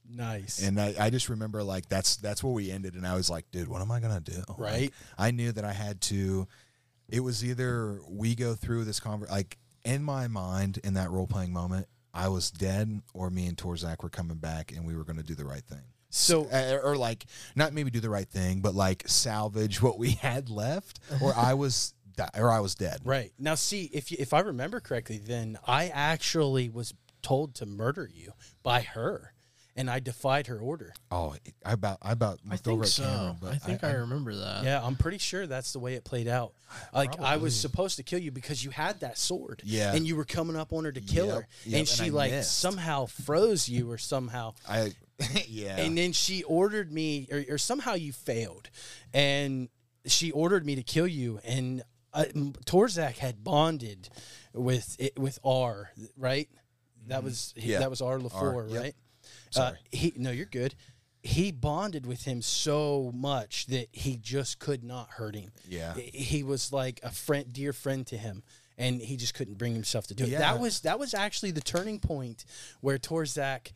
nice. 0.08 0.62
And 0.62 0.80
I, 0.80 0.94
I 0.98 1.10
just 1.10 1.28
remember 1.28 1.62
like 1.62 1.88
that's 1.88 2.16
that's 2.16 2.42
where 2.42 2.52
we 2.52 2.70
ended, 2.70 2.94
and 2.94 3.06
I 3.06 3.14
was 3.16 3.28
like, 3.28 3.50
dude, 3.50 3.68
what 3.68 3.82
am 3.82 3.90
I 3.90 4.00
gonna 4.00 4.20
do? 4.20 4.42
Like, 4.48 4.58
Right. 4.58 4.94
I 5.18 5.30
knew 5.32 5.52
that 5.52 5.64
I 5.64 5.72
had 5.72 6.00
to. 6.02 6.46
It 7.08 7.20
was 7.20 7.44
either 7.44 8.00
we 8.08 8.34
go 8.34 8.54
through 8.54 8.84
this 8.84 9.00
conver 9.00 9.28
like 9.30 9.58
in 9.84 10.02
my 10.02 10.26
mind 10.28 10.78
in 10.82 10.94
that 10.94 11.10
role 11.10 11.26
playing 11.26 11.52
moment, 11.52 11.86
I 12.12 12.28
was 12.28 12.50
dead, 12.50 13.02
or 13.14 13.30
me 13.30 13.46
and 13.46 13.56
Torzak 13.56 14.02
were 14.02 14.08
coming 14.08 14.38
back, 14.38 14.72
and 14.72 14.84
we 14.86 14.96
were 14.96 15.04
gonna 15.04 15.22
do 15.22 15.34
the 15.34 15.44
right 15.44 15.62
thing. 15.64 15.82
so 16.10 16.46
Uh, 16.46 16.78
or 16.82 16.96
like 16.96 17.26
not 17.54 17.72
maybe 17.72 17.90
do 17.90 18.00
the 18.00 18.10
right 18.10 18.28
thing, 18.28 18.60
but 18.60 18.74
like 18.74 19.04
salvage 19.06 19.80
what 19.82 19.98
we 19.98 20.10
had 20.22 20.48
left, 20.50 20.98
or 21.22 21.34
I 21.36 21.54
was 21.62 21.94
di- 22.16 22.28
or 22.34 22.50
I 22.50 22.60
was 22.60 22.74
dead. 22.74 23.00
right 23.04 23.32
now, 23.38 23.54
see 23.54 23.84
if 23.92 24.10
you, 24.10 24.16
if 24.18 24.32
I 24.32 24.40
remember 24.40 24.80
correctly, 24.80 25.18
then 25.18 25.58
I 25.66 25.88
actually 25.88 26.68
was 26.68 26.92
told 27.22 27.54
to 27.56 27.66
murder 27.66 28.08
you 28.12 28.32
by 28.62 28.80
her, 28.82 29.32
and 29.76 29.90
I 29.90 30.00
defied 30.00 30.46
her 30.48 30.58
order. 30.58 30.94
Oh, 31.10 31.34
I 31.64 31.72
about 31.72 31.98
I 32.02 32.12
about 32.12 32.40
I 32.48 32.52
looked 32.52 32.64
think 32.64 32.84
so. 32.86 33.02
Cameron, 33.04 33.36
but 33.40 33.52
I 33.52 33.56
think 33.58 33.84
I, 33.84 33.92
remember 33.92 34.34
that. 34.34 34.64
Yeah, 34.64 34.82
I'm 34.82 34.96
pretty 34.96 35.18
sure 35.18 35.46
that's 35.46 35.72
the 35.72 35.78
way 35.78 35.94
it 35.94 36.04
played 36.04 36.26
out. 36.28 36.54
Like 36.92 37.20
I 37.20 37.36
was 37.36 37.54
supposed 37.54 37.96
to 37.98 38.02
kill 38.02 38.18
you 38.18 38.30
because 38.32 38.64
you 38.64 38.70
had 38.70 39.00
that 39.00 39.18
sword. 39.18 39.62
Yeah. 39.64 39.94
And 39.94 40.06
you 40.06 40.16
were 40.16 40.24
coming 40.24 40.56
up 40.56 40.72
on 40.72 40.84
her 40.84 40.92
to 40.92 41.00
kill 41.00 41.26
Yep, 41.26 41.34
her. 41.34 41.46
yep, 41.64 41.66
and 41.66 41.74
and 41.76 41.88
she 41.88 42.04
I 42.06 42.08
like 42.08 42.30
missed. 42.32 42.58
somehow 42.58 43.06
froze 43.06 43.68
you 43.68 43.90
or 43.90 43.98
somehow. 43.98 44.54
I 44.68 44.92
yeah. 45.48 45.76
And 45.78 45.96
then 45.96 46.12
she 46.12 46.42
ordered 46.42 46.92
me 46.92 47.28
or, 47.30 47.44
or 47.54 47.58
somehow 47.58 47.94
you 47.94 48.12
failed. 48.12 48.68
And 49.14 49.68
she 50.06 50.30
ordered 50.30 50.64
me 50.66 50.74
to 50.76 50.82
kill 50.82 51.06
you 51.06 51.40
and 51.44 51.82
uh, 52.14 52.24
Torzak 52.64 53.18
had 53.18 53.44
bonded 53.44 54.08
with 54.54 54.96
it, 54.98 55.18
with 55.18 55.38
R, 55.44 55.90
right? 56.16 56.48
That 57.08 57.22
was 57.22 57.52
Mm-hmm. 57.58 57.68
Yeah. 57.70 57.78
that 57.80 57.90
was 57.90 58.00
R 58.00 58.18
Lafleur, 58.18 58.70
yep. 58.72 58.94
Right? 59.46 59.54
Sorry. 59.54 59.76
Uh, 59.76 59.76
he 59.90 60.12
no, 60.16 60.30
you're 60.30 60.46
good. 60.46 60.74
He 61.22 61.50
bonded 61.50 62.06
with 62.06 62.22
him 62.24 62.40
so 62.40 63.10
much 63.12 63.66
that 63.66 63.88
he 63.90 64.16
just 64.16 64.60
could 64.60 64.84
not 64.84 65.10
hurt 65.10 65.34
him. 65.34 65.50
Yeah. 65.68 65.94
he 65.94 66.44
was 66.44 66.72
like 66.72 67.00
a 67.02 67.10
friend, 67.10 67.52
dear 67.52 67.72
friend 67.72 68.06
to 68.08 68.16
him, 68.16 68.44
and 68.78 69.00
he 69.00 69.16
just 69.16 69.34
couldn't 69.34 69.58
bring 69.58 69.74
himself 69.74 70.06
to 70.08 70.14
do 70.14 70.24
it. 70.24 70.30
Yeah. 70.30 70.38
That 70.38 70.60
was 70.60 70.80
that 70.82 70.98
was 70.98 71.14
actually 71.14 71.50
the 71.50 71.60
turning 71.60 71.98
point 71.98 72.44
where 72.80 72.98
Torzak 72.98 73.72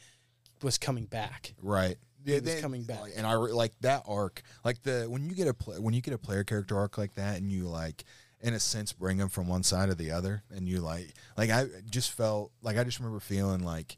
was 0.62 0.78
coming 0.78 1.06
back. 1.06 1.54
Right. 1.60 1.96
He 2.24 2.38
was 2.38 2.60
coming 2.60 2.84
back. 2.84 3.00
and 3.16 3.26
I 3.26 3.32
re- 3.32 3.52
like 3.52 3.72
that 3.80 4.02
arc, 4.06 4.42
like 4.64 4.82
the 4.82 5.06
when 5.08 5.28
you 5.28 5.34
get 5.34 5.48
a 5.48 5.54
play, 5.54 5.78
when 5.78 5.94
you 5.94 6.02
get 6.02 6.14
a 6.14 6.18
player 6.18 6.44
character 6.44 6.78
arc 6.78 6.98
like 6.98 7.14
that, 7.14 7.38
and 7.38 7.50
you 7.50 7.66
like, 7.66 8.04
in 8.42 8.52
a 8.54 8.60
sense, 8.60 8.92
bring 8.92 9.16
them 9.16 9.28
from 9.30 9.48
one 9.48 9.62
side 9.62 9.88
to 9.88 9.94
the 9.94 10.10
other, 10.10 10.42
and 10.50 10.68
you 10.68 10.80
like, 10.80 11.14
like 11.36 11.50
I 11.50 11.66
just 11.90 12.12
felt 12.12 12.52
like 12.62 12.76
I 12.76 12.84
just 12.84 12.98
remember 12.98 13.20
feeling 13.20 13.64
like, 13.64 13.96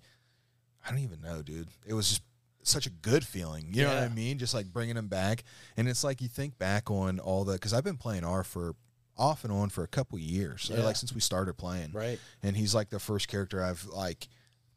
I 0.85 0.90
don't 0.90 1.01
even 1.01 1.21
know, 1.21 1.42
dude. 1.42 1.68
It 1.87 1.95
was 1.95 2.09
just 2.09 2.23
such 2.64 2.87
a 2.87 2.90
good 2.90 3.25
feeling. 3.27 3.68
You 3.73 3.83
know 3.83 3.95
what 3.95 4.03
I 4.03 4.09
mean? 4.09 4.38
Just 4.38 4.55
like 4.55 4.66
bringing 4.66 4.95
them 4.97 5.09
back, 5.09 5.45
and 5.77 5.88
it's 5.88 6.05
like 6.05 6.21
you 6.21 6.29
think 6.29 6.59
back 6.59 6.90
on 6.90 7.18
all 7.21 7.45
the 7.45 7.55
because 7.55 7.73
I've 7.73 7.85
been 7.85 7.97
playing 7.97 8.25
R 8.25 8.45
for 8.45 8.75
off 9.18 9.45
and 9.45 9.53
on 9.53 9.68
for 9.68 9.85
a 9.85 9.88
couple 9.88 10.18
years, 10.18 10.71
Yeah. 10.73 10.83
like 10.85 10.97
since 10.97 11.12
we 11.12 11.21
started 11.21 11.55
playing, 11.55 11.92
Right. 11.92 12.18
and 12.42 12.57
he's 12.57 12.75
like 12.75 12.88
the 12.90 12.99
first 12.99 13.29
character 13.29 13.62
I've 13.62 13.85
like 13.87 14.29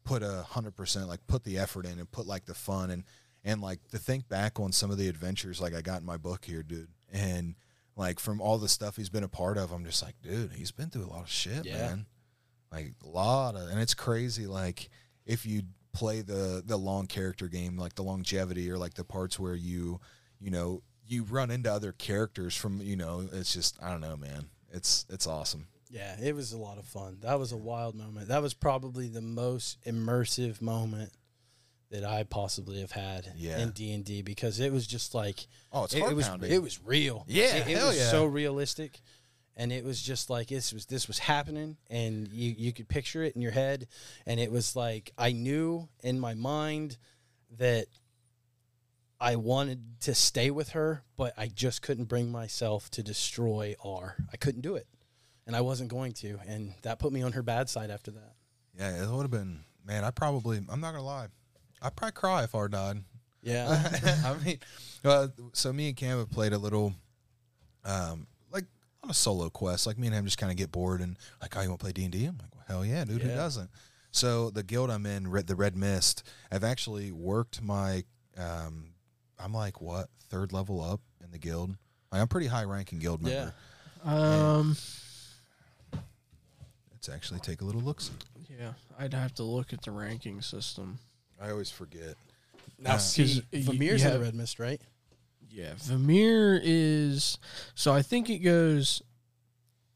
put 0.04 0.22
a 0.22 0.42
hundred 0.42 0.76
percent 0.76 1.08
like 1.08 1.26
put 1.26 1.42
the 1.44 1.58
effort 1.58 1.84
in 1.86 1.98
and 1.98 2.10
put 2.10 2.26
like 2.26 2.44
the 2.44 2.54
fun 2.54 2.90
and 2.90 3.02
and 3.44 3.60
like 3.60 3.80
to 3.88 3.98
think 3.98 4.28
back 4.28 4.60
on 4.60 4.72
some 4.72 4.90
of 4.90 4.98
the 4.98 5.08
adventures 5.08 5.60
like 5.60 5.74
I 5.74 5.80
got 5.80 6.00
in 6.00 6.06
my 6.06 6.16
book 6.16 6.44
here, 6.44 6.62
dude, 6.62 6.90
and 7.12 7.54
like 7.96 8.20
from 8.20 8.40
all 8.40 8.58
the 8.58 8.68
stuff 8.68 8.96
he's 8.96 9.08
been 9.08 9.24
a 9.24 9.28
part 9.28 9.56
of, 9.56 9.72
I'm 9.72 9.84
just 9.84 10.02
like, 10.02 10.14
dude, 10.22 10.52
he's 10.52 10.70
been 10.70 10.90
through 10.90 11.06
a 11.06 11.10
lot 11.10 11.22
of 11.22 11.30
shit, 11.30 11.64
Yeah. 11.64 11.78
man. 11.78 12.06
Like 12.70 12.92
a 13.02 13.08
lot 13.08 13.54
of, 13.54 13.68
and 13.70 13.80
it's 13.80 13.94
crazy. 13.94 14.46
Like 14.46 14.90
if 15.24 15.46
you 15.46 15.62
play 15.96 16.20
the 16.22 16.62
the 16.64 16.76
long 16.76 17.06
character 17.06 17.48
game, 17.48 17.76
like 17.76 17.94
the 17.94 18.02
longevity 18.02 18.70
or 18.70 18.78
like 18.78 18.94
the 18.94 19.04
parts 19.04 19.38
where 19.38 19.54
you, 19.54 20.00
you 20.40 20.50
know, 20.50 20.82
you 21.06 21.22
run 21.24 21.50
into 21.50 21.72
other 21.72 21.92
characters 21.92 22.56
from, 22.56 22.80
you 22.80 22.96
know, 22.96 23.26
it's 23.32 23.52
just 23.52 23.78
I 23.82 23.90
don't 23.90 24.00
know, 24.00 24.16
man. 24.16 24.46
It's 24.72 25.06
it's 25.08 25.26
awesome. 25.26 25.66
Yeah, 25.88 26.16
it 26.20 26.34
was 26.34 26.52
a 26.52 26.58
lot 26.58 26.78
of 26.78 26.84
fun. 26.84 27.18
That 27.22 27.38
was 27.38 27.52
a 27.52 27.56
wild 27.56 27.94
moment. 27.94 28.28
That 28.28 28.42
was 28.42 28.54
probably 28.54 29.08
the 29.08 29.22
most 29.22 29.78
immersive 29.86 30.60
moment 30.60 31.12
that 31.90 32.04
I 32.04 32.24
possibly 32.24 32.80
have 32.80 32.90
had 32.90 33.32
Yeah. 33.36 33.58
in 33.58 33.70
D 33.70 33.92
and 33.92 34.04
D 34.04 34.20
because 34.22 34.58
it 34.58 34.72
was 34.72 34.86
just 34.86 35.14
like 35.14 35.46
Oh, 35.72 35.84
it's 35.84 35.94
it, 35.94 36.02
it 36.02 36.16
was 36.16 36.28
it 36.42 36.60
was 36.60 36.80
real. 36.84 37.24
Yeah, 37.28 37.56
it, 37.56 37.68
it 37.68 37.82
was 37.82 37.96
yeah. 37.96 38.10
so 38.10 38.24
realistic, 38.26 39.00
and 39.56 39.72
it 39.72 39.84
was 39.84 40.00
just 40.00 40.28
like 40.28 40.48
this 40.48 40.72
was 40.72 40.86
this 40.86 41.08
was 41.08 41.18
happening, 41.18 41.76
and 41.88 42.28
you 42.28 42.54
you 42.56 42.72
could 42.72 42.88
picture 42.88 43.22
it 43.22 43.34
in 43.34 43.42
your 43.42 43.52
head, 43.52 43.88
and 44.26 44.38
it 44.38 44.52
was 44.52 44.76
like 44.76 45.12
I 45.16 45.32
knew 45.32 45.88
in 46.02 46.20
my 46.20 46.34
mind 46.34 46.98
that 47.58 47.86
I 49.18 49.36
wanted 49.36 50.00
to 50.02 50.14
stay 50.14 50.50
with 50.50 50.70
her, 50.70 51.02
but 51.16 51.32
I 51.38 51.48
just 51.48 51.80
couldn't 51.80 52.04
bring 52.04 52.30
myself 52.30 52.90
to 52.90 53.02
destroy 53.02 53.74
R. 53.82 54.16
I 54.32 54.36
couldn't 54.36 54.60
do 54.60 54.76
it, 54.76 54.86
and 55.46 55.56
I 55.56 55.62
wasn't 55.62 55.90
going 55.90 56.12
to, 56.14 56.38
and 56.46 56.74
that 56.82 56.98
put 56.98 57.12
me 57.12 57.22
on 57.22 57.32
her 57.32 57.42
bad 57.42 57.70
side 57.70 57.90
after 57.90 58.10
that. 58.10 58.34
Yeah, 58.78 59.02
it 59.02 59.10
would 59.10 59.22
have 59.22 59.30
been. 59.30 59.64
Man, 59.84 60.04
I 60.04 60.10
probably. 60.10 60.58
I'm 60.68 60.80
not 60.80 60.92
gonna 60.92 61.04
lie. 61.04 61.28
I'd 61.80 61.96
probably 61.96 62.12
cry 62.12 62.44
if 62.44 62.54
R 62.54 62.68
died. 62.68 63.02
Yeah, 63.42 63.90
I 64.24 64.44
mean, 64.44 64.58
uh, 65.04 65.28
so 65.52 65.72
me 65.72 65.88
and 65.88 65.96
Cam 65.96 66.18
have 66.18 66.30
played 66.30 66.52
a 66.52 66.58
little, 66.58 66.94
um, 67.84 68.26
on 69.06 69.10
a 69.10 69.14
solo 69.14 69.48
quest. 69.48 69.86
Like 69.86 69.98
me 69.98 70.08
and 70.08 70.16
him 70.16 70.24
just 70.24 70.38
kind 70.38 70.50
of 70.50 70.58
get 70.58 70.72
bored 70.72 71.00
and 71.00 71.16
like, 71.40 71.56
oh, 71.56 71.60
you 71.62 71.68
want 71.68 71.80
to 71.80 71.84
play 71.84 71.92
D 71.92 72.02
and 72.04 72.12
D? 72.12 72.24
I'm 72.26 72.36
like, 72.38 72.52
well, 72.54 72.64
hell 72.66 72.84
yeah, 72.84 73.04
dude. 73.04 73.22
Who 73.22 73.28
doesn't? 73.28 73.70
So 74.10 74.50
the 74.50 74.62
guild 74.62 74.90
I'm 74.90 75.06
in, 75.06 75.28
Red, 75.30 75.46
the 75.46 75.54
Red 75.54 75.76
Mist, 75.76 76.22
I've 76.50 76.64
actually 76.64 77.12
worked 77.12 77.62
my. 77.62 78.04
Um, 78.36 78.88
I'm 79.38 79.52
like 79.54 79.80
what 79.80 80.08
third 80.28 80.52
level 80.52 80.82
up 80.82 81.00
in 81.24 81.30
the 81.30 81.38
guild. 81.38 81.70
Like, 82.10 82.20
I'm 82.20 82.28
pretty 82.28 82.46
high 82.48 82.64
ranking 82.64 82.98
guild 82.98 83.22
member. 83.22 83.52
Um. 84.04 84.76
Let's 86.92 87.08
actually 87.08 87.40
take 87.40 87.60
a 87.60 87.64
little 87.64 87.80
look. 87.82 88.02
Yeah, 88.58 88.72
I'd 88.98 89.14
have 89.14 89.34
to 89.34 89.42
look 89.42 89.72
at 89.72 89.82
the 89.82 89.90
ranking 89.90 90.40
system. 90.42 90.98
I 91.40 91.50
always 91.50 91.70
forget. 91.70 92.14
now 92.78 92.94
Uh, 92.94 92.98
see, 92.98 93.22
'Cause 93.22 93.42
you- 93.52 93.62
Vermeer's 93.62 94.02
you 94.02 94.08
in 94.08 94.14
the 94.14 94.20
Red 94.20 94.34
Mist, 94.34 94.58
right? 94.58 94.80
Yeah, 95.50 95.74
Vermeer 95.78 96.60
is. 96.62 97.38
So 97.74 97.92
I 97.94 98.02
think 98.02 98.28
it 98.30 98.38
goes 98.40 99.02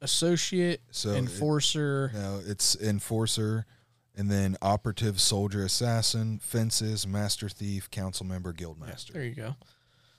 associate, 0.01 0.81
So 0.91 1.11
it- 1.11 1.19
enforcer. 1.19 2.11
No, 2.15 2.41
it's 2.45 2.77
enforcer, 2.77 3.67
and 4.15 4.31
then 4.31 4.57
operative, 4.63 5.21
soldier, 5.21 5.65
assassin, 5.65 6.39
fences, 6.39 7.07
master 7.07 7.49
thief, 7.49 7.91
council 7.91 8.27
member, 8.27 8.53
guild 8.53 8.79
master. 8.79 9.13
there 9.13 9.25
you 9.25 9.35
go. 9.35 9.57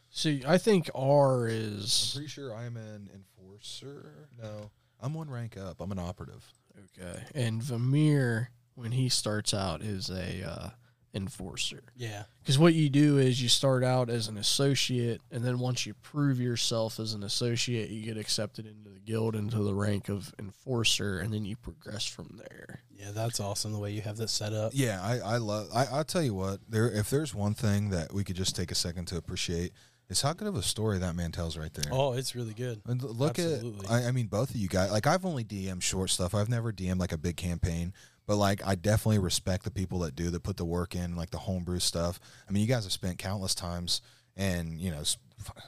See, 0.10 0.44
I 0.46 0.58
think 0.58 0.89
R 0.94 1.48
is. 1.48 2.12
I'm 2.13 2.20
pretty 2.20 2.30
sure 2.30 2.54
I'm 2.54 2.76
an 2.78 3.10
enforcer. 3.13 4.28
No, 4.41 4.70
I'm 5.00 5.13
one 5.13 5.30
rank 5.30 5.58
up. 5.58 5.80
I'm 5.80 5.91
an 5.91 6.00
operative. 6.00 6.46
okay, 6.98 7.24
and 7.34 7.62
Vermeer 7.63 8.52
when 8.76 8.91
he 8.91 9.08
starts 9.10 9.54
out 9.54 9.82
is 9.82 10.10
a 10.10 10.44
uh, 10.48 10.70
enforcer. 11.13 11.84
Yeah, 11.95 12.24
Because 12.41 12.58
what 12.58 12.74
you 12.74 12.89
do 12.89 13.17
is 13.17 13.41
you 13.41 13.50
start 13.50 13.84
out 13.84 14.10
as 14.10 14.28
an 14.28 14.38
associate, 14.38 15.21
and 15.32 15.43
then 15.43 15.60
once 15.60 15.86
you 15.86 15.93
prove 15.95 16.39
yourself 16.39 17.00
as 17.00 17.13
an 17.13 17.24
associate, 17.24 17.89
you 17.89 18.02
get 18.04 18.17
accepted 18.17 18.65
into 18.65 18.89
the 18.89 19.00
guild 19.00 19.36
into 19.36 19.58
the 19.63 19.74
rank 19.74 20.10
of 20.10 20.34
enforcer, 20.39 21.19
and 21.19 21.34
then 21.34 21.43
you 21.45 21.56
progress 21.56 22.06
from 22.06 22.39
there. 22.47 22.84
yeah, 22.97 23.12
that's 23.12 23.39
awesome 23.39 23.71
the 23.74 23.80
way 23.80 23.91
you 23.91 24.02
have 24.02 24.17
that 24.17 24.30
set 24.30 24.54
up. 24.54 24.71
Yeah, 24.74 25.00
I, 25.02 25.19
I 25.19 25.38
love. 25.38 25.67
I, 25.74 25.86
I'll 25.86 26.04
tell 26.04 26.21
you 26.24 26.34
what. 26.34 26.60
There, 26.69 26.89
if 26.91 27.10
there's 27.10 27.34
one 27.36 27.54
thing 27.54 27.89
that 27.89 28.13
we 28.13 28.24
could 28.24 28.36
just 28.36 28.56
take 28.56 28.71
a 28.71 28.76
second 28.76 29.06
to 29.08 29.17
appreciate, 29.17 29.74
It's 30.10 30.21
how 30.21 30.34
good 30.34 30.47
of 30.47 30.56
a 30.56 30.62
story 30.63 30.97
that 31.00 31.15
man 31.15 31.32
tells 31.32 31.58
right 31.58 31.74
there. 31.74 31.91
Oh, 31.91 32.13
it's 32.13 32.36
really 32.36 32.54
good. 32.54 32.82
And 32.86 33.02
look 33.02 33.39
Absolutely. 33.39 33.86
at, 33.88 33.91
I, 33.91 34.08
I 34.08 34.12
mean, 34.12 34.28
both 34.28 34.50
of 34.50 34.56
you 34.58 34.67
guys. 34.67 34.91
Like, 34.91 35.08
I've 35.08 35.26
only 35.26 35.43
DM 35.43 35.82
short 35.82 36.10
stuff. 36.10 36.36
I've 36.36 36.50
never 36.50 36.71
DM 36.74 37.00
like 37.00 37.12
a 37.13 37.17
big 37.17 37.38
campaign, 37.38 37.93
but 38.32 38.38
like, 38.38 38.65
I 38.65 38.76
definitely 38.76 39.20
respect 39.20 39.65
the 39.65 39.72
people 39.72 40.00
that 40.00 40.15
do 40.15 40.30
that 40.30 40.41
put 40.41 40.56
the 40.56 40.63
work 40.63 40.96
in, 40.96 41.17
like 41.17 41.32
the 41.32 41.38
homebrew 41.38 41.80
stuff. 41.80 42.17
I 42.48 42.54
mean, 42.54 42.62
you 42.62 42.67
guys 42.70 42.86
have 42.86 42.94
spent 42.94 43.17
countless 43.17 43.54
times, 43.54 44.00
and 44.38 44.80
you 44.80 44.89
know, 44.89 45.04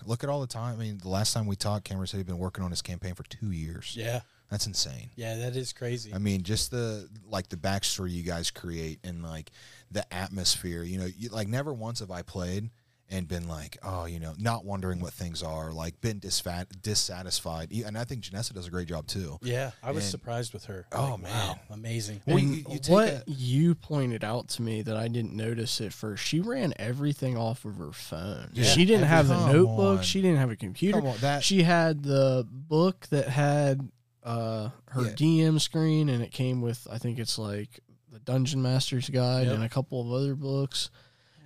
look 0.06 0.24
at 0.24 0.30
all 0.30 0.40
the 0.40 0.48
time. 0.48 0.76
I 0.76 0.82
mean, 0.82 0.98
the 0.98 1.10
last 1.10 1.34
time 1.34 1.46
we 1.46 1.58
talked, 1.58 1.84
Cameron 1.84 2.08
said 2.08 2.20
he'd 2.20 2.26
been 2.26 2.38
working 2.38 2.64
on 2.64 2.70
his 2.70 2.82
campaign 2.82 3.16
for 3.16 3.24
two 3.24 3.52
years. 3.52 3.98
Yeah, 3.98 4.22
That's 4.50 4.66
insane. 4.66 5.10
yeah, 5.18 5.36
that 5.40 5.58
is 5.58 5.74
crazy. 5.74 6.14
I 6.14 6.20
mean, 6.20 6.44
just 6.44 6.72
the 6.72 7.10
like 7.30 7.50
the 7.50 7.58
backstory 7.58 8.12
you 8.12 8.24
guys 8.24 8.50
create 8.50 9.00
and 9.04 9.24
like 9.24 9.52
the 9.92 10.06
atmosphere. 10.14 10.84
You 10.84 11.00
know, 11.00 11.08
you, 11.18 11.28
like 11.32 11.50
never 11.50 11.74
once 11.74 12.00
have 12.00 12.12
I 12.12 12.22
played 12.22 12.70
and 13.10 13.28
been 13.28 13.48
like, 13.48 13.78
oh, 13.84 14.06
you 14.06 14.20
know, 14.20 14.34
not 14.40 14.66
wondering 14.66 15.00
what 15.00 15.14
things 15.14 15.44
are, 15.44 15.72
like 15.72 16.00
been 16.02 16.20
disfat- 16.20 16.82
dissatisfied. 16.82 17.72
And 17.72 17.98
I 17.98 18.06
think 18.06 18.24
Janessa 18.24 18.54
does 18.54 18.66
a 18.66 18.72
great 18.72 18.88
job 18.88 19.08
too. 19.08 19.38
yeah, 19.42 19.72
I 19.84 19.92
was 19.92 20.04
and- 20.06 20.12
surprised 20.12 20.54
with 20.54 20.66
her. 20.66 20.86
Oh, 20.92 21.12
Like, 21.12 21.22
man. 21.24 21.32
wow, 21.32 21.60
amazing. 21.70 22.22
Well, 22.26 22.40
you- 22.40 22.66
you 22.70 22.80
what 22.88 23.10
a- 23.10 23.24
you 23.28 23.76
pointed 23.76 24.24
out 24.24 24.48
to 24.50 24.62
me 24.62 24.82
that 24.84 24.98
I 24.98 25.08
didn't 25.10 25.34
notice 25.34 25.80
at 25.82 25.94
first, 25.94 26.24
she 26.24 26.40
ran 26.40 26.74
everything 26.78 27.38
off 27.38 27.66
of 27.66 27.76
her 27.78 27.92
phone. 27.92 28.50
Yeah, 28.54 28.64
she 28.64 28.86
didn't 28.86 29.06
have 29.08 29.30
a 29.30 29.52
notebook. 29.52 29.98
Come 30.00 30.04
She 30.04 30.22
didn't 30.22 30.38
have 30.40 30.50
a 30.52 30.56
computer. 30.56 31.06
On, 31.06 31.18
that 31.18 31.44
She 31.44 31.64
had 31.64 32.04
the 32.04 32.48
book 32.50 33.08
that 33.12 33.28
had 33.30 33.90
uh, 34.24 34.70
her 34.88 35.04
Yeah. 35.04 35.10
DM 35.16 35.60
screen, 35.60 36.08
and 36.10 36.24
it 36.24 36.32
came 36.32 36.62
with 36.62 36.88
I 36.90 36.98
think 36.98 37.20
it's 37.20 37.38
like 37.38 37.82
the 38.10 38.20
Dungeon 38.20 38.62
Master's 38.62 39.10
Guide 39.10 39.48
Yep. 39.48 39.56
and 39.56 39.64
a 39.64 39.70
couple 39.70 40.00
of 40.02 40.12
other 40.14 40.34
books. 40.36 40.90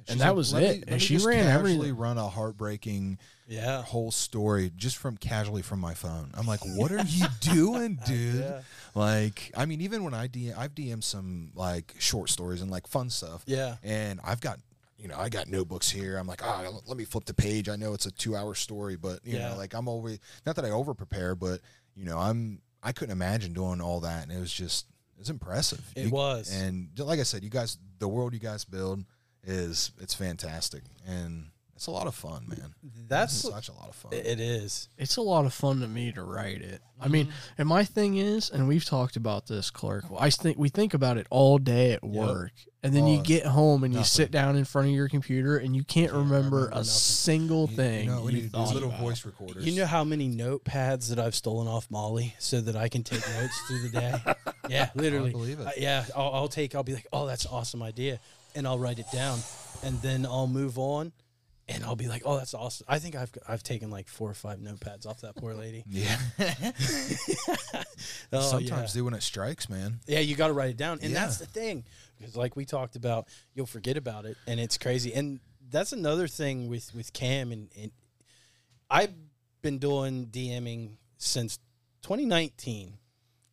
She's 0.08 0.14
and 0.14 0.22
that 0.22 0.28
like, 0.30 0.36
was 0.36 0.54
"Let 0.54 0.62
me- 0.64 0.68
it. 0.70 0.72
let 0.80 0.84
And 0.88 0.92
me 0.94 1.00
she 1.00 1.14
just 1.16 1.26
ran 1.26 1.44
casually 1.44 1.74
everything. 1.74 1.98
run 1.98 2.18
a 2.18 2.28
heartbreaking 2.30 3.20
Yeah, 3.48 3.82
whole 3.82 4.12
story 4.12 4.72
just 4.76 4.98
from 4.98 5.18
casually 5.18 5.62
from 5.62 5.80
my 5.80 5.94
phone. 5.94 6.32
I'm 6.34 6.46
like, 6.48 6.60
what 6.76 6.92
are 6.92 7.04
you 7.04 7.26
doing, 7.42 8.00
dude? 8.06 8.42
yeah, 8.44 8.62
Like, 8.96 9.52
I 9.56 9.66
mean, 9.66 9.82
even 9.82 10.04
when 10.04 10.14
I 10.14 10.28
DM, 10.28 10.58
I've 10.58 10.74
DM'd 10.76 11.04
some 11.04 11.52
like 11.56 11.96
short 12.00 12.30
stories 12.30 12.62
and 12.62 12.70
like 12.72 12.88
fun 12.88 13.10
stuff. 13.10 13.44
yeah, 13.46 13.76
and 13.84 14.20
I've 14.24 14.42
got 14.42 14.60
you 14.98 15.08
know 15.08 15.16
I 15.18 15.30
got 15.30 15.48
notebooks 15.48 15.90
here. 15.90 16.18
I'm 16.18 16.26
like, 16.28 16.44
ah, 16.44 16.64
let 16.88 16.98
me 16.98 17.06
flip 17.06 17.26
the 17.26 17.34
page. 17.34 17.70
I 17.70 17.76
know 17.76 17.94
it's 17.94 18.06
a 18.08 18.12
two 18.12 18.36
hour 18.36 18.56
story, 18.56 18.96
but 18.96 19.20
you 19.24 19.38
Yeah. 19.38 19.50
know, 19.50 19.58
like 19.58 19.74
I'm 19.76 19.88
always 19.88 20.20
not 20.46 20.56
that 20.56 20.66
I 20.66 20.72
over 20.72 20.94
prepare, 20.96 21.36
but 21.36 21.62
you 21.96 22.04
know, 22.06 22.18
I'm 22.18 22.62
I 22.84 22.92
couldn't 22.94 23.12
imagine 23.12 23.54
doing 23.54 23.80
all 23.82 24.00
that, 24.02 24.24
and 24.24 24.32
it 24.32 24.40
was 24.40 24.52
just 24.52 24.88
it's 25.20 25.30
impressive. 25.30 25.84
It 25.96 26.06
You- 26.06 26.10
was. 26.12 26.52
and 26.52 26.90
like 27.00 27.20
I 27.20 27.24
said, 27.24 27.44
you 27.44 27.50
guys, 27.50 27.78
the 28.00 28.08
world 28.08 28.34
you 28.34 28.40
guys 28.40 28.66
build 28.66 29.04
is 29.48 29.92
it's 30.00 30.14
fantastic, 30.14 30.84
and 31.08 31.46
it's 31.76 31.88
a 31.88 31.92
lot 31.92 32.08
of 32.08 32.16
fun, 32.16 32.46
man. 32.48 32.74
that's 33.08 33.34
It's 33.46 33.54
such 33.54 33.70
a 33.70 33.74
lot 33.74 33.88
of 33.90 33.96
fun. 33.96 34.12
it 34.14 34.40
is. 34.40 34.90
It's 34.98 35.18
a 35.18 35.22
lot 35.22 35.46
of 35.46 35.54
fun 35.54 35.80
to 35.82 35.88
me 35.88 36.12
to 36.14 36.24
write 36.24 36.62
it. 36.62 36.82
I 37.00 37.04
Mm-hmm. 37.04 37.12
mean, 37.14 37.34
and 37.60 37.68
my 37.68 37.84
thing 37.84 38.18
is, 38.18 38.50
and 38.50 38.68
we've 38.68 38.84
talked 38.84 39.16
about 39.16 39.46
this, 39.48 39.70
Clark. 39.70 40.06
I 40.20 40.32
think 40.32 40.58
we 40.58 40.70
think 40.70 40.96
about 40.96 41.18
it 41.18 41.28
all 41.30 41.60
day 41.60 41.92
at 41.94 42.04
work, 42.04 42.52
and 42.82 42.96
then 42.96 43.06
you 43.06 43.20
Oh, 43.20 43.22
get 43.22 43.46
home 43.46 43.84
and 43.84 43.94
you 43.94 44.00
nothing. 44.00 44.10
sit 44.10 44.32
down 44.32 44.56
in 44.56 44.66
front 44.66 44.88
of 44.88 44.96
your 44.96 45.08
computer 45.08 45.58
and 45.58 45.76
you 45.76 45.84
can't 45.84 46.12
remember, 46.12 46.36
remember 46.38 46.66
a 46.70 46.70
nothing. 46.78 46.84
single 46.86 47.70
You- 47.70 47.76
thing. 47.76 48.06
you 48.06 48.12
know, 48.16 48.22
we 48.24 48.32
you 48.32 48.38
need 48.38 48.44
to 48.46 48.50
do 48.50 48.58
thought 48.58 48.74
little 48.74 48.90
about. 48.90 49.02
voice 49.02 49.24
recorders. 49.26 49.64
You 49.64 49.80
know 49.80 49.86
how 49.86 50.04
many 50.04 50.28
notepads 50.28 51.10
that 51.10 51.20
I've 51.20 51.36
stolen 51.36 51.68
off 51.68 51.92
Molly 51.92 52.34
so 52.40 52.60
that 52.62 52.76
I 52.76 52.90
can 52.90 53.04
take 53.04 53.22
notes 53.40 53.62
through 53.68 53.82
the 53.84 53.90
day? 53.90 54.14
Yeah, 54.70 54.90
literally. 54.96 55.30
believe 55.32 55.62
it. 55.62 55.68
Uh, 55.68 55.72
yeah, 55.78 56.04
I'll, 56.14 56.34
I'll 56.34 56.48
take. 56.50 56.76
I'll 56.76 56.84
be 56.84 56.94
like, 56.94 57.08
"Oh, 57.14 57.26
that's 57.26 57.46
an 57.46 57.52
awesome 57.54 57.82
idea," 57.82 58.20
and 58.58 58.68
I'll 58.68 58.80
write 58.80 59.00
it 59.00 59.10
down, 59.14 59.40
and 59.84 60.02
then 60.02 60.26
I'll 60.26 60.48
move 60.48 60.78
on, 60.78 61.14
and 61.70 61.84
I'll 61.84 61.96
be 61.96 62.08
like, 62.08 62.24
"Oh, 62.26 62.38
that's 62.38 62.54
awesome." 62.54 62.86
I 62.90 63.00
think 63.00 63.16
I've 63.16 63.32
I've 63.48 63.64
taken 63.64 63.90
like 63.90 64.08
four 64.10 64.30
or 64.30 64.34
five 64.34 64.60
notepads 64.60 65.06
off 65.06 65.22
that 65.22 65.36
poor 65.38 65.54
lady. 65.54 65.84
yeah. 65.90 66.18
Oh, 68.34 68.42
Sometimes 68.42 68.94
yeah. 68.96 69.00
do 69.00 69.06
when 69.06 69.14
it 69.14 69.24
strikes, 69.24 69.70
man. 69.70 70.00
Yeah, 70.06 70.20
you 70.20 70.36
got 70.36 70.48
to 70.48 70.54
write 70.54 70.70
it 70.72 70.78
down, 70.78 71.00
and 71.02 71.12
Yeah. 71.12 71.22
that's 71.26 71.38
the 71.38 71.46
thing 71.46 71.86
because, 72.18 72.36
like 72.36 72.56
we 72.56 72.66
talked 72.66 72.96
about, 72.96 73.28
you'll 73.54 73.66
forget 73.66 73.96
about 73.98 74.26
it, 74.26 74.36
and 74.46 74.60
it's 74.60 74.78
crazy. 74.78 75.14
And 75.14 75.40
that's 75.70 75.94
another 75.94 76.28
thing 76.28 76.68
with 76.68 76.94
with 76.94 77.14
Cam, 77.14 77.52
and, 77.52 77.70
and 77.80 77.92
I've 78.90 79.14
been 79.62 79.78
doing 79.80 80.28
DMing 80.28 80.98
since 81.18 81.58
2019, 82.04 82.98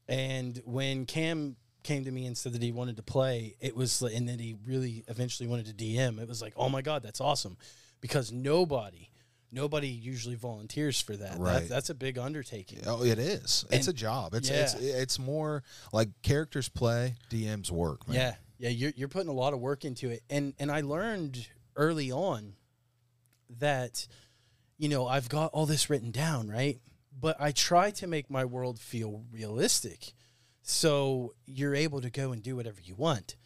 and 0.09 0.61
when 0.65 1.07
Cam 1.07 1.57
came 1.85 2.05
to 2.05 2.11
me 2.11 2.27
and 2.27 2.37
said 2.37 2.53
that 2.55 2.63
he 2.63 2.73
wanted 2.73 2.97
to 2.97 3.03
play, 3.05 3.55
it 3.61 3.77
was 3.77 4.03
and 4.03 4.29
then 4.29 4.39
he 4.41 4.57
really 4.67 5.05
eventually 5.07 5.49
wanted 5.49 5.67
to 5.67 5.73
DM. 5.85 6.21
It 6.21 6.27
was 6.27 6.43
like, 6.43 6.55
oh 6.57 6.69
my 6.69 6.83
god, 6.83 7.03
that's 7.05 7.21
awesome, 7.21 7.57
because 8.01 8.33
nobody. 8.33 9.11
Nobody 9.53 9.87
usually 9.89 10.35
volunteers 10.35 11.01
for 11.01 11.15
that. 11.17 11.35
That- 11.35 11.39
Right. 11.41 11.69
that's 11.69 11.89
a 11.89 11.95
big 11.95 12.19
undertaking. 12.19 12.81
Oh, 12.87 13.05
it 13.05 13.21
is. 13.21 13.65
It's 13.71 13.87
a 13.87 13.93
job. 13.93 14.35
It's 14.35 14.51
it's 14.51 14.75
it's 14.75 15.19
more 15.21 15.63
like 15.93 16.09
characters 16.23 16.69
play, 16.69 17.15
DMs 17.31 17.71
work. 17.71 18.09
Man. 18.09 18.17
Yeah, 18.17 18.35
yeah, 18.59 18.69
you're 18.71 18.93
you're 18.97 19.07
putting 19.09 19.29
a 19.29 19.33
lot 19.35 19.53
of 19.53 19.61
work 19.61 19.85
into 19.85 20.11
it, 20.11 20.25
and 20.29 20.55
and 20.59 20.73
I 20.73 20.81
learned 20.81 21.47
early 21.77 22.11
on 22.11 22.55
that, 23.59 24.07
you 24.79 24.89
know, 24.89 25.07
I've 25.07 25.29
got 25.29 25.53
all 25.53 25.67
this 25.67 25.89
written 25.89 26.11
down, 26.11 26.49
right? 26.49 26.81
But 27.19 27.37
I 27.41 27.53
try 27.53 27.91
to 27.93 28.07
make 28.09 28.29
my 28.31 28.45
world 28.45 28.81
feel 28.81 29.23
realistic, 29.31 30.15
so 30.67 31.35
you're 31.47 31.75
able 31.75 32.01
to 32.01 32.09
go 32.11 32.33
and 32.33 32.43
do 32.43 32.57
whatever 32.57 32.81
you 32.83 32.95
want, 32.95 33.37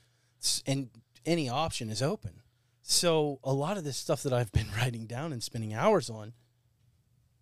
and 0.67 0.89
any 1.27 1.49
option 1.49 1.91
is 1.91 2.01
open. 2.01 2.43
So 2.83 3.41
a 3.45 3.53
lot 3.53 3.77
of 3.77 3.83
this 3.85 3.97
stuff 3.97 4.23
that 4.23 4.33
I've 4.33 4.53
been 4.53 4.69
writing 4.77 5.07
down 5.07 5.33
and 5.33 5.43
spending 5.43 5.75
hours 5.75 6.09
on, 6.09 6.33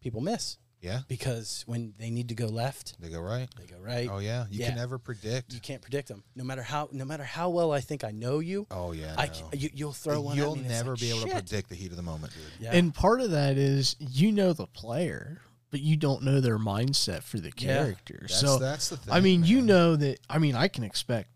people 0.01 0.21
miss 0.23 0.57
Yeah. 0.81 1.01
because 1.09 1.63
when 1.67 1.93
they 1.99 2.11
need 2.11 2.29
to 2.31 2.35
go 2.35 2.47
left, 2.47 2.97
They 3.01 3.11
go 3.11 3.21
right. 3.21 3.49
they 3.61 3.67
go 3.67 3.79
right. 3.79 4.09
Oh 4.11 4.19
yeah. 4.19 4.47
You 4.51 4.61
Yeah. 4.61 4.69
can 4.69 4.77
never 4.77 4.99
predict. 4.99 5.53
You 5.53 5.61
can't 5.61 5.83
predict 5.83 6.09
them. 6.09 6.25
No 6.35 6.43
matter 6.43 6.63
how, 6.63 6.89
no 6.91 7.05
matter 7.05 7.23
how 7.25 7.51
well 7.51 7.71
I 7.71 7.81
think 7.81 8.03
I 8.03 8.11
know 8.13 8.39
you, 8.41 8.67
oh 8.71 8.93
yeah. 8.93 9.15
I 9.19 9.27
no. 9.27 9.33
ca- 9.33 9.49
you, 9.53 9.71
you'll 9.75 9.93
throw 9.93 10.21
one. 10.23 10.37
You'll 10.39 10.57
me 10.57 10.63
never 10.69 10.93
like, 10.93 11.01
be 11.01 11.11
able 11.11 11.21
to 11.27 11.33
predict 11.35 11.69
the 11.69 11.75
heat 11.77 11.91
of 11.91 11.97
the 11.99 12.03
moment, 12.03 12.33
dude. 12.33 12.43
Yeah. 12.65 12.73
And 12.75 12.95
part 12.95 13.21
of 13.21 13.31
that 13.33 13.57
is 13.59 13.95
you 14.01 14.33
know 14.33 14.53
the 14.55 14.67
player, 14.67 15.43
but 15.77 15.83
you 15.83 15.95
don't 15.95 16.23
know 16.23 16.41
their 16.41 16.59
mindset 16.59 17.23
for 17.23 17.39
the 17.39 17.53
Yeah. 17.55 18.23
That's, 18.23 18.41
so 18.41 18.59
that's 18.59 18.89
the 18.89 18.97
thing. 18.97 19.13
I 19.13 19.21
mean, 19.21 19.45
you 19.45 19.61
know 19.61 19.95
that. 19.95 20.21
I 20.31 20.39
mean, 20.39 20.55
I 20.55 20.69
can 20.69 20.85
expect. 20.85 21.29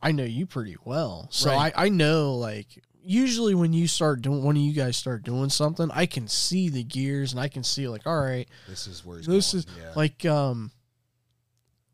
I 0.00 0.10
know 0.12 0.24
you 0.24 0.46
pretty 0.46 0.76
well, 0.86 1.28
so 1.30 1.50
Right. 1.50 1.70
I 1.76 1.84
I 1.84 1.88
know 1.90 2.34
like 2.34 2.82
usually 3.02 3.54
when 3.54 3.74
you 3.74 3.86
start 3.86 4.22
doing 4.22 4.42
one 4.42 4.56
of 4.56 4.62
you 4.62 4.72
guys 4.72 4.96
start 4.96 5.22
doing 5.22 5.50
something, 5.50 5.90
I 5.92 6.06
can 6.06 6.28
see 6.28 6.70
the 6.70 6.82
gears 6.82 7.32
and 7.32 7.40
I 7.40 7.48
can 7.48 7.62
see 7.62 7.88
like, 7.88 8.06
all 8.06 8.18
right, 8.18 8.48
this 8.66 8.86
is 8.86 9.04
where 9.04 9.18
this 9.18 9.26
going. 9.26 9.36
is 9.36 9.66
yeah. 9.78 9.92
like 9.94 10.24
um 10.24 10.70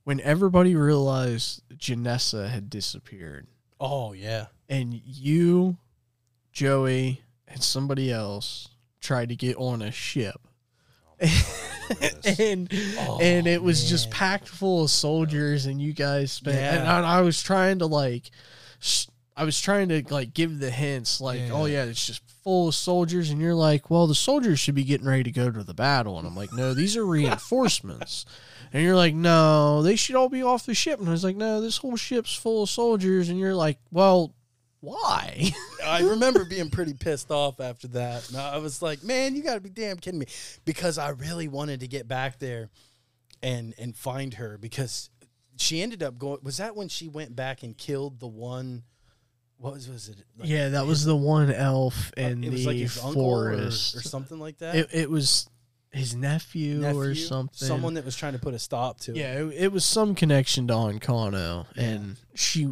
when 0.05 0.21
everybody 0.21 0.77
realized 0.77 1.63
Janessa 1.77 2.49
had 2.49 2.71
disappeared 2.71 3.49
oh 3.81 4.13
yeah, 4.13 4.47
and 4.69 4.95
you, 4.95 5.77
Joey, 6.53 7.23
and 7.49 7.61
somebody 7.61 8.13
else 8.13 8.69
tried 9.01 9.31
to 9.31 9.35
get 9.35 9.57
on 9.57 9.83
a 9.83 9.91
ship. 9.91 10.41
and 12.39 12.73
Oh, 12.99 13.19
and 13.21 13.47
it 13.47 13.63
was 13.63 13.89
just 13.89 14.11
packed 14.11 14.49
full 14.49 14.85
of 14.85 14.91
soldiers 14.91 15.67
and 15.67 15.81
you 15.81 15.93
guys 15.93 16.33
spent 16.33 16.57
and 16.57 16.89
I, 16.89 17.19
I 17.19 17.21
was 17.21 17.43
trying 17.43 17.79
to 17.81 17.87
like 17.87 18.31
I 19.37 19.45
was 19.45 19.61
trying 19.61 19.89
to 19.89 20.03
like 20.11 20.35
give 20.35 20.59
the 20.59 20.71
hints 20.71 21.21
like 21.21 21.41
oh, 21.41 21.45
Yeah. 21.45 21.53
oh 21.53 21.65
yeah 21.67 21.85
it's 21.85 22.07
just 22.07 22.23
full 22.45 22.69
of 22.69 22.75
soldiers. 22.75 23.31
And 23.31 23.41
you're 23.41 23.55
like 23.55 23.91
well 23.91 24.07
the 24.07 24.15
soldiers 24.15 24.61
should 24.61 24.75
be 24.75 24.85
getting 24.85 25.07
ready 25.07 25.25
to 25.25 25.31
go 25.31 25.51
to 25.51 25.63
the 25.65 25.75
battle. 25.75 26.19
And 26.19 26.27
I'm 26.27 26.37
like 26.37 26.53
no 26.53 26.75
these 26.75 26.97
are 26.97 27.05
reinforcements. 27.07 28.25
And 28.73 28.85
you're 28.85 28.95
like 28.95 29.15
no 29.17 29.83
they 29.83 29.97
should 29.97 30.15
all 30.15 30.29
be 30.29 30.45
off 30.45 30.65
the 30.65 30.75
ship. 30.75 31.01
And 31.01 31.09
I 31.09 31.13
was 31.13 31.25
like 31.25 31.35
no 31.35 31.61
this 31.61 31.79
whole 31.79 31.97
ship's 31.97 32.37
full 32.37 32.63
of 32.63 32.71
soldiers. 32.71 33.29
And 33.29 33.37
you're 33.37 33.55
like 33.57 33.79
well 33.91 34.33
why 34.81 35.53
I 35.85 36.03
remember 36.03 36.45
being 36.45 36.71
pretty 36.71 36.95
pissed 36.95 37.31
off 37.31 37.61
after 37.61 37.89
that. 37.89 38.29
And 38.29 38.39
I 38.39 38.59
was 38.59 38.81
like, 38.81 39.03
man, 39.03 39.37
you 39.37 39.43
got 39.43 39.55
to 39.55 39.61
be 39.61 39.69
damn 39.69 39.99
kidding 39.99 40.21
me, 40.21 40.27
because 40.65 40.99
I 40.99 41.11
really 41.11 41.49
wanted 41.49 41.81
to 41.81 41.89
get 41.89 42.09
back 42.09 42.39
there 42.39 42.71
and 43.43 43.75
and 43.79 43.97
find 43.97 44.35
her 44.35 44.59
because 44.59 45.11
she 45.57 45.83
ended 45.83 46.03
up 46.03 46.19
going. 46.19 46.39
Was 46.43 46.57
that 46.59 46.77
when 46.77 46.89
she 46.89 47.09
went 47.09 47.37
back 47.37 47.63
and 47.63 47.77
killed 47.77 48.21
the 48.21 48.29
one? 48.29 48.83
What 49.59 49.75
was 49.75 49.89
was 49.89 50.09
it? 50.09 50.17
Like, 50.39 50.49
yeah 50.49 50.71
that 50.71 50.87
was 50.87 51.05
the 51.05 51.17
one 51.17 51.53
elf 51.53 52.13
uh, 52.17 52.23
in 52.23 52.45
it 52.45 52.51
was 52.51 52.63
the 52.63 52.67
like 52.69 52.77
his 52.79 52.99
uncle 53.05 53.23
or, 53.23 53.53
or 53.53 53.71
something 53.71 54.39
like 54.39 54.59
that. 54.59 54.75
it, 54.75 54.89
it 54.93 55.11
was 55.11 55.49
his 55.93 56.15
nephew, 56.15 56.87
or 56.87 57.15
something 57.15 57.67
Someone 57.67 57.95
that 57.95 58.05
was 58.05 58.17
trying 58.17 58.35
to 58.35 58.39
put 58.39 58.55
a 58.55 58.59
stop 58.59 59.01
to 59.01 59.11
it. 59.11 59.17
Yeah, 59.17 59.41
it, 59.41 59.55
it 59.55 59.73
was 59.73 59.85
some 59.85 60.15
connection 60.15 60.69
to 60.69 60.75
Onkano, 60.75 61.67
and 61.77 62.17
she. 62.35 62.69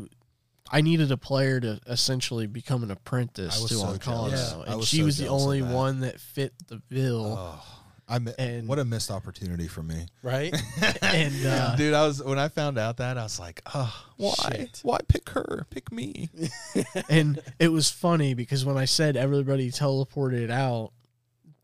I 0.71 0.81
needed 0.81 1.11
a 1.13 1.17
player 1.17 1.61
to 1.61 1.81
essentially 1.87 2.47
become 2.47 2.83
an 2.83 2.91
apprentice 2.91 3.65
to 3.65 3.75
so 3.75 3.87
Onkano. 3.87 4.31
Yeah. 4.31 4.71
And 4.73 4.77
was 4.79 4.89
she 4.89 4.99
so 4.99 5.05
was 5.05 5.19
the 5.19 5.29
only 5.29 5.61
that. 5.61 5.75
one 5.75 6.01
that 6.01 6.21
fit 6.21 6.53
the 6.69 6.77
bill. 6.89 7.37
Oh, 7.39 7.65
I 8.09 8.19
mi- 8.19 8.33
And- 8.39 8.69
what 8.69 8.79
a 8.79 8.85
missed 8.85 9.11
opportunity 9.11 9.69
for 9.69 9.83
me. 9.83 10.07
Right? 10.23 10.55
and 11.03 11.47
uh, 11.47 11.77
Dude, 11.77 11.95
I 11.95 12.07
was 12.07 12.23
when 12.23 12.39
I 12.39 12.49
found 12.49 12.79
out 12.79 12.99
that 12.99 13.19
I 13.19 13.23
was 13.23 13.39
like, 13.41 13.63
oh, 13.75 13.95
why? 14.17 14.35
Shit. 14.51 14.81
Why 14.83 14.99
pick 15.09 15.31
her? 15.31 15.67
Pick 15.71 15.91
me. 15.93 16.29
and 17.09 17.41
it 17.59 17.69
was 17.69 17.91
funny 17.91 18.35
because 18.35 18.65
when 18.65 18.77
I 18.77 18.85
said 18.85 19.17
everybody 19.17 19.71
teleported 19.71 20.51
out 20.51 20.93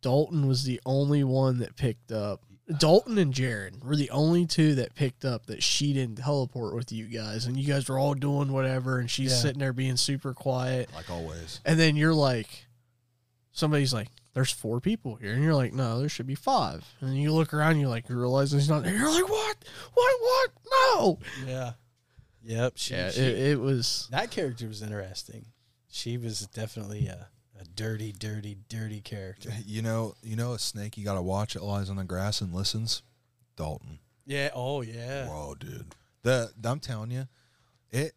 Dalton 0.03 0.47
was 0.47 0.65
the 0.65 0.81
only 0.85 1.25
one 1.25 1.59
that 1.59 1.77
picked 1.77 2.13
up. 2.13 2.43
Dalton 2.79 3.19
and 3.19 3.33
Jared 3.35 3.85
were 3.85 3.95
the 3.97 4.09
only 4.11 4.47
two 4.47 4.75
that 4.77 4.95
picked 4.95 5.25
up 5.25 5.47
that 5.47 5.63
she 5.63 5.93
didn't 5.93 6.17
teleport 6.19 6.75
with 6.75 6.91
you 6.93 7.07
guys, 7.07 7.45
and 7.47 7.59
you 7.59 7.67
guys 7.67 7.89
were 7.89 7.99
all 7.99 8.15
doing 8.15 8.53
whatever, 8.53 8.99
and 8.99 9.11
she's 9.11 9.33
Yeah. 9.33 9.39
sitting 9.39 9.59
there 9.59 9.73
being 9.75 9.97
super 9.99 10.33
quiet, 10.33 10.89
Like 10.95 11.11
always. 11.11 11.61
and 11.65 11.79
then 11.79 11.95
you're 11.97 12.15
like, 12.15 12.67
somebody's 13.53 13.93
like, 13.93 14.09
"There's 14.33 14.51
four 14.51 14.81
people 14.81 15.17
here," 15.17 15.35
and 15.35 15.43
you're 15.45 15.55
like, 15.55 15.75
"No, 15.75 15.99
there 16.01 16.09
should 16.09 16.27
be 16.27 16.35
five. 16.35 16.85
and 17.01 17.11
then 17.11 17.17
you 17.17 17.33
look 17.33 17.53
around, 17.53 17.79
you 17.81 17.89
like, 17.89 18.09
you 18.09 18.19
realize 18.19 18.51
he's 18.53 18.69
not 18.69 18.83
there. 18.83 18.97
You're 18.97 19.11
like, 19.13 19.29
"What? 19.29 19.57
What? 19.93 20.21
What? 20.21 20.51
No!" 20.71 21.19
Yeah. 21.47 21.73
Yep. 22.47 22.73
She, 22.77 22.95
Yeah, 22.95 23.11
she- 23.11 23.21
it, 23.21 23.39
it 23.53 23.61
was. 23.61 24.09
that 24.11 24.31
character 24.31 24.67
was 24.69 24.81
interesting. 24.83 25.47
She 25.91 26.17
was 26.17 26.47
definitely 26.49 27.07
a, 27.09 27.13
a 27.15 27.29
dirty, 27.75 28.13
dirty, 28.13 28.57
dirty 28.69 29.01
character. 29.01 29.51
You 29.67 29.83
know, 29.83 30.15
you 30.23 30.37
know 30.37 30.53
a 30.53 30.59
snake 30.59 30.97
you 30.97 31.05
gotta 31.05 31.23
watch. 31.23 31.57
It 31.57 31.63
lies 31.63 31.91
on 31.91 31.97
the 31.97 32.05
grass 32.05 32.41
and 32.41 32.53
listens. 32.55 33.03
Dalton. 33.57 33.99
Yeah. 34.27 34.51
Oh 34.55 34.83
yeah. 34.83 35.29
Whoa, 35.29 35.55
dude. 35.55 35.95
The 36.23 36.51
I'm 36.65 36.81
telling 36.81 37.11
you, 37.11 37.29
it 37.91 38.13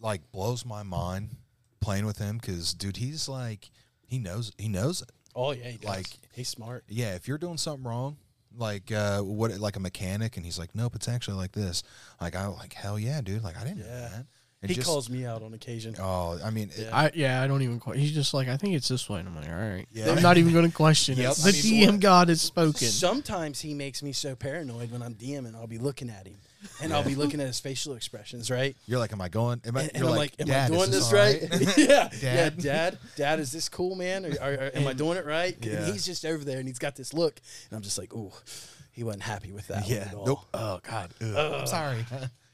like 0.00 0.20
blows 0.32 0.64
my 0.64 0.82
mind 0.82 1.36
playing 1.80 2.06
with 2.06 2.18
him 2.18 2.38
because, 2.38 2.74
dude, 2.74 2.96
he's 2.96 3.28
like 3.28 3.70
he 4.06 4.18
knows 4.18 4.52
he 4.58 4.68
knows 4.68 5.02
it. 5.02 5.10
Oh 5.34 5.52
yeah. 5.52 5.68
He 5.70 5.78
does. 5.78 5.88
Like- 5.88 6.18
he's 6.34 6.48
smart. 6.48 6.84
Yeah, 6.88 7.14
if 7.14 7.26
you're 7.28 7.38
doing 7.38 7.56
something 7.58 7.84
wrong, 7.84 8.16
like 8.56 8.92
uh, 8.92 9.20
what, 9.20 9.50
like 9.58 9.76
a 9.76 9.80
mechanic, 9.80 10.36
and 10.36 10.44
he's 10.44 10.58
like, 10.58 10.74
nope, 10.74 10.94
it's 10.94 11.08
actually 11.08 11.36
like 11.38 11.52
this. 11.52 11.82
Like 12.20 12.36
I 12.36 12.46
like 12.46 12.74
hell 12.74 12.98
yeah, 12.98 13.20
dude. 13.20 13.42
Like 13.42 13.56
I 13.58 13.64
didn't 13.64 13.78
know 13.78 13.86
that. 13.86 14.26
And 14.62 14.70
he 14.70 14.76
just- 14.76 14.86
calls 14.86 15.10
me 15.10 15.26
out 15.26 15.42
on 15.42 15.54
occasion. 15.54 15.96
Oh, 15.98 16.38
I 16.44 16.50
mean, 16.50 16.70
it- 16.70 16.82
Yeah. 16.86 16.96
I 16.96 17.10
yeah, 17.14 17.42
I 17.42 17.46
don't 17.48 17.62
even. 17.62 17.80
que- 17.80 17.94
He's 17.94 18.12
just 18.12 18.32
like, 18.32 18.46
I 18.48 18.56
think 18.56 18.74
it's 18.74 18.86
this 18.88 19.08
way, 19.08 19.18
and 19.18 19.28
I'm 19.28 19.34
like, 19.34 19.48
all 19.48 19.54
right. 19.56 19.86
Yeah. 19.92 20.10
I'm 20.12 20.22
not 20.22 20.38
even 20.38 20.52
going 20.52 20.66
to 20.70 20.74
question 20.74 21.16
Yep. 21.18 21.32
it. 21.32 21.44
I 21.44 21.50
The 21.50 21.70
mean, 21.72 21.88
DM 21.90 22.00
God 22.00 22.28
has 22.28 22.40
spoken. 22.40 22.86
Sometimes 22.88 23.60
he 23.60 23.74
makes 23.74 24.02
me 24.04 24.12
so 24.12 24.36
paranoid 24.36 24.92
when 24.92 25.02
I'm 25.02 25.14
DMing. 25.16 25.56
I'll 25.56 25.66
be 25.66 25.78
looking 25.78 26.08
at 26.10 26.28
him, 26.28 26.36
and 26.80 26.92
I'll 26.92 27.02
be 27.02 27.16
looking 27.16 27.40
at 27.40 27.48
his 27.48 27.58
facial 27.58 27.94
expressions, 27.96 28.52
right? 28.52 28.76
you're 28.86 29.00
like, 29.00 29.12
am 29.12 29.20
I 29.20 29.28
going? 29.28 29.60
Am 29.64 29.76
I, 29.76 29.80
And, 29.82 29.90
and 29.94 29.98
you're 30.04 30.10
I'm 30.12 30.16
like, 30.16 30.34
"Am 30.40 30.46
"Dad, 30.46 30.70
I 30.70 30.76
doing 30.76 30.90
this 30.92 31.12
right? 31.12 31.42
yeah, 31.76 32.08
yeah, 32.20 32.50
Dad? 32.50 32.58
Dad, 32.58 32.98
Dad, 33.16 33.40
is 33.40 33.50
this 33.50 33.68
cool, 33.68 33.96
man? 33.96 34.24
Or, 34.26 34.28
or- 34.40 34.54
or 34.54 34.70
am 34.76 34.86
I 34.86 34.92
doing 34.92 35.18
it 35.18 35.26
right? 35.26 35.56
Yeah. 35.60 35.72
And 35.82 35.92
he's 35.92 36.06
just 36.06 36.24
over 36.24 36.44
there, 36.44 36.58
and 36.60 36.68
he's 36.68 36.78
got 36.78 36.94
this 36.94 37.12
look, 37.12 37.40
and 37.68 37.76
I'm 37.76 37.82
just 37.82 37.98
like, 37.98 38.14
oh, 38.14 38.32
he 38.92 39.02
wasn't 39.02 39.24
happy 39.24 39.50
with 39.50 39.66
that. 39.68 39.82
one 39.82 39.90
yeah. 39.90 40.08
at 40.08 40.14
all. 40.14 40.26
Nope. 40.26 40.38
Oh 40.54 40.80
God. 40.88 41.10
Ugh. 41.20 41.36
I'm 41.62 41.66
sorry. 41.66 42.06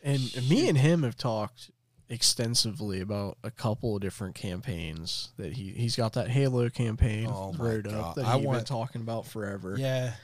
And 0.03 0.49
me 0.49 0.69
and 0.71 0.79
him 0.79 1.03
have 1.03 1.17
talked 1.17 1.71
extensively 2.11 3.01
about 3.01 3.37
a 3.45 3.51
couple 3.51 3.95
of 3.95 4.01
different 4.01 4.35
campaigns 4.35 5.31
that 5.37 5.53
he 5.53 5.73
he's 5.73 5.97
got 5.97 6.15
that 6.15 6.29
Halo 6.29 6.69
campaign 6.71 7.29
Oh 7.31 7.53
wrote 7.53 7.87
up 7.87 8.15
that 8.15 8.25
I 8.25 8.39
he's 8.39 8.47
been 8.47 8.65
talking 8.65 9.03
about 9.03 9.27
forever. 9.27 9.77
Yeah, 9.79 10.15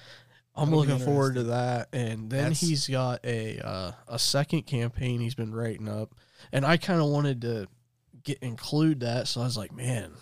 I'm 0.56 0.70
That'll 0.70 0.84
looking 0.84 1.04
forward 1.04 1.34
to 1.34 1.42
that. 1.44 1.88
And 1.92 2.30
then 2.30 2.44
That's- 2.44 2.60
he's 2.60 2.88
got 2.88 3.24
a 3.24 3.58
uh, 3.60 3.92
a 4.08 4.18
second 4.18 4.62
campaign 4.62 5.20
he's 5.20 5.34
been 5.34 5.54
writing 5.54 5.88
up, 5.88 6.14
and 6.52 6.64
I 6.64 6.76
kind 6.76 7.00
of 7.00 7.08
wanted 7.08 7.42
to 7.42 7.66
get 8.22 8.38
include 8.38 9.00
that. 9.00 9.28
So 9.28 9.42
I 9.42 9.44
was 9.44 9.56
like, 9.56 9.72
man, 9.72 10.12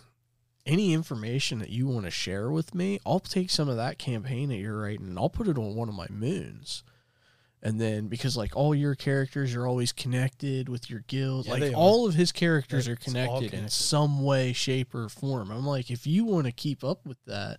any 0.66 0.92
information 0.92 1.58
that 1.60 1.70
you 1.70 1.86
want 1.86 2.04
to 2.06 2.10
share 2.10 2.50
with 2.50 2.74
me, 2.74 2.98
I'll 3.06 3.20
take 3.20 3.50
some 3.50 3.68
of 3.68 3.76
that 3.76 3.98
campaign 3.98 4.48
that 4.48 4.56
you're 4.56 4.80
writing, 4.80 5.06
and 5.06 5.18
I'll 5.18 5.30
put 5.30 5.48
it 5.48 5.58
on 5.58 5.74
one 5.74 5.88
of 5.88 5.94
my 5.94 6.06
moons. 6.10 6.82
And 7.64 7.80
then 7.80 8.08
because 8.08 8.36
like 8.36 8.56
all 8.56 8.74
your 8.74 8.96
characters 8.96 9.54
are 9.54 9.66
always 9.68 9.92
connected 9.92 10.68
with 10.68 10.90
your 10.90 11.04
guild, 11.06 11.46
Yeah, 11.46 11.52
like 11.52 11.72
all 11.76 12.06
of 12.08 12.14
his 12.14 12.32
characters 12.32 12.88
are 12.88 12.94
it's 12.94 13.06
all 13.06 13.12
connected, 13.12 13.54
in 13.54 13.68
some 13.68 14.22
way, 14.24 14.52
shape, 14.52 14.92
or 14.94 15.08
form. 15.08 15.50
I'm 15.52 15.64
like, 15.64 15.88
if 15.90 16.04
you 16.06 16.24
want 16.24 16.46
to 16.46 16.52
keep 16.52 16.82
up 16.82 17.06
with 17.06 17.18
that, 17.26 17.58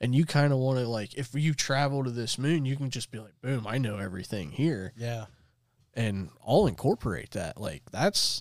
and 0.00 0.14
you 0.14 0.24
kind 0.24 0.50
of 0.52 0.58
want 0.60 0.78
to 0.78 0.88
like, 0.88 1.12
if 1.14 1.34
you 1.34 1.52
travel 1.52 2.04
to 2.04 2.10
this 2.10 2.38
moon, 2.38 2.64
you 2.64 2.74
can 2.76 2.88
just 2.88 3.10
be 3.10 3.18
like, 3.18 3.38
boom, 3.42 3.66
I 3.66 3.76
know 3.76 3.98
everything 3.98 4.50
here, 4.50 4.92
yeah, 4.96 5.26
and 5.92 6.30
I'll 6.46 6.66
incorporate 6.66 7.32
that. 7.32 7.60
Like 7.60 7.82
that's 7.92 8.40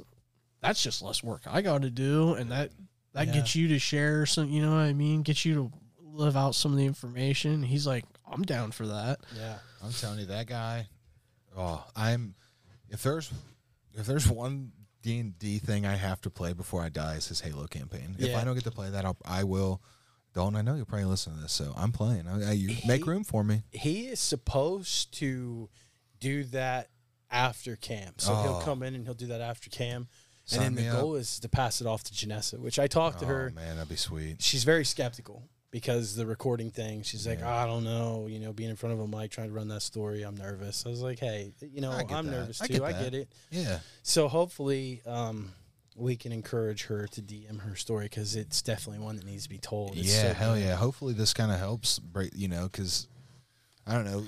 that's 0.62 0.82
just 0.82 1.02
less 1.02 1.22
work 1.22 1.42
I 1.46 1.62
got 1.62 1.82
to 1.82 1.90
do, 1.90 2.34
and 2.36 2.50
that 2.52 2.72
that 3.12 3.28
Yeah. 3.28 3.34
gets 3.34 3.56
you 3.58 3.68
to 3.68 3.78
share 3.80 4.26
some. 4.26 4.50
You 4.50 4.62
know 4.62 4.72
what 4.72 4.78
I 4.84 4.94
mean? 4.94 5.22
Get 5.22 5.44
you 5.44 5.54
to 5.56 5.72
live 6.02 6.38
out 6.38 6.56
some 6.56 6.72
of 6.72 6.78
the 6.78 6.86
information. 6.86 7.62
He's 7.62 7.86
like, 7.86 8.06
I'm 8.26 8.44
down 8.44 8.72
for 8.72 8.88
that. 8.88 9.20
yeah. 9.38 9.58
I'm 9.84 9.92
telling 9.92 10.20
you, 10.20 10.26
that 10.28 10.48
guy. 10.48 10.88
Oh, 11.58 11.84
I'm. 11.96 12.36
If 12.90 13.04
there's, 13.04 13.32
if 13.94 14.06
there's 14.06 14.28
one 14.30 14.72
D 15.02 15.20
and 15.20 15.38
D 15.40 15.58
thing 15.60 15.86
I 15.86 15.96
have 15.96 16.22
to 16.22 16.30
play 16.30 16.54
before 16.54 16.82
I 16.84 16.90
die, 16.90 17.16
is 17.16 17.28
his 17.28 17.42
Halo 17.42 17.66
campaign. 17.68 18.16
If 18.20 18.36
I 18.36 18.44
don't 18.44 18.54
get 18.56 18.64
to 18.66 18.72
play 18.72 18.90
that, 18.90 19.06
I'll, 19.06 19.18
I 19.26 19.44
will. 19.44 19.82
Don't 20.34 20.56
I 20.56 20.62
know 20.64 20.74
you'll 20.76 20.86
probably 20.86 21.06
listen 21.06 21.36
to 21.36 21.42
this, 21.42 21.52
so 21.54 21.74
I'm 21.78 21.92
playing. 21.92 22.28
I, 22.28 22.50
I, 22.50 22.52
you 22.54 22.76
make 22.88 23.06
room 23.06 23.24
for 23.24 23.44
me. 23.44 23.62
He 23.72 24.08
is 24.08 24.20
supposed 24.20 25.14
to 25.20 25.70
do 26.20 26.44
that 26.46 26.90
after 27.30 27.76
cam, 27.76 28.14
so 28.18 28.34
he'll 28.42 28.56
Oh. 28.56 28.62
come 28.64 28.82
in 28.82 28.96
and 28.96 29.06
he'll 29.06 29.14
do 29.14 29.28
that 29.28 29.42
after 29.42 29.70
cam, 29.70 30.08
Sign 30.46 30.64
and 30.64 30.78
then 30.78 30.86
the 30.86 30.92
up. 30.92 31.02
goal 31.02 31.16
is 31.16 31.40
to 31.40 31.50
pass 31.50 31.82
it 31.82 31.88
off 31.88 32.04
to 32.06 32.14
Janessa, 32.14 32.58
which 32.60 32.80
I 32.80 32.88
talked 32.88 33.20
to 33.20 33.26
oh 33.26 33.30
her. 33.30 33.52
man, 33.56 33.76
that'd 33.76 33.90
be 33.90 33.96
sweet. 33.96 34.42
she's 34.42 34.64
very 34.64 34.86
skeptical 34.86 35.44
because 35.74 36.16
the 36.16 36.28
recording 36.28 36.70
thing. 36.70 37.02
She's 37.02 37.26
like, 37.26 37.40
Yeah. 37.40 37.52
I 37.64 37.66
don't 37.66 37.84
know, 37.84 38.28
you 38.30 38.40
know, 38.40 38.54
being 38.54 38.70
in 38.70 38.76
front 38.76 38.94
of 38.94 39.00
a 39.00 39.08
mic 39.08 39.32
trying 39.32 39.48
to 39.48 39.54
run 39.54 39.70
that 39.70 39.82
story, 39.82 40.22
I'm 40.22 40.38
nervous. 40.38 40.86
I 40.86 40.90
was 40.90 41.02
like, 41.02 41.18
hey, 41.18 41.52
you 41.62 41.82
know, 41.82 41.92
I'm 41.92 42.08
that. 42.08 42.26
nervous 42.26 42.62
I 42.62 42.68
too. 42.68 42.74
get 42.74 42.84
I 42.84 42.92
get 42.94 43.16
it. 43.16 43.28
Yeah, 43.50 43.80
So 44.04 44.28
hopefully, 44.28 45.02
um, 45.08 45.52
we 45.96 46.16
can 46.16 46.32
encourage 46.32 46.84
her 46.86 47.08
to 47.08 47.22
DM 47.24 47.60
her 47.62 47.76
story 47.76 48.06
because 48.06 48.36
it's 48.36 48.62
definitely 48.62 49.04
one 49.04 49.16
that 49.16 49.26
needs 49.26 49.44
to 49.44 49.50
be 49.50 49.58
told. 49.58 49.98
It's 49.98 50.16
yeah, 50.16 50.30
so 50.30 50.34
hell 50.36 50.58
yeah. 50.58 50.76
Hopefully, 50.76 51.14
this 51.14 51.34
kind 51.34 51.52
of 51.52 51.58
helps 51.58 51.98
break. 51.98 52.32
You 52.36 52.50
know, 52.50 52.70
because 52.72 53.08
I 53.88 53.94
don't 53.94 54.06
know. 54.06 54.26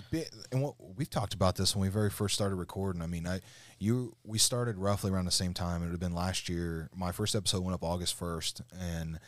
And 0.52 0.64
what 0.64 0.74
we've 0.98 1.10
talked 1.10 1.36
about 1.36 1.56
this 1.58 1.76
when 1.76 1.84
we 1.84 1.90
very 1.90 2.10
first 2.10 2.34
started 2.34 2.56
recording. 2.56 3.04
I 3.04 3.08
mean, 3.08 3.28
I 3.28 3.42
you 3.78 4.16
we 4.24 4.40
started 4.40 4.78
roughly 4.80 5.12
around 5.12 5.26
the 5.26 5.32
same 5.32 5.54
time. 5.54 5.82
It 5.82 5.86
would 5.86 5.92
have 5.92 6.00
been 6.00 6.16
last 6.16 6.50
year. 6.50 6.90
My 6.96 7.12
first 7.12 7.36
episode 7.36 7.64
went 7.64 7.76
up 7.76 7.84
August 7.84 8.16
first, 8.16 8.62
and 8.80 9.20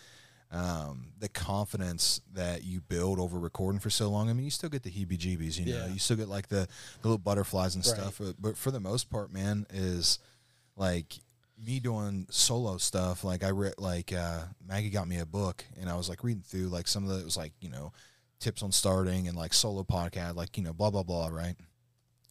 um, 0.52 1.08
the 1.20 1.28
confidence 1.30 2.22
that 2.34 2.64
you 2.64 2.80
build 2.82 3.20
over 3.20 3.38
recording 3.40 3.80
for 3.80 3.90
so 3.90 4.10
long. 4.10 4.30
I 4.30 4.34
mean, 4.34 4.46
you 4.46 4.52
still 4.52 4.70
get 4.70 4.84
the 4.84 4.90
heebie-jeebies. 4.92 5.60
You 5.60 5.66
know, 5.74 5.86
Yeah. 5.86 5.88
you 5.88 6.00
still 6.00 6.16
get 6.18 6.30
like 6.30 6.48
the, 6.48 6.68
the 7.02 7.08
little 7.08 7.18
butterflies 7.18 7.76
and 7.76 7.86
Right. 7.86 7.96
stuff. 7.96 8.18
But, 8.20 8.36
but 8.42 8.58
for 8.58 8.72
the 8.72 8.80
most 8.80 9.10
part, 9.10 9.32
man, 9.34 9.66
is 9.72 10.20
like 10.78 11.20
me 11.64 11.80
doing 11.80 12.28
solo 12.30 12.78
stuff. 12.78 13.24
Like 13.24 13.44
I 13.44 13.50
read, 13.50 13.74
like 13.78 14.14
uh, 14.14 14.44
Maggie 14.66 14.90
got 14.90 15.08
me 15.08 15.18
a 15.20 15.26
book, 15.26 15.66
and 15.80 15.90
I 15.90 15.96
was 15.98 16.08
like 16.08 16.24
reading 16.24 16.44
through 16.44 16.68
like 16.68 16.88
some 16.88 17.04
of 17.04 17.10
the 17.10 17.20
it 17.20 17.26
was 17.26 17.36
like 17.38 17.52
you 17.60 17.70
know 17.70 17.92
tips 18.40 18.62
on 18.62 18.72
starting 18.72 19.28
and 19.28 19.36
like 19.36 19.54
solo 19.54 19.84
podcast, 19.84 20.36
like 20.36 20.56
you 20.58 20.64
know 20.64 20.72
blah 20.74 20.92
blah 20.92 21.04
blah, 21.04 21.28
right? 21.28 21.56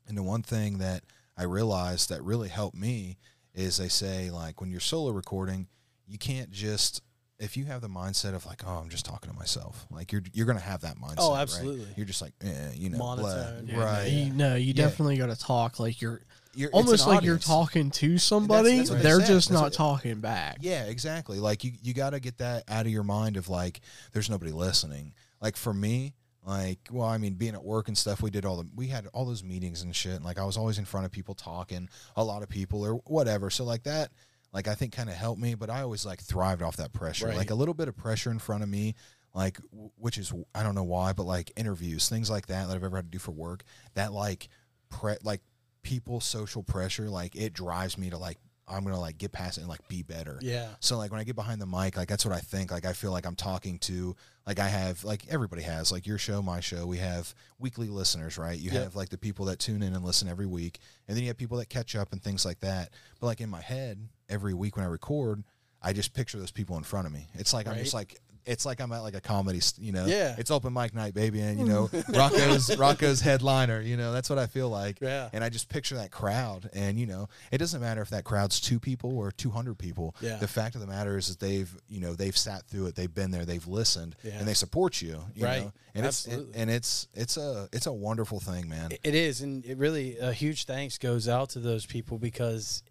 And 0.08 0.16
the 0.16 0.22
one 0.22 0.42
thing 0.42 0.78
that 0.78 1.02
I 1.36 1.42
realized 1.42 2.08
that 2.10 2.22
really 2.22 2.48
helped 2.48 2.76
me 2.76 3.18
is 3.52 3.76
they 3.78 3.88
say 3.88 4.30
like 4.30 4.60
when 4.60 4.70
you're 4.70 4.78
solo 4.80 5.10
recording, 5.10 5.66
you 6.06 6.16
can't 6.18 6.50
just 6.52 7.02
if 7.38 7.56
you 7.56 7.64
have 7.66 7.80
the 7.82 7.88
mindset 7.88 8.34
of 8.34 8.46
like 8.46 8.62
oh 8.66 8.78
I'm 8.82 8.88
just 8.88 9.04
talking 9.04 9.30
to 9.30 9.36
myself, 9.36 9.86
like 9.90 10.10
you're 10.12 10.22
you're 10.32 10.46
gonna 10.46 10.58
have 10.60 10.80
that 10.82 10.96
mindset. 10.98 11.16
Oh, 11.18 11.32
right? 11.34 11.42
absolutely. 11.42 11.86
You're 11.96 12.06
just 12.06 12.22
like 12.22 12.32
eh, 12.42 12.70
you 12.74 12.90
know 12.90 12.98
blah. 12.98 13.16
Yeah, 13.64 13.78
right? 13.82 14.04
No, 14.04 14.08
you, 14.08 14.32
no, 14.32 14.54
you 14.56 14.66
Yeah. 14.68 14.72
definitely 14.84 15.16
got 15.18 15.26
to 15.28 15.36
talk 15.36 15.78
like 15.78 16.00
you're 16.00 16.22
You're, 16.54 16.70
almost 16.70 17.04
an 17.06 17.14
like 17.14 17.24
you're 17.24 17.38
talking 17.38 17.90
to 17.90 18.16
somebody. 18.18 18.78
that's 18.78 18.90
what 18.90 18.96
they 18.96 19.02
They're 19.02 19.20
said. 19.20 19.26
just 19.26 19.48
That's 19.48 19.60
not 19.60 19.64
what- 19.64 19.72
talking 19.74 20.20
back. 20.20 20.58
Yeah, 20.60 20.84
exactly. 20.84 21.38
Like 21.38 21.62
you, 21.64 21.72
you 21.82 21.92
got 21.92 22.10
to 22.10 22.20
get 22.20 22.38
that 22.38 22.64
out 22.68 22.86
of 22.86 22.92
your 22.92 23.04
mind 23.04 23.36
of 23.36 23.48
like, 23.50 23.80
there's 24.12 24.30
nobody 24.30 24.52
listening. 24.52 25.12
Like 25.42 25.56
for 25.56 25.74
me, 25.74 26.14
like, 26.46 26.78
well, 26.90 27.06
I 27.08 27.18
mean, 27.18 27.34
being 27.34 27.52
at 27.54 27.62
work 27.64 27.88
and 27.88 27.98
stuff, 27.98 28.22
we 28.22 28.30
did 28.30 28.46
all 28.46 28.56
the, 28.56 28.68
we 28.74 28.86
had 28.86 29.06
all 29.12 29.26
those 29.26 29.44
meetings 29.44 29.82
and 29.82 29.94
shit. 29.94 30.14
And 30.14 30.24
like, 30.24 30.38
I 30.38 30.44
was 30.44 30.56
always 30.56 30.78
in 30.78 30.84
front 30.86 31.04
of 31.04 31.12
people 31.12 31.34
talking, 31.34 31.88
a 32.16 32.24
lot 32.24 32.42
of 32.42 32.48
people 32.48 32.86
or 32.86 32.94
whatever. 33.06 33.50
So 33.50 33.64
like 33.64 33.82
that, 33.82 34.10
like 34.52 34.68
I 34.68 34.74
think 34.74 34.92
kind 34.92 35.08
of 35.08 35.16
helped 35.16 35.40
me. 35.40 35.54
But 35.54 35.70
I 35.70 35.82
always 35.82 36.04
like 36.06 36.20
thrived 36.20 36.62
off 36.62 36.76
that 36.76 36.92
pressure. 36.92 37.26
Right. 37.26 37.36
Like 37.36 37.50
a 37.50 37.54
little 37.54 37.74
bit 37.74 37.88
of 37.88 37.96
pressure 37.96 38.30
in 38.30 38.38
front 38.38 38.62
of 38.62 38.68
me, 38.68 38.94
like 39.34 39.58
w- 39.70 39.90
which 39.96 40.18
is 40.18 40.32
I 40.54 40.62
don't 40.62 40.74
know 40.74 40.84
why, 40.84 41.12
but 41.12 41.24
like 41.24 41.52
interviews, 41.56 42.08
things 42.08 42.30
like 42.30 42.46
that 42.46 42.68
that 42.68 42.74
I've 42.74 42.84
ever 42.84 42.96
had 42.96 43.06
to 43.06 43.10
do 43.10 43.18
for 43.18 43.32
work. 43.32 43.64
That 43.94 44.12
like 44.12 44.48
pre 44.88 45.16
like 45.22 45.42
people 45.82 46.20
social 46.20 46.62
pressure, 46.62 47.08
like 47.08 47.36
it 47.36 47.52
drives 47.52 47.96
me 47.98 48.10
to 48.10 48.18
like 48.18 48.38
I'm 48.68 48.82
gonna 48.84 48.98
like 49.00 49.16
get 49.18 49.32
past 49.32 49.58
it 49.58 49.60
and 49.60 49.68
like 49.68 49.86
be 49.88 50.02
better. 50.02 50.38
Yeah. 50.42 50.68
So 50.80 50.98
like 50.98 51.10
when 51.12 51.20
I 51.20 51.24
get 51.24 51.36
behind 51.36 51.60
the 51.60 51.66
mic, 51.66 51.96
like 51.96 52.08
that's 52.08 52.24
what 52.24 52.34
I 52.34 52.40
think. 52.40 52.70
Like 52.72 52.84
I 52.84 52.92
feel 52.92 53.12
like 53.12 53.24
I'm 53.26 53.36
talking 53.36 53.78
to 53.80 54.16
like 54.46 54.58
I 54.58 54.68
have 54.68 55.04
like 55.04 55.22
everybody 55.28 55.62
has 55.62 55.92
like 55.92 56.06
your 56.06 56.18
show, 56.18 56.42
my 56.42 56.60
show. 56.60 56.86
We 56.86 56.98
have 56.98 57.32
weekly 57.58 57.88
listeners, 57.88 58.38
right? 58.38 58.58
You 58.58 58.70
Yep. 58.72 58.82
have 58.82 58.96
like 58.96 59.08
the 59.10 59.18
people 59.18 59.46
that 59.46 59.58
tune 59.58 59.82
in 59.82 59.94
and 59.94 60.04
listen 60.04 60.28
every 60.28 60.46
week, 60.46 60.80
and 61.06 61.16
then 61.16 61.22
you 61.22 61.28
have 61.28 61.36
people 61.38 61.58
that 61.58 61.68
catch 61.68 61.94
up 61.94 62.12
and 62.12 62.22
things 62.22 62.44
like 62.44 62.60
that. 62.60 62.90
But 63.20 63.26
like 63.28 63.40
in 63.40 63.50
my 63.50 63.60
head, 63.60 64.08
every 64.28 64.54
week 64.54 64.76
when 64.76 64.84
I 64.84 64.88
record, 64.88 65.44
I 65.80 65.92
just 65.92 66.12
picture 66.14 66.38
those 66.38 66.50
people 66.50 66.76
in 66.76 66.82
front 66.82 67.06
of 67.06 67.12
me. 67.12 67.28
It's 67.34 67.52
like 67.54 67.68
I'm 67.68 67.76
just 67.76 67.94
like 67.94 68.18
it's 68.46 68.64
like 68.64 68.80
I'm 68.80 68.92
at 68.92 69.00
like 69.00 69.14
a 69.14 69.20
comedy, 69.20 69.60
you 69.78 69.92
know. 69.92 70.06
Yeah. 70.06 70.34
It's 70.38 70.50
open 70.50 70.72
mic 70.72 70.94
night, 70.94 71.14
baby, 71.14 71.40
and 71.40 71.58
you 71.58 71.66
know, 71.66 71.90
Rocco's 72.08 72.76
Rocco's 72.76 73.20
headliner. 73.20 73.80
You 73.80 73.96
know, 73.96 74.12
that's 74.12 74.30
what 74.30 74.38
I 74.38 74.46
feel 74.46 74.68
like. 74.68 75.00
Yeah. 75.00 75.28
And 75.32 75.42
I 75.42 75.48
just 75.48 75.68
picture 75.68 75.96
that 75.96 76.10
crowd, 76.10 76.70
and 76.72 76.98
you 76.98 77.06
know, 77.06 77.28
it 77.50 77.58
doesn't 77.58 77.80
matter 77.80 78.00
if 78.02 78.10
that 78.10 78.24
crowd's 78.24 78.60
two 78.60 78.78
people 78.80 79.18
or 79.18 79.30
two 79.32 79.50
hundred 79.50 79.78
people. 79.78 80.14
Yeah. 80.20 80.36
The 80.36 80.48
fact 80.48 80.74
of 80.76 80.80
the 80.80 80.86
matter 80.86 81.18
is 81.18 81.28
that 81.28 81.40
they've, 81.40 81.70
you 81.88 82.00
know, 82.00 82.14
they've 82.14 82.36
sat 82.36 82.66
through 82.68 82.86
it, 82.86 82.94
they've 82.94 83.12
been 83.12 83.30
there, 83.32 83.44
they've 83.44 83.66
listened, 83.66 84.16
Yeah. 84.22 84.38
and 84.38 84.46
they 84.48 84.54
support 84.54 85.02
you. 85.02 85.20
you 85.34 85.44
Right. 85.44 85.62
know? 85.64 85.72
And 85.94 86.06
it's 86.06 86.26
Absolutely. 86.28 86.60
and 86.60 86.70
it's 86.70 87.08
it's 87.14 87.36
a 87.36 87.68
it's 87.72 87.86
a 87.86 87.92
wonderful 87.92 88.38
thing, 88.38 88.68
man. 88.68 88.90
It 89.02 89.14
is, 89.14 89.40
and 89.40 89.64
it 89.64 89.78
really 89.78 90.18
a 90.18 90.32
huge 90.32 90.64
thanks 90.66 90.98
goes 90.98 91.26
out 91.26 91.50
to 91.50 91.58
those 91.58 91.86
people 91.86 92.18
because, 92.18 92.82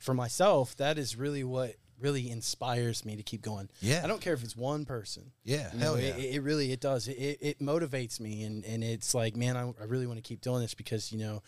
for 0.00 0.14
myself, 0.14 0.74
that 0.76 0.98
is 0.98 1.14
really 1.16 1.44
what 1.44 1.74
really 2.00 2.30
inspires 2.30 3.04
me 3.04 3.16
to 3.16 3.22
keep 3.22 3.42
going. 3.42 3.68
Yeah. 3.80 4.02
I 4.04 4.06
don't 4.06 4.20
care 4.20 4.34
if 4.34 4.42
it's 4.44 4.56
one 4.56 4.84
person. 4.84 5.32
Yeah. 5.44 5.68
You 5.72 5.78
Hell 5.80 5.94
know, 5.96 6.00
yeah. 6.00 6.14
it, 6.16 6.36
it 6.36 6.42
really 6.42 6.72
it 6.72 6.80
does. 6.80 7.08
It, 7.08 7.12
it, 7.18 7.38
it 7.40 7.58
motivates 7.60 8.20
me, 8.20 8.44
and 8.44 8.64
and 8.64 8.82
it's 8.84 9.14
like, 9.14 9.36
man, 9.36 9.56
I, 9.56 9.62
I 9.80 9.84
really 9.86 10.06
want 10.06 10.18
to 10.18 10.22
keep 10.22 10.40
doing 10.40 10.60
this 10.60 10.74
because 10.74 11.12
you 11.12 11.18
know, 11.18 11.42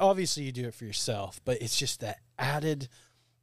obviously 0.00 0.44
you 0.44 0.52
do 0.52 0.66
it 0.66 0.74
for 0.74 0.84
yourself, 0.84 1.40
but 1.44 1.60
it's 1.62 1.76
just 1.78 2.00
that 2.00 2.18
added, 2.38 2.88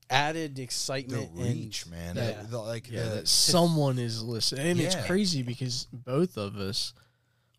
added 0.09 0.55
the 0.55 0.63
excitement 0.63 1.31
reach, 1.33 1.83
and 1.83 1.91
man. 1.91 2.15
Yeah. 2.15 2.41
The- 2.43 2.47
the- 2.49 2.59
like 2.61 2.89
Yeah, 2.91 3.03
the- 3.03 3.09
that 3.15 3.27
someone 3.27 3.97
is 3.99 4.21
listening, 4.21 4.67
and 4.67 4.79
it's 4.79 4.95
crazy 5.05 5.41
because 5.43 5.87
both 5.91 6.37
of 6.37 6.57
us 6.57 6.93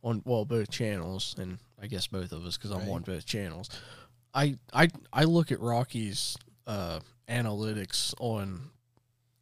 on 0.03 0.23
well 0.25 0.45
both 0.45 0.71
channels, 0.71 1.35
and 1.39 1.59
I 1.83 1.89
guess 1.89 2.07
both 2.07 2.31
of 2.33 2.45
us 2.45 2.57
because 2.57 2.71
I'm 2.71 2.89
on 2.89 3.03
both 3.03 3.27
channels. 3.27 3.69
I 4.33 4.57
I 4.73 4.89
I 5.13 5.25
look 5.25 5.51
at 5.51 5.61
Rocky's 5.61 6.37
uh, 6.67 7.01
analytics 7.29 8.15
on 8.21 8.71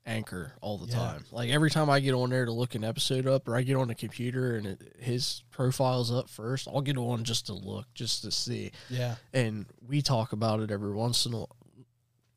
Anchor 0.07 0.53
all 0.61 0.77
the 0.79 0.87
Yeah. 0.87 0.95
time. 0.99 1.25
Like 1.33 1.49
every 1.51 1.71
time 1.71 1.89
I 1.89 2.01
get 2.01 2.13
on 2.15 2.31
there 2.31 2.45
to 2.45 2.53
look 2.53 2.75
an 2.75 2.85
episode 2.85 3.27
up, 3.27 3.49
or 3.49 3.57
I 3.57 3.63
get 3.63 3.77
on 3.77 3.89
the 3.89 3.95
computer 3.95 4.57
and 4.57 4.67
it, 4.67 4.83
his 4.99 5.43
profile's 5.51 6.13
up 6.13 6.29
first, 6.29 6.69
I'll 6.69 6.83
get 6.83 6.99
on 6.99 7.25
just 7.25 7.47
to 7.47 7.55
look, 7.55 7.87
just 7.95 8.23
to 8.23 8.31
see. 8.31 8.71
yeah, 8.91 9.15
And 9.33 9.67
we 9.87 10.03
talk 10.03 10.33
about 10.33 10.61
it 10.61 10.71
every 10.71 10.93
once 10.93 11.25
in 11.27 11.33
a 11.33 11.39
while. 11.39 11.57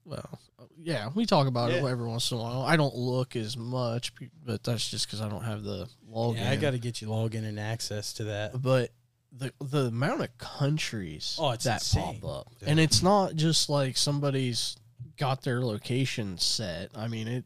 well, 0.05 0.39
yeah, 0.79 1.09
we 1.13 1.25
talk 1.25 1.47
about 1.47 1.71
it 1.71 1.83
every 1.83 2.07
once 2.07 2.31
in 2.31 2.37
a 2.37 2.41
while. 2.41 2.61
I 2.61 2.77
don't 2.77 2.95
look 2.95 3.35
as 3.35 3.57
much, 3.57 4.13
but 4.45 4.63
that's 4.63 4.89
just 4.89 5.05
because 5.07 5.19
I 5.21 5.27
don't 5.27 5.43
have 5.43 5.63
the 5.63 5.89
login. 6.09 6.37
yeah. 6.37 6.51
I 6.51 6.55
got 6.55 6.71
to 6.71 6.79
get 6.79 7.01
you 7.01 7.07
login 7.09 7.43
and 7.43 7.59
access 7.59 8.13
to 8.13 8.25
that. 8.25 8.61
But 8.61 8.91
the 9.33 9.51
the 9.59 9.87
amount 9.87 10.21
of 10.21 10.37
countries 10.37 11.35
Oh, 11.37 11.51
it's 11.51 11.65
that 11.65 11.81
insane. 11.81 12.21
pop 12.21 12.29
up, 12.47 12.47
and 12.65 12.79
it's 12.79 13.03
not 13.03 13.35
just 13.35 13.69
like 13.69 13.97
somebody's 13.97 14.77
got 15.17 15.41
their 15.41 15.61
location 15.61 16.37
set. 16.37 16.91
I 16.95 17.07
mean 17.09 17.27
it 17.27 17.45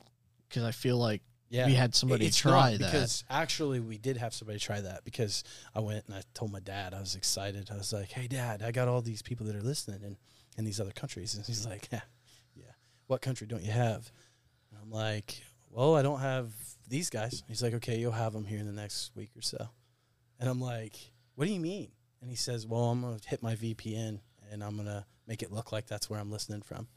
because 0.52 0.64
I 0.66 0.72
feel 0.72 0.98
like 0.98 1.22
Yeah, 1.50 1.66
we 1.66 1.74
had 1.74 1.96
somebody 1.96 2.26
It's 2.26 2.38
try 2.38 2.72
not, 2.74 2.80
that. 2.80 2.92
because 2.92 3.24
actually 3.30 3.80
we 3.80 3.98
did 3.98 4.18
have 4.18 4.34
somebody 4.34 4.60
try 4.60 4.82
that 4.82 5.04
because 5.04 5.44
I 5.74 5.80
went 5.80 6.06
and 6.08 6.16
I 6.16 6.22
told 6.34 6.52
my 6.52 6.60
dad 6.60 6.94
I 6.94 7.00
was 7.00 7.16
excited. 7.16 7.70
I 7.72 7.76
was 7.78 7.92
like, 7.94 8.12
"Hey, 8.12 8.28
Dad, 8.28 8.62
I 8.62 8.72
got 8.72 8.88
all 8.88 9.02
these 9.02 9.22
people 9.22 9.46
that 9.48 9.56
are 9.56 9.62
listening 9.62 10.02
in 10.04 10.18
in 10.58 10.66
these 10.66 10.80
other 10.80 10.92
countries," 10.92 11.36
and 11.36 11.46
he's 11.46 11.66
like, 11.66 11.88
"Yeah, 11.92 12.02
yeah. 12.56 12.72
What 13.08 13.22
country 13.22 13.48
don't 13.48 13.64
you 13.64 13.72
have?" 13.72 14.12
And 14.70 14.80
I'm 14.82 14.92
like, 14.92 15.42
"Well, 15.70 15.96
I 15.96 16.02
don't 16.02 16.20
have 16.22 16.54
these 16.88 17.10
guys." 17.10 17.44
He's 17.48 17.64
like, 17.64 17.74
"Okay, 17.76 17.98
you'll 18.00 18.12
have 18.12 18.34
them 18.34 18.46
here 18.46 18.60
in 18.60 18.66
the 18.66 18.74
next 18.74 19.12
week 19.16 19.32
or 19.36 19.42
so," 19.42 19.70
and 20.40 20.50
I'm 20.50 20.62
like, 20.62 20.96
"What 21.36 21.46
do 21.48 21.52
you 21.54 21.60
mean?" 21.62 21.92
And 22.22 22.30
he 22.30 22.36
says, 22.36 22.68
"Well, 22.68 22.86
I'm 22.92 23.02
gonna 23.02 23.20
hit 23.26 23.42
my 23.42 23.56
VPN 23.56 24.20
and 24.52 24.64
I'm 24.64 24.76
gonna 24.78 25.06
make 25.28 25.42
it 25.44 25.52
look 25.52 25.72
like 25.72 25.88
that's 25.88 26.10
where 26.10 26.20
I'm 26.20 26.32
listening 26.32 26.62
from." 26.62 26.88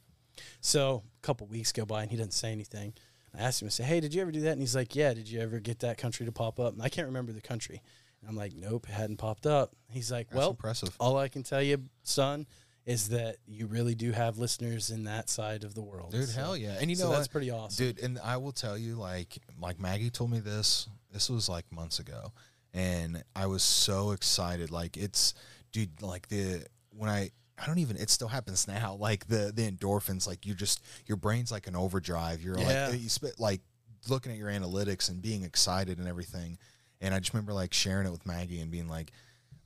So 0.61 1.03
a 1.17 1.21
couple 1.25 1.47
weeks 1.47 1.71
go 1.71 1.85
by 1.85 2.01
and 2.03 2.11
he 2.11 2.17
doesn't 2.17 2.31
say 2.33 2.51
anything. 2.51 2.93
I 3.37 3.43
asked 3.43 3.61
him, 3.61 3.67
I 3.67 3.69
said, 3.69 3.85
Hey, 3.85 3.99
did 3.99 4.13
you 4.13 4.21
ever 4.21 4.31
do 4.31 4.41
that? 4.41 4.51
And 4.51 4.61
he's 4.61 4.75
like, 4.75 4.95
Yeah, 4.95 5.13
did 5.13 5.29
you 5.29 5.39
ever 5.41 5.59
get 5.59 5.79
that 5.79 5.97
country 5.97 6.25
to 6.25 6.31
pop 6.31 6.59
up? 6.59 6.73
And 6.73 6.81
I 6.81 6.89
can't 6.89 7.07
remember 7.07 7.31
the 7.31 7.41
country. 7.41 7.81
And 8.21 8.29
I'm 8.29 8.35
like, 8.35 8.53
Nope, 8.53 8.87
it 8.89 8.93
hadn't 8.93 9.17
popped 9.17 9.45
up. 9.45 9.71
He's 9.89 10.11
like, 10.11 10.27
That's 10.29 10.37
Well, 10.37 10.49
impressive. 10.51 10.95
all 10.99 11.17
I 11.17 11.27
can 11.27 11.43
tell 11.43 11.61
you, 11.61 11.83
son, 12.03 12.45
is 12.85 13.09
that 13.09 13.37
you 13.47 13.65
really 13.65 13.95
do 13.95 14.11
have 14.11 14.37
listeners 14.37 14.91
in 14.91 15.05
that 15.05 15.29
side 15.29 15.63
of 15.63 15.73
the 15.73 15.81
world. 15.81 16.11
Dude, 16.11 16.29
So- 16.29 16.39
hell 16.39 16.57
yeah. 16.57 16.77
And 16.79 16.89
you 16.89 16.95
so 16.95 17.05
know 17.05 17.11
that's 17.15 17.27
pretty 17.27 17.49
awesome. 17.51 17.85
Dude, 17.85 17.99
and 17.99 18.19
I 18.19 18.37
will 18.37 18.51
tell 18.51 18.77
you, 18.77 18.95
like, 18.95 19.37
like 19.59 19.79
Maggie 19.79 20.09
told 20.11 20.29
me 20.31 20.39
this. 20.39 20.87
This 21.11 21.29
was 21.29 21.47
like 21.49 21.65
months 21.71 21.99
ago, 21.99 22.31
and 22.73 23.23
I 23.35 23.47
was 23.47 23.63
so 23.63 24.11
excited. 24.11 24.69
Like, 24.69 24.97
it's, 24.97 25.33
dude, 25.71 26.01
like 26.01 26.27
the 26.27 26.65
when 26.91 27.09
I, 27.09 27.31
I 27.57 27.65
don't 27.65 27.77
even. 27.79 27.95
It 27.97 28.09
still 28.09 28.27
happens 28.27 28.67
now. 28.67 28.95
Like 28.99 29.27
the 29.27 29.51
the 29.55 29.69
endorphins, 29.69 30.27
like 30.27 30.45
you 30.45 30.53
just 30.53 30.81
your 31.05 31.17
brain's 31.17 31.51
like 31.51 31.67
an 31.67 31.75
overdrive. 31.75 32.41
You're 32.41 32.59
Yeah. 32.59 32.89
like 32.89 33.01
you 33.01 33.09
spit 33.09 33.39
like 33.39 33.61
looking 34.09 34.31
at 34.31 34.37
your 34.37 34.49
analytics 34.49 35.09
and 35.09 35.21
being 35.21 35.43
excited 35.43 35.97
and 35.97 36.07
everything. 36.07 36.57
And 37.01 37.13
I 37.13 37.19
just 37.19 37.33
remember 37.33 37.53
like 37.53 37.73
sharing 37.73 38.07
it 38.07 38.11
with 38.11 38.25
Maggie 38.25 38.59
and 38.59 38.69
being 38.71 38.87
like, 38.87 39.11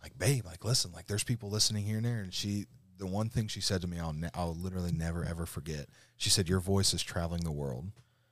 like 0.03 0.17
babe, 0.17 0.45
like 0.45 0.63
listen, 0.63 0.91
like 0.91 1.07
there's 1.07 1.23
people 1.23 1.49
listening 1.49 1.83
here 1.85 1.97
and 1.97 2.05
there. 2.05 2.19
And 2.19 2.33
she, 2.33 2.65
the 2.97 3.07
one 3.07 3.29
thing 3.29 3.47
she 3.47 3.61
said 3.61 3.81
to 3.81 3.87
me, 3.87 3.99
I'll 3.99 4.13
ne- 4.13 4.29
I'll 4.33 4.55
literally 4.55 4.91
never 4.91 5.23
ever 5.25 5.45
forget. 5.45 5.87
She 6.17 6.29
said, 6.29 6.47
"Your 6.49 6.59
voice 6.59 6.93
is 6.93 7.01
traveling 7.01 7.43
the 7.43 7.51
world," 7.51 7.85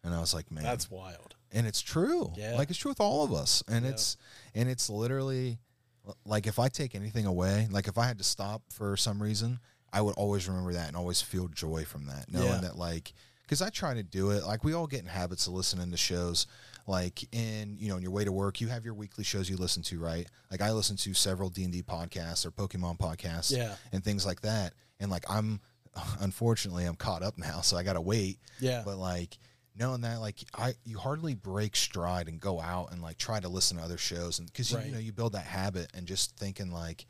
and 0.04 0.14
I 0.14 0.20
was 0.20 0.34
like, 0.34 0.52
"Man, 0.52 0.64
That's 0.64 0.90
wild. 0.92 1.36
and 1.52 1.66
it's 1.66 1.82
true. 1.82 2.32
Yeah. 2.36 2.56
Like 2.58 2.70
it's 2.70 2.78
true 2.80 2.92
with 2.92 3.00
all 3.02 3.24
of 3.24 3.34
us. 3.34 3.64
And 3.68 3.86
Yeah. 3.86 3.92
it's 3.92 4.18
and 4.54 4.70
it's 4.70 4.90
literally 4.90 5.58
like 6.26 6.48
if 6.48 6.60
I 6.60 6.68
take 6.70 6.96
anything 6.96 7.26
away, 7.26 7.68
like 7.72 7.88
if 7.88 7.98
I 7.98 8.06
had 8.06 8.18
to 8.20 8.24
stop 8.24 8.62
for 8.72 8.96
some 8.98 9.22
reason, 9.22 9.60
I 9.94 10.02
would 10.02 10.16
always 10.16 10.48
remember 10.48 10.74
that 10.74 10.88
and 10.88 10.98
always 10.98 11.22
feel 11.22 11.48
joy 11.48 11.86
from 11.86 12.06
that, 12.08 12.32
knowing 12.32 12.48
Yeah. 12.48 12.58
that 12.62 12.78
like 12.78 13.14
because 13.44 13.62
I 13.62 13.70
try 13.70 13.94
to 13.94 14.04
do 14.04 14.32
it. 14.32 14.44
Like 14.46 14.64
we 14.66 14.74
all 14.74 14.88
get 14.88 15.00
in 15.00 15.06
habits 15.06 15.48
of 15.48 15.54
listening 15.54 15.90
to 15.92 15.98
shows. 15.98 16.48
Like 16.86 17.24
in 17.36 17.76
you 17.80 17.90
know, 17.90 17.96
on 17.96 18.02
your 18.02 18.12
way 18.12 18.24
to 18.24 18.32
work, 18.32 18.62
you 18.62 18.68
have 18.68 18.86
your 18.86 18.94
weekly 18.94 19.24
shows 19.26 19.50
you 19.50 19.58
listen 19.58 19.84
to, 19.84 20.00
right? 20.00 20.26
Like 20.52 20.62
I 20.62 20.72
listen 20.72 20.96
to 20.98 21.14
several 21.14 21.50
D 21.50 21.64
and 21.64 21.74
D 21.74 21.84
podcasts 21.84 22.46
or 22.46 22.52
Pokemon 22.52 22.98
podcasts, 23.00 23.56
Yeah. 23.56 23.76
and 23.92 24.02
things 24.04 24.26
like 24.26 24.42
that. 24.42 24.74
And 25.00 25.12
like 25.12 25.24
I'm, 25.30 25.60
unfortunately, 26.22 26.86
I'm 26.86 26.96
caught 26.96 27.24
up 27.24 27.38
now, 27.38 27.62
so 27.62 27.76
I 27.78 27.84
got 27.84 27.94
to 27.94 28.02
wait 28.02 28.40
Yeah. 28.60 28.84
but 28.86 28.98
like 28.98 29.38
knowing 29.78 30.02
that 30.02 30.20
like 30.20 30.44
i 30.56 30.74
you 30.86 30.98
hardly 30.98 31.34
break 31.36 31.76
stride 31.76 32.28
and 32.28 32.40
go 32.42 32.60
out 32.60 32.92
and 32.92 33.02
like 33.02 33.18
try 33.18 33.40
to 33.40 33.48
listen 33.50 33.78
to 33.78 33.84
other 33.84 33.98
shows 33.98 34.40
and 34.40 34.52
because 34.52 34.74
Right. 34.74 34.86
you 34.86 34.92
know 34.92 35.00
you 35.00 35.12
build 35.14 35.34
that 35.34 35.46
habit 35.46 35.92
and 35.94 36.08
just 36.08 36.36
thinking 36.38 36.72
like 36.72 37.06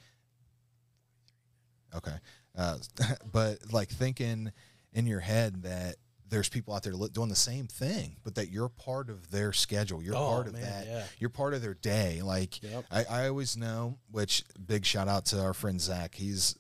okay 1.96 2.16
uh, 2.58 2.78
but 3.32 3.60
like 3.72 3.90
thinking 3.90 4.52
in 4.94 5.06
your 5.08 5.20
head 5.20 5.64
that 5.64 5.96
there's 6.30 6.50
people 6.50 6.74
out 6.74 6.84
there 6.84 6.94
doing 7.14 7.30
the 7.30 7.36
same 7.36 7.68
thing 7.68 8.18
but 8.24 8.36
that 8.36 8.50
you're 8.50 8.68
part 8.70 9.10
of 9.10 9.32
their 9.32 9.54
schedule 9.54 10.04
you're 10.04 10.16
Oh, 10.16 10.28
part 10.30 10.48
of 10.48 10.54
man, 10.54 10.64
that 10.64 10.86
yeah. 10.88 11.04
you're 11.20 11.30
part 11.30 11.54
of 11.54 11.62
their 11.62 11.76
day 11.76 12.22
like 12.22 12.62
Yep. 12.64 12.86
I, 12.92 13.04
I 13.06 13.28
always 13.30 13.56
know 13.56 13.98
which 14.12 14.44
big 14.66 14.86
shout 14.86 15.08
out 15.08 15.26
to 15.28 15.40
our 15.42 15.54
friend 15.54 15.80
zach 15.80 16.16
he's 16.16 16.58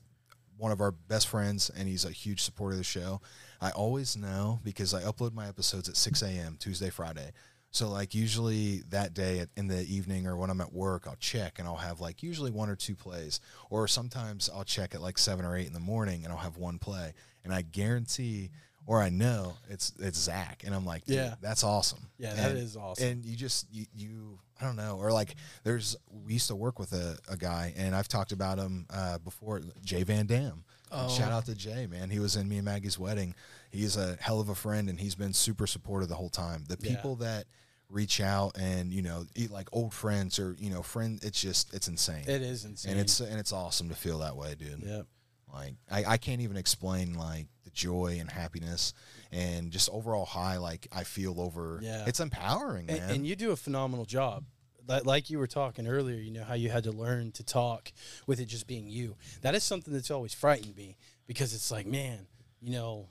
one 0.57 0.71
of 0.71 0.79
our 0.81 0.91
best 0.91 1.27
friends 1.27 1.69
and 1.77 1.87
he's 1.87 2.05
a 2.05 2.09
huge 2.11 2.41
supporter 2.41 2.71
of 2.73 2.77
the 2.79 2.83
show. 2.83 3.21
I 3.61 3.71
always 3.71 4.15
know 4.15 4.59
because 4.63 4.93
I 4.93 5.01
upload 5.03 5.33
my 5.33 5.47
episodes 5.47 5.89
at 5.89 5.97
6 5.97 6.21
a.m. 6.21 6.57
Tuesday, 6.59 6.89
Friday. 6.89 7.31
So 7.71 7.89
like 7.89 8.15
usually 8.15 8.83
that 8.89 9.13
day 9.13 9.39
at, 9.39 9.49
in 9.57 9.67
the 9.67 9.81
evening 9.81 10.25
or 10.25 10.37
when 10.37 10.49
I'm 10.49 10.61
at 10.61 10.71
work, 10.73 11.05
I'll 11.07 11.17
check 11.19 11.59
and 11.59 11.67
I'll 11.67 11.75
have 11.75 11.99
like 11.99 12.23
usually 12.23 12.49
one 12.51 12.69
or 12.69 12.75
two 12.75 12.95
plays. 12.95 13.39
Or 13.69 13.87
sometimes 13.87 14.49
I'll 14.53 14.63
check 14.63 14.95
at 14.95 15.01
like 15.01 15.17
seven 15.17 15.45
or 15.45 15.55
eight 15.57 15.67
in 15.67 15.73
the 15.73 15.79
morning 15.79 16.23
and 16.23 16.31
I'll 16.31 16.39
have 16.39 16.57
one 16.57 16.79
play. 16.79 17.13
And 17.43 17.53
I 17.53 17.61
guarantee 17.63 18.51
or 18.85 19.01
I 19.01 19.09
know 19.09 19.57
it's 19.69 19.91
it's 19.99 20.17
Zach. 20.17 20.63
And 20.65 20.73
I'm 20.73 20.85
like, 20.85 21.03
Yeah. 21.07 21.35
that's 21.41 21.63
awesome. 21.63 22.07
Yeah, 22.17 22.33
that 22.35 22.51
And- 22.51 22.59
is 22.59 22.77
awesome. 22.77 23.05
And 23.05 23.25
you 23.25 23.35
just 23.35 23.67
you, 23.71 23.85
you 23.93 24.39
I 24.61 24.65
don't 24.65 24.77
know, 24.77 24.97
or 24.99 25.11
like 25.11 25.35
there's 25.63 25.97
we 26.09 26.33
used 26.33 26.47
to 26.47 26.55
work 26.55 26.79
with 26.79 26.93
a, 26.93 27.17
a 27.29 27.35
guy 27.37 27.73
and 27.77 27.93
I've 27.95 28.07
talked 28.07 28.31
about 28.31 28.57
him 28.57 28.87
uh, 28.89 29.17
before, 29.19 29.61
Jay 29.83 30.03
Van 30.03 30.25
Dam. 30.25 30.63
Oh. 30.91 31.09
Shout 31.09 31.31
out 31.31 31.45
to 31.45 31.55
Jay, 31.55 31.87
man. 31.87 32.09
He 32.09 32.19
was 32.19 32.35
in 32.35 32.47
me 32.47 32.57
and 32.57 32.65
Maggie's 32.65 32.97
wedding. 32.99 33.35
He's 33.71 33.97
a 33.97 34.15
hell 34.19 34.39
of 34.39 34.49
a 34.49 34.55
friend 34.55 34.89
and 34.89 34.99
he's 34.99 35.15
been 35.15 35.33
super 35.33 35.67
supportive 35.67 36.09
the 36.09 36.15
whole 36.15 36.29
time. 36.29 36.63
The 36.67 36.77
Yeah. 36.79 36.95
people 36.95 37.15
that 37.17 37.45
reach 37.89 38.19
out 38.21 38.57
and, 38.57 38.91
you 38.93 39.01
know, 39.01 39.25
eat 39.35 39.49
like 39.51 39.69
old 39.71 39.93
friends 39.93 40.39
or, 40.39 40.55
you 40.59 40.69
know, 40.69 40.81
friend 40.81 41.19
it's 41.23 41.39
just 41.41 41.73
it's 41.73 41.87
insane. 41.87 42.23
It 42.27 42.41
is 42.41 42.65
insane. 42.65 42.91
and 42.93 43.01
it's 43.01 43.19
and 43.19 43.39
it's 43.39 43.51
awesome 43.53 43.89
to 43.89 43.95
feel 43.95 44.19
that 44.19 44.35
way, 44.35 44.55
dude. 44.55 44.83
Yep. 44.83 45.05
Like 45.53 45.75
I, 45.89 46.03
I 46.05 46.17
can't 46.17 46.41
even 46.41 46.57
explain 46.57 47.13
like 47.13 47.47
the 47.63 47.69
joy 47.71 48.17
and 48.19 48.29
happiness 48.29 48.93
and 49.31 49.71
just 49.71 49.89
overall 49.89 50.25
high 50.25 50.57
like 50.57 50.87
I 50.91 51.03
feel 51.03 51.39
over 51.39 51.79
Yeah. 51.81 52.03
it's 52.07 52.19
empowering, 52.19 52.89
And, 52.89 52.99
man. 52.99 53.09
and 53.11 53.27
you 53.27 53.35
do 53.35 53.51
a 53.51 53.55
phenomenal 53.55 54.05
job. 54.05 54.43
Like, 54.87 55.29
you 55.29 55.37
were 55.39 55.47
talking 55.47 55.87
earlier, 55.87 56.15
you 56.17 56.31
know 56.31 56.43
how 56.43 56.53
you 56.53 56.69
had 56.69 56.83
to 56.85 56.91
learn 56.91 57.31
to 57.33 57.43
talk 57.43 57.91
with 58.25 58.39
it 58.39 58.45
just 58.45 58.67
being 58.67 58.87
you. 58.89 59.15
That 59.41 59.55
is 59.55 59.63
something 59.63 59.93
that's 59.93 60.11
always 60.11 60.33
frightened 60.33 60.75
me 60.75 60.97
because 61.27 61.53
it's 61.53 61.71
like, 61.71 61.85
man, 61.85 62.27
you 62.61 62.71
know, 62.71 63.09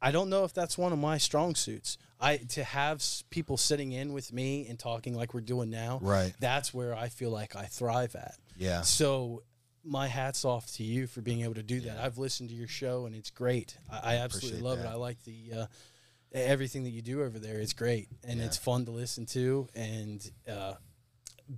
I 0.00 0.10
don't 0.12 0.28
know 0.30 0.44
if 0.44 0.52
that's 0.54 0.78
one 0.78 0.92
of 0.92 0.98
my 0.98 1.18
strong 1.18 1.54
suits. 1.54 1.98
I 2.20 2.36
to 2.50 2.62
have 2.64 3.02
people 3.30 3.56
sitting 3.56 3.92
in 3.92 4.12
with 4.12 4.32
me 4.32 4.66
and 4.68 4.78
talking 4.78 5.14
like 5.14 5.34
we're 5.34 5.40
doing 5.40 5.70
now. 5.70 5.98
Right. 6.02 6.32
That's 6.40 6.72
where 6.74 6.94
I 6.94 7.08
feel 7.08 7.30
like 7.30 7.56
I 7.56 7.64
thrive 7.64 8.14
at. 8.16 8.34
Yeah. 8.56 8.82
So 8.82 9.42
my 9.84 10.06
hats 10.06 10.44
off 10.44 10.66
to 10.74 10.84
you 10.84 11.06
for 11.06 11.20
being 11.20 11.42
able 11.42 11.54
to 11.54 11.62
do 11.62 11.80
that. 11.82 11.98
I've 11.98 12.18
listened 12.18 12.50
to 12.50 12.54
your 12.54 12.68
show 12.68 13.06
and 13.06 13.14
it's 13.14 13.30
great. 13.30 13.76
I, 13.90 14.14
I 14.14 14.16
absolutely 14.16 14.60
love 14.60 14.78
it. 14.80 14.86
I 14.86 14.94
like 14.94 15.22
the 15.24 15.52
uh, 15.62 15.66
everything 16.32 16.84
that 16.84 16.90
you 16.90 17.02
do 17.02 17.22
over 17.22 17.38
there. 17.38 17.58
It's 17.58 17.72
great 17.72 18.08
and 18.24 18.38
Yeah. 18.38 18.46
it's 18.46 18.56
fun 18.56 18.84
to 18.84 18.90
listen 18.90 19.26
to 19.26 19.68
and 19.74 20.30
uh, 20.48 20.74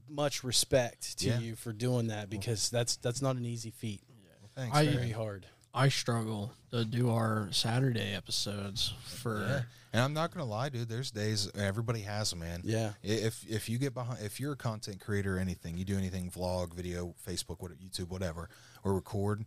much 0.09 0.45
respect 0.45 1.19
to 1.19 1.29
Yeah. 1.29 1.39
you 1.39 1.57
for 1.57 1.73
doing 1.73 2.09
that 2.09 2.31
because 2.31 2.71
that's 2.71 2.97
that's 2.97 3.21
not 3.23 3.37
an 3.37 3.45
easy 3.47 3.71
feat. 3.71 4.03
Well, 4.41 4.51
thanks. 4.55 4.77
I- 4.77 4.87
Very 4.87 5.11
hard. 5.13 5.47
I 5.73 5.89
struggle 5.89 6.53
to 6.73 6.85
do 6.85 7.11
our 7.11 7.49
Saturday 7.53 8.13
episodes 8.13 8.93
for. 9.07 9.41
Yeah. 9.41 9.63
And 9.93 10.03
I'm 10.03 10.13
not 10.13 10.33
gonna 10.33 10.45
lie, 10.47 10.69
dude. 10.69 10.89
There's 10.89 11.11
days 11.13 11.49
everybody 11.55 12.01
has 12.01 12.31
them, 12.31 12.41
man. 12.41 12.63
Yeah. 12.65 12.93
If 13.05 13.45
if 13.49 13.69
you 13.69 13.79
get 13.79 13.95
behind, 13.95 14.21
if 14.25 14.41
you're 14.41 14.53
a 14.55 14.57
content 14.57 15.01
creator 15.01 15.37
or 15.37 15.39
anything, 15.41 15.77
you 15.79 15.85
do 15.85 15.97
anything, 15.97 16.31
vlog, 16.31 16.75
video, 16.75 17.15
Facebook, 17.25 17.61
what, 17.61 17.73
YouTube, 17.79 18.09
whatever, 18.09 18.49
or 18.83 18.95
record. 18.95 19.45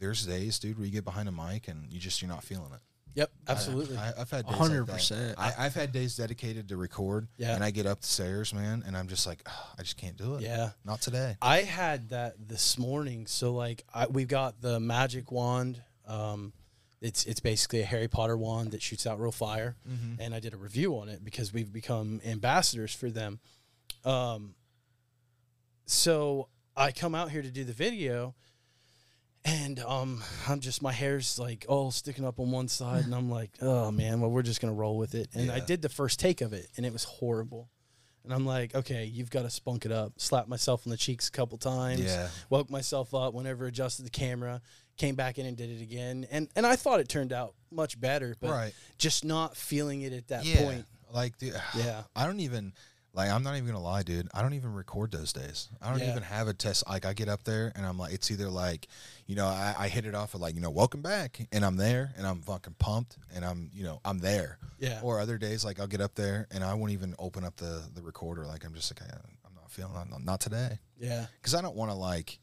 There's 0.00 0.26
days, 0.26 0.58
dude, 0.58 0.76
where 0.78 0.86
you 0.86 0.92
get 0.92 1.04
behind 1.04 1.28
a 1.28 1.32
mic 1.32 1.68
and 1.68 1.92
you 1.92 2.00
just 2.00 2.20
you're 2.22 2.28
not 2.28 2.42
feeling 2.42 2.72
it. 2.72 2.80
Yep. 3.14 3.30
Absolutely. 3.48 3.96
I, 3.96 4.12
I've 4.18 4.30
had 4.30 4.46
days 4.46 4.54
hundred 4.56 4.88
like 4.88 4.96
percent. 4.98 5.34
I, 5.38 5.52
I've 5.58 5.74
had 5.74 5.92
days 5.92 6.16
dedicated 6.16 6.68
to 6.68 6.76
record, 6.76 7.28
Yeah. 7.36 7.54
and 7.54 7.64
I 7.64 7.70
get 7.70 7.86
up 7.86 8.00
the 8.02 8.06
stairs, 8.06 8.54
man, 8.54 8.82
and 8.86 8.96
I'm 8.96 9.08
just 9.08 9.26
like, 9.26 9.42
"Ugh, 9.46 9.52
I 9.78 9.82
just 9.82 9.96
can't 9.96 10.16
do 10.16 10.36
it. 10.36 10.42
yeah. 10.42 10.70
not 10.84 11.00
today. 11.00 11.36
I 11.42 11.62
had 11.62 12.10
that 12.10 12.34
this 12.48 12.78
morning. 12.78 13.26
So 13.26 13.52
like 13.52 13.84
I, 13.92 14.06
we've 14.06 14.28
got 14.28 14.60
the 14.60 14.78
magic 14.80 15.32
wand. 15.32 15.82
Um, 16.06 16.52
it's 17.00 17.24
it's 17.24 17.40
basically 17.40 17.80
a 17.80 17.84
Harry 17.86 18.08
Potter 18.08 18.36
wand 18.36 18.72
that 18.72 18.82
shoots 18.82 19.06
out 19.06 19.18
real 19.20 19.32
fire, 19.32 19.76
and 20.18 20.34
I 20.34 20.40
did 20.40 20.52
a 20.54 20.56
review 20.58 20.98
on 20.98 21.08
it 21.08 21.24
because 21.24 21.52
we've 21.52 21.72
become 21.72 22.20
ambassadors 22.26 22.94
for 22.94 23.10
them. 23.10 23.40
Um, 24.04 24.54
so 25.86 26.48
I 26.76 26.92
come 26.92 27.14
out 27.14 27.30
here 27.30 27.42
to 27.42 27.50
do 27.50 27.64
the 27.64 27.72
video, 27.72 28.34
and 29.44 29.78
um, 29.80 30.22
I'm 30.48 30.60
just 30.60 30.82
my 30.82 30.92
hair's 30.92 31.38
like 31.38 31.64
all 31.68 31.90
sticking 31.90 32.24
up 32.24 32.38
on 32.40 32.50
one 32.50 32.68
side, 32.68 33.04
and 33.04 33.14
I'm 33.14 33.30
like, 33.30 33.50
oh 33.62 33.90
man, 33.90 34.20
well 34.20 34.30
we're 34.30 34.42
just 34.42 34.60
gonna 34.60 34.74
roll 34.74 34.96
with 34.96 35.14
it. 35.14 35.28
And 35.34 35.50
I 35.50 35.60
did 35.60 35.82
the 35.82 35.88
first 35.88 36.20
take 36.20 36.40
of 36.40 36.52
it, 36.52 36.66
and 36.76 36.84
it 36.84 36.92
was 36.92 37.04
horrible. 37.04 37.68
And 38.22 38.34
I'm 38.34 38.44
like, 38.44 38.74
okay, 38.74 39.06
you've 39.06 39.30
got 39.30 39.42
to 39.44 39.50
spunk 39.50 39.86
it 39.86 39.92
up. 39.92 40.12
Slap 40.18 40.46
myself 40.46 40.86
on 40.86 40.90
the 40.90 40.98
cheeks 40.98 41.28
a 41.28 41.30
couple 41.30 41.56
times. 41.56 42.02
Yeah. 42.02 42.28
Woke 42.50 42.68
myself 42.68 43.14
up 43.14 43.32
whenever 43.32 43.64
adjusted 43.64 44.04
the 44.04 44.10
camera. 44.10 44.60
Came 44.98 45.14
back 45.14 45.38
in 45.38 45.46
and 45.46 45.56
did 45.56 45.70
it 45.70 45.80
again. 45.80 46.26
And 46.30 46.46
and 46.54 46.66
I 46.66 46.76
thought 46.76 47.00
it 47.00 47.08
turned 47.08 47.32
out 47.32 47.54
much 47.70 47.98
better, 47.98 48.36
but 48.38 48.50
Right. 48.50 48.74
just 48.98 49.24
not 49.24 49.56
feeling 49.56 50.02
it 50.02 50.12
at 50.12 50.28
that 50.28 50.44
yeah, 50.44 50.62
point. 50.62 50.84
like, 51.10 51.38
dude, 51.38 51.54
Yeah. 51.78 52.02
I 52.14 52.26
don't 52.26 52.40
even 52.40 52.74
like. 53.12 53.30
I'm 53.30 53.42
not 53.42 53.54
even 53.56 53.66
gonna 53.66 53.80
lie, 53.82 54.02
dude. 54.02 54.28
I 54.34 54.42
don't 54.42 54.54
even 54.54 54.72
record 54.72 55.10
those 55.12 55.32
days. 55.32 55.68
I 55.80 55.90
don't 55.90 56.00
Yeah. 56.00 56.10
even 56.10 56.22
have 56.22 56.48
a 56.48 56.54
test. 56.54 56.84
Like, 56.88 57.04
I 57.04 57.12
get 57.12 57.28
up 57.28 57.44
there 57.44 57.72
and 57.74 57.84
I'm 57.86 57.98
like, 57.98 58.12
it's 58.12 58.30
either 58.30 58.48
like, 58.50 58.86
you 59.26 59.36
know, 59.36 59.46
I, 59.46 59.74
I 59.78 59.88
hit 59.88 60.06
it 60.06 60.14
off 60.14 60.32
with 60.32 60.42
like, 60.42 60.54
you 60.54 60.60
know, 60.60 60.70
welcome 60.70 61.02
back, 61.02 61.46
and 61.52 61.64
I'm 61.64 61.76
there 61.76 62.12
and 62.16 62.26
I'm 62.26 62.40
fucking 62.42 62.74
pumped 62.78 63.16
and 63.34 63.44
I'm, 63.44 63.70
you 63.72 63.84
know, 63.84 64.00
I'm 64.04 64.18
there. 64.18 64.58
Yeah. 64.78 65.00
Or 65.02 65.20
other 65.20 65.38
days, 65.38 65.64
like 65.64 65.78
I'll 65.80 65.86
get 65.86 66.00
up 66.00 66.14
there 66.14 66.46
and 66.50 66.62
I 66.64 66.74
won't 66.74 66.92
even 66.92 67.14
open 67.18 67.44
up 67.44 67.56
the 67.56 67.82
the 67.94 68.02
recorder. 68.02 68.46
Like 68.46 68.64
I'm 68.64 68.74
just 68.74 68.92
like, 68.98 69.08
I, 69.10 69.14
I'm 69.46 69.54
not 69.54 69.70
feeling, 69.70 69.94
I'm 69.96 70.24
not 70.24 70.40
today, 70.40 70.78
Yeah. 70.98 71.26
because 71.40 71.54
I 71.54 71.60
don't 71.62 71.76
want 71.76 71.90
to 71.90 71.96
like. 71.96 72.38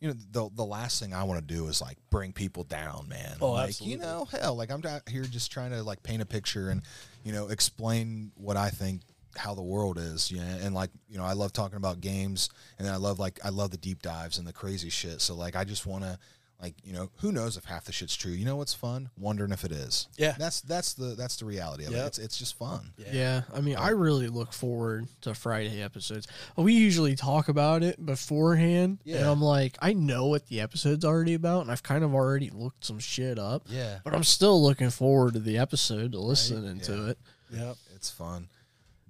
You 0.00 0.08
know 0.10 0.16
the 0.32 0.50
the 0.54 0.64
last 0.66 1.00
thing 1.00 1.14
I 1.14 1.22
want 1.24 1.40
to 1.40 1.54
do 1.54 1.66
is 1.68 1.80
like 1.80 1.96
bring 2.10 2.34
people 2.34 2.64
down, 2.64 3.06
man. 3.08 3.36
Oh, 3.40 3.52
like 3.52 3.68
absolutely. 3.68 3.92
you 3.92 4.02
know, 4.02 4.26
hell, 4.26 4.54
like 4.54 4.70
I'm 4.70 4.84
out 4.84 5.08
here 5.08 5.22
just 5.22 5.50
trying 5.50 5.70
to 5.70 5.82
like 5.82 6.02
paint 6.02 6.20
a 6.20 6.26
picture 6.26 6.68
and 6.68 6.82
you 7.22 7.32
know 7.32 7.48
explain 7.48 8.30
what 8.34 8.58
I 8.58 8.68
think 8.68 9.00
how 9.36 9.54
the 9.54 9.62
world 9.62 9.98
is. 9.98 10.30
Yeah, 10.30 10.42
and 10.42 10.74
like 10.74 10.90
you 11.08 11.18
know, 11.18 11.24
I 11.24 11.32
love 11.32 11.52
talking 11.52 11.76
about 11.76 12.00
games, 12.00 12.48
and 12.78 12.88
I 12.88 12.96
love 12.96 13.18
like 13.18 13.38
I 13.44 13.48
love 13.50 13.70
the 13.70 13.76
deep 13.78 14.02
dives 14.02 14.38
and 14.38 14.46
the 14.46 14.52
crazy 14.52 14.90
shit. 14.90 15.20
So 15.20 15.34
like 15.34 15.56
I 15.56 15.64
just 15.64 15.86
want 15.86 16.04
to 16.04 16.18
like 16.62 16.74
you 16.84 16.92
know 16.92 17.10
who 17.16 17.32
knows 17.32 17.56
if 17.56 17.64
half 17.64 17.84
the 17.84 17.92
shit's 17.92 18.14
true. 18.16 18.30
You 18.30 18.44
know 18.44 18.56
what's 18.56 18.72
fun? 18.72 19.10
Wondering 19.18 19.50
if 19.50 19.64
it 19.64 19.72
is. 19.72 20.06
Yeah. 20.16 20.34
that's 20.38 20.60
that's 20.62 20.94
the 20.94 21.16
that's 21.16 21.36
the 21.36 21.44
reality 21.44 21.84
of 21.84 21.90
Yep. 21.92 22.00
it. 22.02 22.06
It's 22.06 22.18
it's 22.18 22.38
just 22.38 22.56
fun. 22.56 22.92
Yeah, 23.12 23.42
I 23.52 23.60
mean, 23.60 23.76
I 23.76 23.88
really 23.90 24.28
look 24.28 24.52
forward 24.52 25.08
to 25.22 25.34
Friday 25.34 25.82
episodes. 25.82 26.28
We 26.56 26.72
usually 26.74 27.16
talk 27.16 27.48
about 27.48 27.82
it 27.82 28.04
beforehand, 28.06 29.00
and 29.04 29.24
I'm 29.24 29.42
like, 29.42 29.76
I 29.82 29.92
know 29.94 30.26
what 30.26 30.46
the 30.46 30.60
episode's 30.60 31.04
already 31.04 31.34
about, 31.34 31.62
and 31.62 31.70
I've 31.72 31.82
kind 31.82 32.04
of 32.04 32.14
already 32.14 32.50
looked 32.50 32.84
some 32.84 33.00
shit 33.00 33.38
up. 33.38 33.64
Yeah, 33.66 33.98
But 34.04 34.14
I'm 34.14 34.24
still 34.24 34.62
looking 34.62 34.90
forward 34.90 35.34
to 35.34 35.40
the 35.40 35.58
episode, 35.58 36.12
to 36.12 36.20
listening 36.20 36.80
to 36.82 36.92
Yeah. 36.96 37.08
it, 37.10 37.18
Yep. 37.52 37.76
it's 37.96 38.10
fun. 38.10 38.48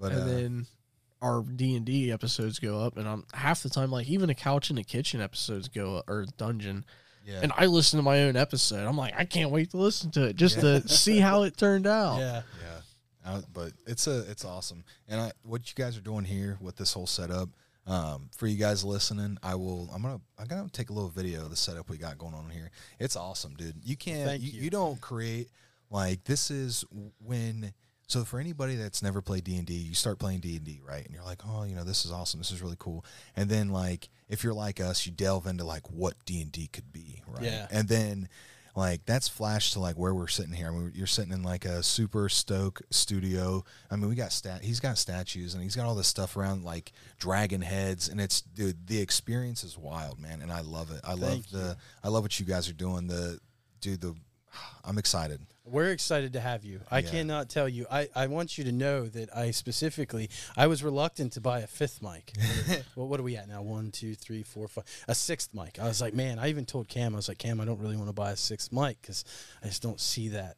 But 0.05 0.13
and 0.13 0.23
uh, 0.23 0.27
then 0.27 0.67
our 1.23 1.43
D 1.43 1.77
and 1.77 1.87
D 1.87 2.13
episodes 2.13 2.59
go 2.59 2.81
up, 2.81 2.99
and 2.99 3.09
I'm 3.09 3.25
half 3.33 3.63
the 3.63 3.71
time 3.71 3.91
like 3.91 4.07
even 4.09 4.29
a 4.29 4.35
couch 4.35 4.69
in 4.69 4.77
the 4.77 4.85
kitchen 4.85 5.23
episodes 5.23 5.69
go 5.69 5.97
up, 5.97 6.05
or 6.09 6.27
dungeon, 6.37 6.85
yeah, 7.25 7.41
and 7.43 7.53
I 7.57 7.65
listen 7.67 7.99
to 7.99 8.03
my 8.03 8.25
own 8.25 8.37
episode. 8.37 8.87
I'm 8.87 8.99
like, 8.99 9.15
I 9.17 9.25
can't 9.25 9.51
wait 9.51 9.71
to 9.71 9.79
listen 9.79 10.11
to 10.11 10.25
it 10.25 10.37
just 10.37 10.61
to 10.61 10.87
see 10.89 11.21
how 11.21 11.45
it 11.45 11.57
turned 11.57 11.87
out. 11.87 12.19
Yeah. 12.19 12.43
Yeah, 12.63 13.33
uh, 13.33 13.41
but 13.55 13.73
it's 13.87 14.07
a 14.07 14.31
it's 14.31 14.45
awesome, 14.45 14.85
and 15.09 15.19
I 15.19 15.33
what 15.43 15.67
you 15.69 15.83
guys 15.83 15.97
are 15.97 16.03
doing 16.03 16.25
here 16.25 16.59
with 16.61 16.77
this 16.77 16.93
whole 16.93 17.07
setup. 17.07 17.49
Um, 17.87 18.31
for 18.37 18.47
you 18.47 18.57
guys 18.57 18.85
listening, 18.85 19.39
I 19.43 19.55
will. 19.55 19.91
I'm 19.95 20.03
gonna. 20.03 20.21
I'm 20.39 20.47
gonna 20.47 20.69
take 20.71 20.91
a 20.91 20.93
little 20.93 21.11
video 21.11 21.43
of 21.43 21.51
the 21.51 21.57
setup 21.57 21.89
we 21.89 21.97
got 21.97 22.19
going 22.19 22.35
on 22.35 22.51
here. 22.51 22.71
It's 22.99 23.17
awesome, 23.17 23.55
dude. 23.57 23.77
You 23.83 23.97
can't. 23.97 24.41
You, 24.41 24.53
you. 24.53 24.63
you 24.65 24.71
don't 24.71 25.01
create 25.01 25.49
like 25.91 26.25
this 26.25 26.51
is 26.51 26.85
when. 27.23 27.73
So 28.07 28.25
for 28.25 28.39
anybody 28.39 28.77
that's 28.77 29.03
never 29.03 29.23
played 29.23 29.45
D 29.45 29.57
and 29.57 29.67
D, 29.67 29.75
you 29.75 29.95
start 29.95 30.19
playing 30.19 30.41
D 30.41 30.57
and 30.57 30.65
D, 30.65 30.81
right? 30.87 31.05
And 31.05 31.15
you're 31.15 31.25
like, 31.25 31.41
oh, 31.49 31.65
you 31.65 31.75
know, 31.75 31.85
this 31.85 32.05
is 32.05 32.13
awesome. 32.13 32.39
This 32.39 32.51
is 32.51 32.63
really 32.63 32.77
cool. 32.79 33.05
And 33.35 33.49
then 33.49 33.71
like, 33.71 34.09
if 34.29 34.45
you're 34.45 34.55
like 34.55 34.81
us, 34.81 35.07
you 35.07 35.13
delve 35.13 35.47
into 35.47 35.65
like 35.65 35.91
what 35.91 36.15
D 36.27 36.43
and 36.43 36.53
D 36.53 36.67
could 36.67 36.93
be, 36.93 37.23
right? 37.27 37.45
Yeah. 37.45 37.67
And 37.71 37.89
then 37.89 38.29
like 38.77 39.05
that's 39.07 39.29
flash 39.29 39.73
to 39.73 39.81
like 39.81 39.97
where 39.97 40.15
we're 40.15 40.27
sitting 40.27 40.53
here. 40.53 40.69
I 40.69 40.71
mean, 40.71 40.93
you're 40.95 41.07
sitting 41.07 41.33
in 41.33 41.43
like 41.43 41.65
a 41.65 41.83
super 41.83 42.29
stoke 42.29 42.83
studio. 42.91 43.65
I 43.91 43.97
mean, 43.97 44.09
we 44.09 44.17
got 44.17 44.33
stat. 44.33 44.63
He's 44.63 44.81
got 44.81 44.99
statues 44.99 45.55
and 45.55 45.63
he's 45.63 45.77
got 45.77 45.87
all 45.87 45.95
this 45.95 46.09
stuff 46.09 46.37
around 46.37 46.65
like 46.65 46.93
dragon 47.19 47.63
heads, 47.63 48.09
and 48.09 48.21
it's 48.21 48.41
dude. 48.41 48.87
The 48.87 49.01
experience 49.01 49.63
is 49.63 49.79
wild, 49.79 50.19
man, 50.19 50.43
and 50.43 50.53
I 50.53 50.61
love 50.61 50.91
it. 50.91 51.01
I 51.05 51.13
love 51.13 51.31
Thank 51.31 51.51
the. 51.51 51.77
I 52.03 52.09
love 52.09 52.25
what 52.25 52.39
you 52.41 52.47
guys 52.47 52.69
are 52.69 52.75
doing. 52.75 53.07
The 53.07 53.39
dude. 53.81 54.01
The 54.01 54.15
I'm 54.85 54.99
excited. 54.99 55.41
We're 55.67 55.93
excited 55.93 56.35
to 56.35 56.41
have 56.41 56.63
you. 56.65 56.81
I 56.91 56.99
Yeah. 56.99 57.11
cannot 57.11 57.49
tell 57.49 57.69
you. 57.69 57.87
I, 57.91 58.09
I 58.15 58.27
want 58.27 58.59
you 58.59 58.65
to 58.65 58.73
know 58.73 59.07
that 59.07 59.35
I 59.35 59.51
specifically 59.51 60.29
I 60.57 60.67
was 60.67 60.83
reluctant 60.83 61.33
to 61.35 61.41
buy 61.41 61.61
a 61.61 61.67
fifth 61.67 62.03
mic. 62.03 62.33
well, 62.97 63.09
what 63.09 63.19
are 63.19 63.23
we 63.23 63.37
at 63.37 63.49
now? 63.49 63.63
One, 63.63 63.91
two, 63.91 64.15
three, 64.15 64.43
four, 64.43 64.69
five. 64.69 64.85
A 65.09 65.15
sixth 65.15 65.55
mic. 65.55 65.79
I 65.79 65.85
was 65.89 66.01
like, 66.03 66.13
man. 66.13 66.39
I 66.39 66.49
even 66.51 66.67
told 66.67 66.89
Cam. 66.89 67.15
I 67.15 67.17
was 67.17 67.29
like, 67.29 67.39
Cam, 67.39 67.61
I 67.61 67.65
don't 67.65 67.81
really 67.81 67.97
want 67.97 68.09
to 68.09 68.13
buy 68.15 68.33
a 68.33 68.37
sixth 68.37 68.73
mic 68.73 69.01
because 69.01 69.25
I 69.63 69.69
just 69.69 69.83
don't 69.83 70.01
see 70.01 70.29
that 70.29 70.57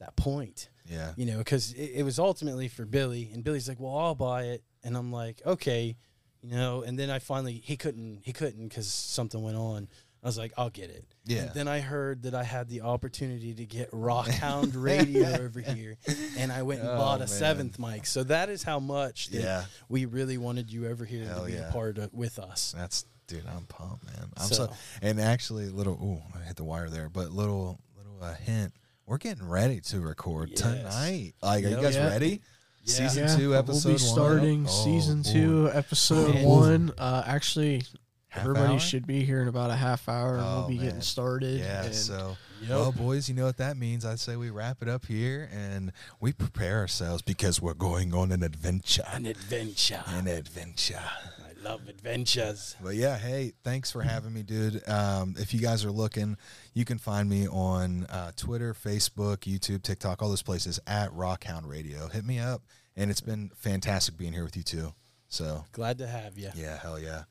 that 0.00 0.16
point. 0.16 0.68
Yeah. 0.86 1.12
You 1.16 1.26
know, 1.26 1.38
because 1.38 1.72
it, 1.74 1.92
it 1.96 2.02
was 2.02 2.18
ultimately 2.18 2.66
for 2.68 2.84
Billy, 2.84 3.30
and 3.32 3.44
Billy's 3.44 3.68
like, 3.68 3.78
well, 3.78 3.96
I'll 3.96 4.14
buy 4.14 4.44
it, 4.44 4.62
and 4.82 4.96
I'm 4.96 5.12
like, 5.12 5.40
okay, 5.46 5.96
you 6.42 6.50
know. 6.56 6.82
And 6.82 6.98
then 6.98 7.10
I 7.10 7.18
finally 7.20 7.60
he 7.64 7.76
couldn't 7.76 8.22
he 8.24 8.32
couldn't 8.32 8.68
because 8.68 8.88
something 8.90 9.40
went 9.42 9.56
on. 9.56 9.88
I 10.22 10.26
was 10.26 10.36
like, 10.36 10.52
I'll 10.58 10.70
get 10.70 10.90
it. 10.90 11.04
Yeah. 11.26 11.42
And 11.42 11.50
then 11.54 11.68
I 11.68 11.80
heard 11.80 12.22
that 12.24 12.34
I 12.34 12.42
had 12.42 12.68
the 12.68 12.80
opportunity 12.80 13.54
to 13.54 13.64
get 13.64 13.90
Rockhound 13.92 14.72
Radio 14.74 15.28
over 15.40 15.60
here, 15.60 15.96
and 16.36 16.50
I 16.50 16.62
went 16.62 16.80
and 16.80 16.88
Oh, 16.88 16.96
bought 16.96 17.16
a 17.16 17.18
man. 17.20 17.28
seventh 17.28 17.78
mic. 17.78 18.04
So 18.06 18.24
that 18.24 18.48
is 18.48 18.62
how 18.64 18.80
much 18.80 19.28
that 19.28 19.40
Yeah. 19.42 19.64
we 19.88 20.06
really 20.06 20.36
wanted 20.36 20.72
you 20.72 20.88
over 20.88 21.04
here 21.04 21.24
Hell 21.24 21.40
to 21.40 21.46
be 21.46 21.52
yeah. 21.52 21.68
a 21.68 21.72
part 21.72 21.98
of 21.98 22.12
with 22.12 22.38
us. 22.40 22.74
That's 22.76 23.04
dude. 23.28 23.44
I'm 23.46 23.64
pumped, 23.66 24.06
man. 24.06 24.30
I'm 24.36 24.46
so, 24.48 24.54
So- 24.54 24.72
and 25.02 25.20
actually, 25.20 25.68
little. 25.68 25.94
Ooh, 25.94 26.22
I 26.36 26.44
hit 26.44 26.56
the 26.56 26.64
wire 26.64 26.88
there. 26.90 27.08
But 27.08 27.30
little 27.30 27.78
little 27.96 28.18
uh, 28.22 28.34
hint. 28.34 28.72
We're 29.06 29.18
getting 29.18 29.46
ready 29.48 29.80
to 29.82 30.00
record 30.00 30.50
Yes. 30.50 30.60
tonight. 30.60 31.34
Like, 31.42 31.64
are 31.64 31.68
you 31.68 31.76
guys 31.80 31.94
Yeah. 31.94 32.08
ready? 32.08 32.42
Yeah. 32.84 32.92
Season 33.08 33.24
Yeah, 33.28 33.36
two, 33.36 33.54
episode 33.56 33.88
We'll 33.90 33.98
be 33.98 34.02
one. 34.04 34.12
starting 34.12 34.66
Oh, 34.68 34.84
season 34.84 35.22
boy. 35.22 35.32
two, 35.32 35.70
episode 35.72 36.34
Man. 36.34 36.44
one. 36.44 36.92
Uh, 36.98 37.22
actually, 37.26 37.82
Half 38.30 38.42
everybody 38.44 38.74
hour? 38.74 38.78
should 38.78 39.06
be 39.06 39.24
here 39.24 39.40
in 39.40 39.48
about 39.48 39.70
a 39.70 39.76
half 39.76 40.08
hour, 40.08 40.34
and 40.36 40.44
Oh, 40.44 40.58
we'll 40.60 40.68
be 40.68 40.76
man. 40.76 40.84
getting 40.84 41.00
started. 41.00 41.58
Yeah, 41.60 41.84
and 41.84 41.94
so 41.94 42.36
Yep. 42.60 42.68
well, 42.70 42.92
boys, 42.92 43.28
you 43.28 43.34
know 43.34 43.46
what 43.46 43.56
that 43.56 43.76
means. 43.76 44.04
I'd 44.04 44.20
say 44.20 44.36
we 44.36 44.50
wrap 44.50 44.82
it 44.82 44.88
up 44.88 45.06
here 45.06 45.48
and 45.52 45.92
we 46.20 46.32
prepare 46.32 46.78
ourselves 46.78 47.22
because 47.22 47.62
we're 47.62 47.72
going 47.74 48.12
on 48.12 48.30
an 48.32 48.42
adventure. 48.42 49.04
An 49.08 49.24
adventure. 49.26 50.02
An 50.06 50.26
adventure. 50.26 51.00
I 51.00 51.62
love 51.62 51.88
adventures. 51.88 52.76
But 52.82 52.96
yeah, 52.96 53.16
hey, 53.16 53.52
thanks 53.64 53.90
for 53.90 54.02
having 54.02 54.32
me, 54.34 54.42
dude. 54.42 54.86
Um, 54.88 55.34
if 55.38 55.54
you 55.54 55.60
guys 55.60 55.84
are 55.84 55.90
looking, 55.90 56.36
you 56.74 56.84
can 56.84 56.98
find 56.98 57.28
me 57.30 57.48
on 57.48 58.04
uh, 58.06 58.32
Twitter, 58.36 58.74
Facebook, 58.74 59.38
YouTube, 59.38 59.82
TikTok, 59.82 60.22
all 60.22 60.28
those 60.28 60.42
places 60.42 60.78
at 60.86 61.10
Rockhound 61.12 61.66
Radio. 61.66 62.08
Hit 62.08 62.24
me 62.26 62.38
up, 62.38 62.62
and 62.96 63.10
it's 63.10 63.20
been 63.22 63.50
fantastic 63.56 64.16
being 64.18 64.32
here 64.34 64.44
with 64.44 64.56
you 64.56 64.62
too. 64.62 64.92
So 65.28 65.64
Glad 65.72 65.98
to 65.98 66.06
have 66.06 66.36
you. 66.38 66.50
yeah, 66.54 66.78
hell 66.78 66.98
yeah. 66.98 67.22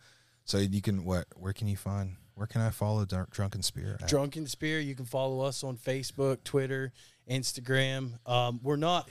So 0.48 0.58
you 0.60 0.82
can 0.82 1.04
what? 1.04 1.28
Where 1.36 1.52
can 1.54 1.68
you 1.68 1.76
find? 1.76 2.16
Where 2.36 2.48
can 2.48 2.62
I 2.62 2.70
follow 2.70 3.06
Drunken 3.06 3.62
Spear? 3.62 3.98
at? 4.02 4.08
Drunken 4.08 4.48
Spear. 4.48 4.80
You 4.80 4.96
can 4.96 5.06
follow 5.06 5.42
us 5.42 5.64
on 5.64 5.76
Facebook, 5.76 6.44
Twitter, 6.44 6.94
Instagram. 7.30 8.14
Um, 8.26 8.62
we're 8.64 8.78
not 8.78 9.10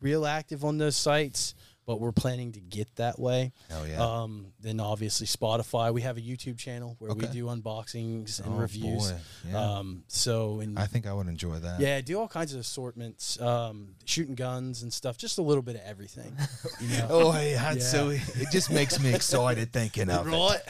real 0.00 0.24
active 0.24 0.64
on 0.64 0.78
those 0.78 0.96
sites, 0.96 1.54
but 1.90 1.98
we're 1.98 2.12
planning 2.12 2.52
to 2.52 2.60
get 2.60 2.86
that 2.96 3.18
way. 3.18 3.50
Hell 3.68 3.84
yeah. 3.84 4.00
Um, 4.00 4.46
then 4.60 4.78
obviously 4.78 5.26
Spotify. 5.26 5.92
We 5.92 6.02
have 6.02 6.16
a 6.16 6.20
YouTube 6.20 6.56
channel 6.56 6.94
where 7.00 7.12
we 7.12 7.26
do 7.26 7.46
unboxings 7.46 8.38
and 8.44 8.54
Oh, 8.54 8.58
reviews. 8.58 9.10
boy. 9.10 9.18
Yeah. 9.50 9.58
Um, 9.78 10.04
so 10.06 10.60
and 10.60 10.78
I 10.78 10.86
think 10.86 11.08
I 11.08 11.12
would 11.12 11.26
enjoy 11.26 11.58
that. 11.58 11.80
yeah, 11.80 12.00
do 12.00 12.20
all 12.20 12.28
kinds 12.28 12.54
of 12.54 12.60
assortments, 12.60 13.40
um, 13.40 13.96
shooting 14.04 14.36
guns 14.36 14.84
and 14.84 14.92
stuff. 14.92 15.18
Just 15.18 15.38
a 15.38 15.42
little 15.42 15.64
bit 15.64 15.74
of 15.74 15.82
everything. 15.84 16.32
You 16.80 16.98
know? 16.98 17.06
Oh, 17.10 17.32
hey, 17.32 17.54
Yeah. 17.54 17.74
so 17.80 18.10
it 18.10 18.52
just 18.52 18.70
makes 18.70 19.00
me 19.00 19.12
excited 19.12 19.72
thinking 19.72 20.10
of 20.10 20.28
it. 20.28 20.30
right. 20.30 20.60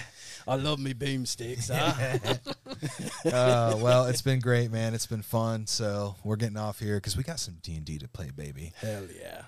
I 0.49 0.55
love 0.55 0.79
me 0.79 0.95
boomsticks. 0.95 1.69
Huh? 1.71 2.37
Uh, 3.31 3.77
well, 3.79 4.07
it's 4.07 4.23
been 4.23 4.41
great, 4.41 4.71
man. 4.71 4.95
It's 4.95 5.07
been 5.07 5.21
fun. 5.21 5.67
So 5.67 6.17
we're 6.25 6.37
getting 6.37 6.57
off 6.57 6.79
here 6.79 6.97
because 6.97 7.15
we 7.17 7.23
got 7.23 7.39
some 7.39 7.59
D 7.63 7.77
and 7.77 7.85
D 7.85 7.99
to 7.99 8.09
play, 8.09 8.31
baby. 8.35 8.73
Hell 8.81 9.03
yeah. 9.21 9.43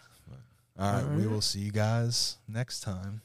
All 0.79 0.93
right, 0.93 1.09
we 1.17 1.27
will 1.27 1.41
see 1.41 1.61
you 1.61 1.73
guys 1.73 2.39
next 2.49 2.81
time. 2.81 3.21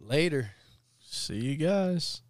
Later. 0.00 0.52
See 1.00 1.40
you 1.40 1.56
guys. 1.56 2.22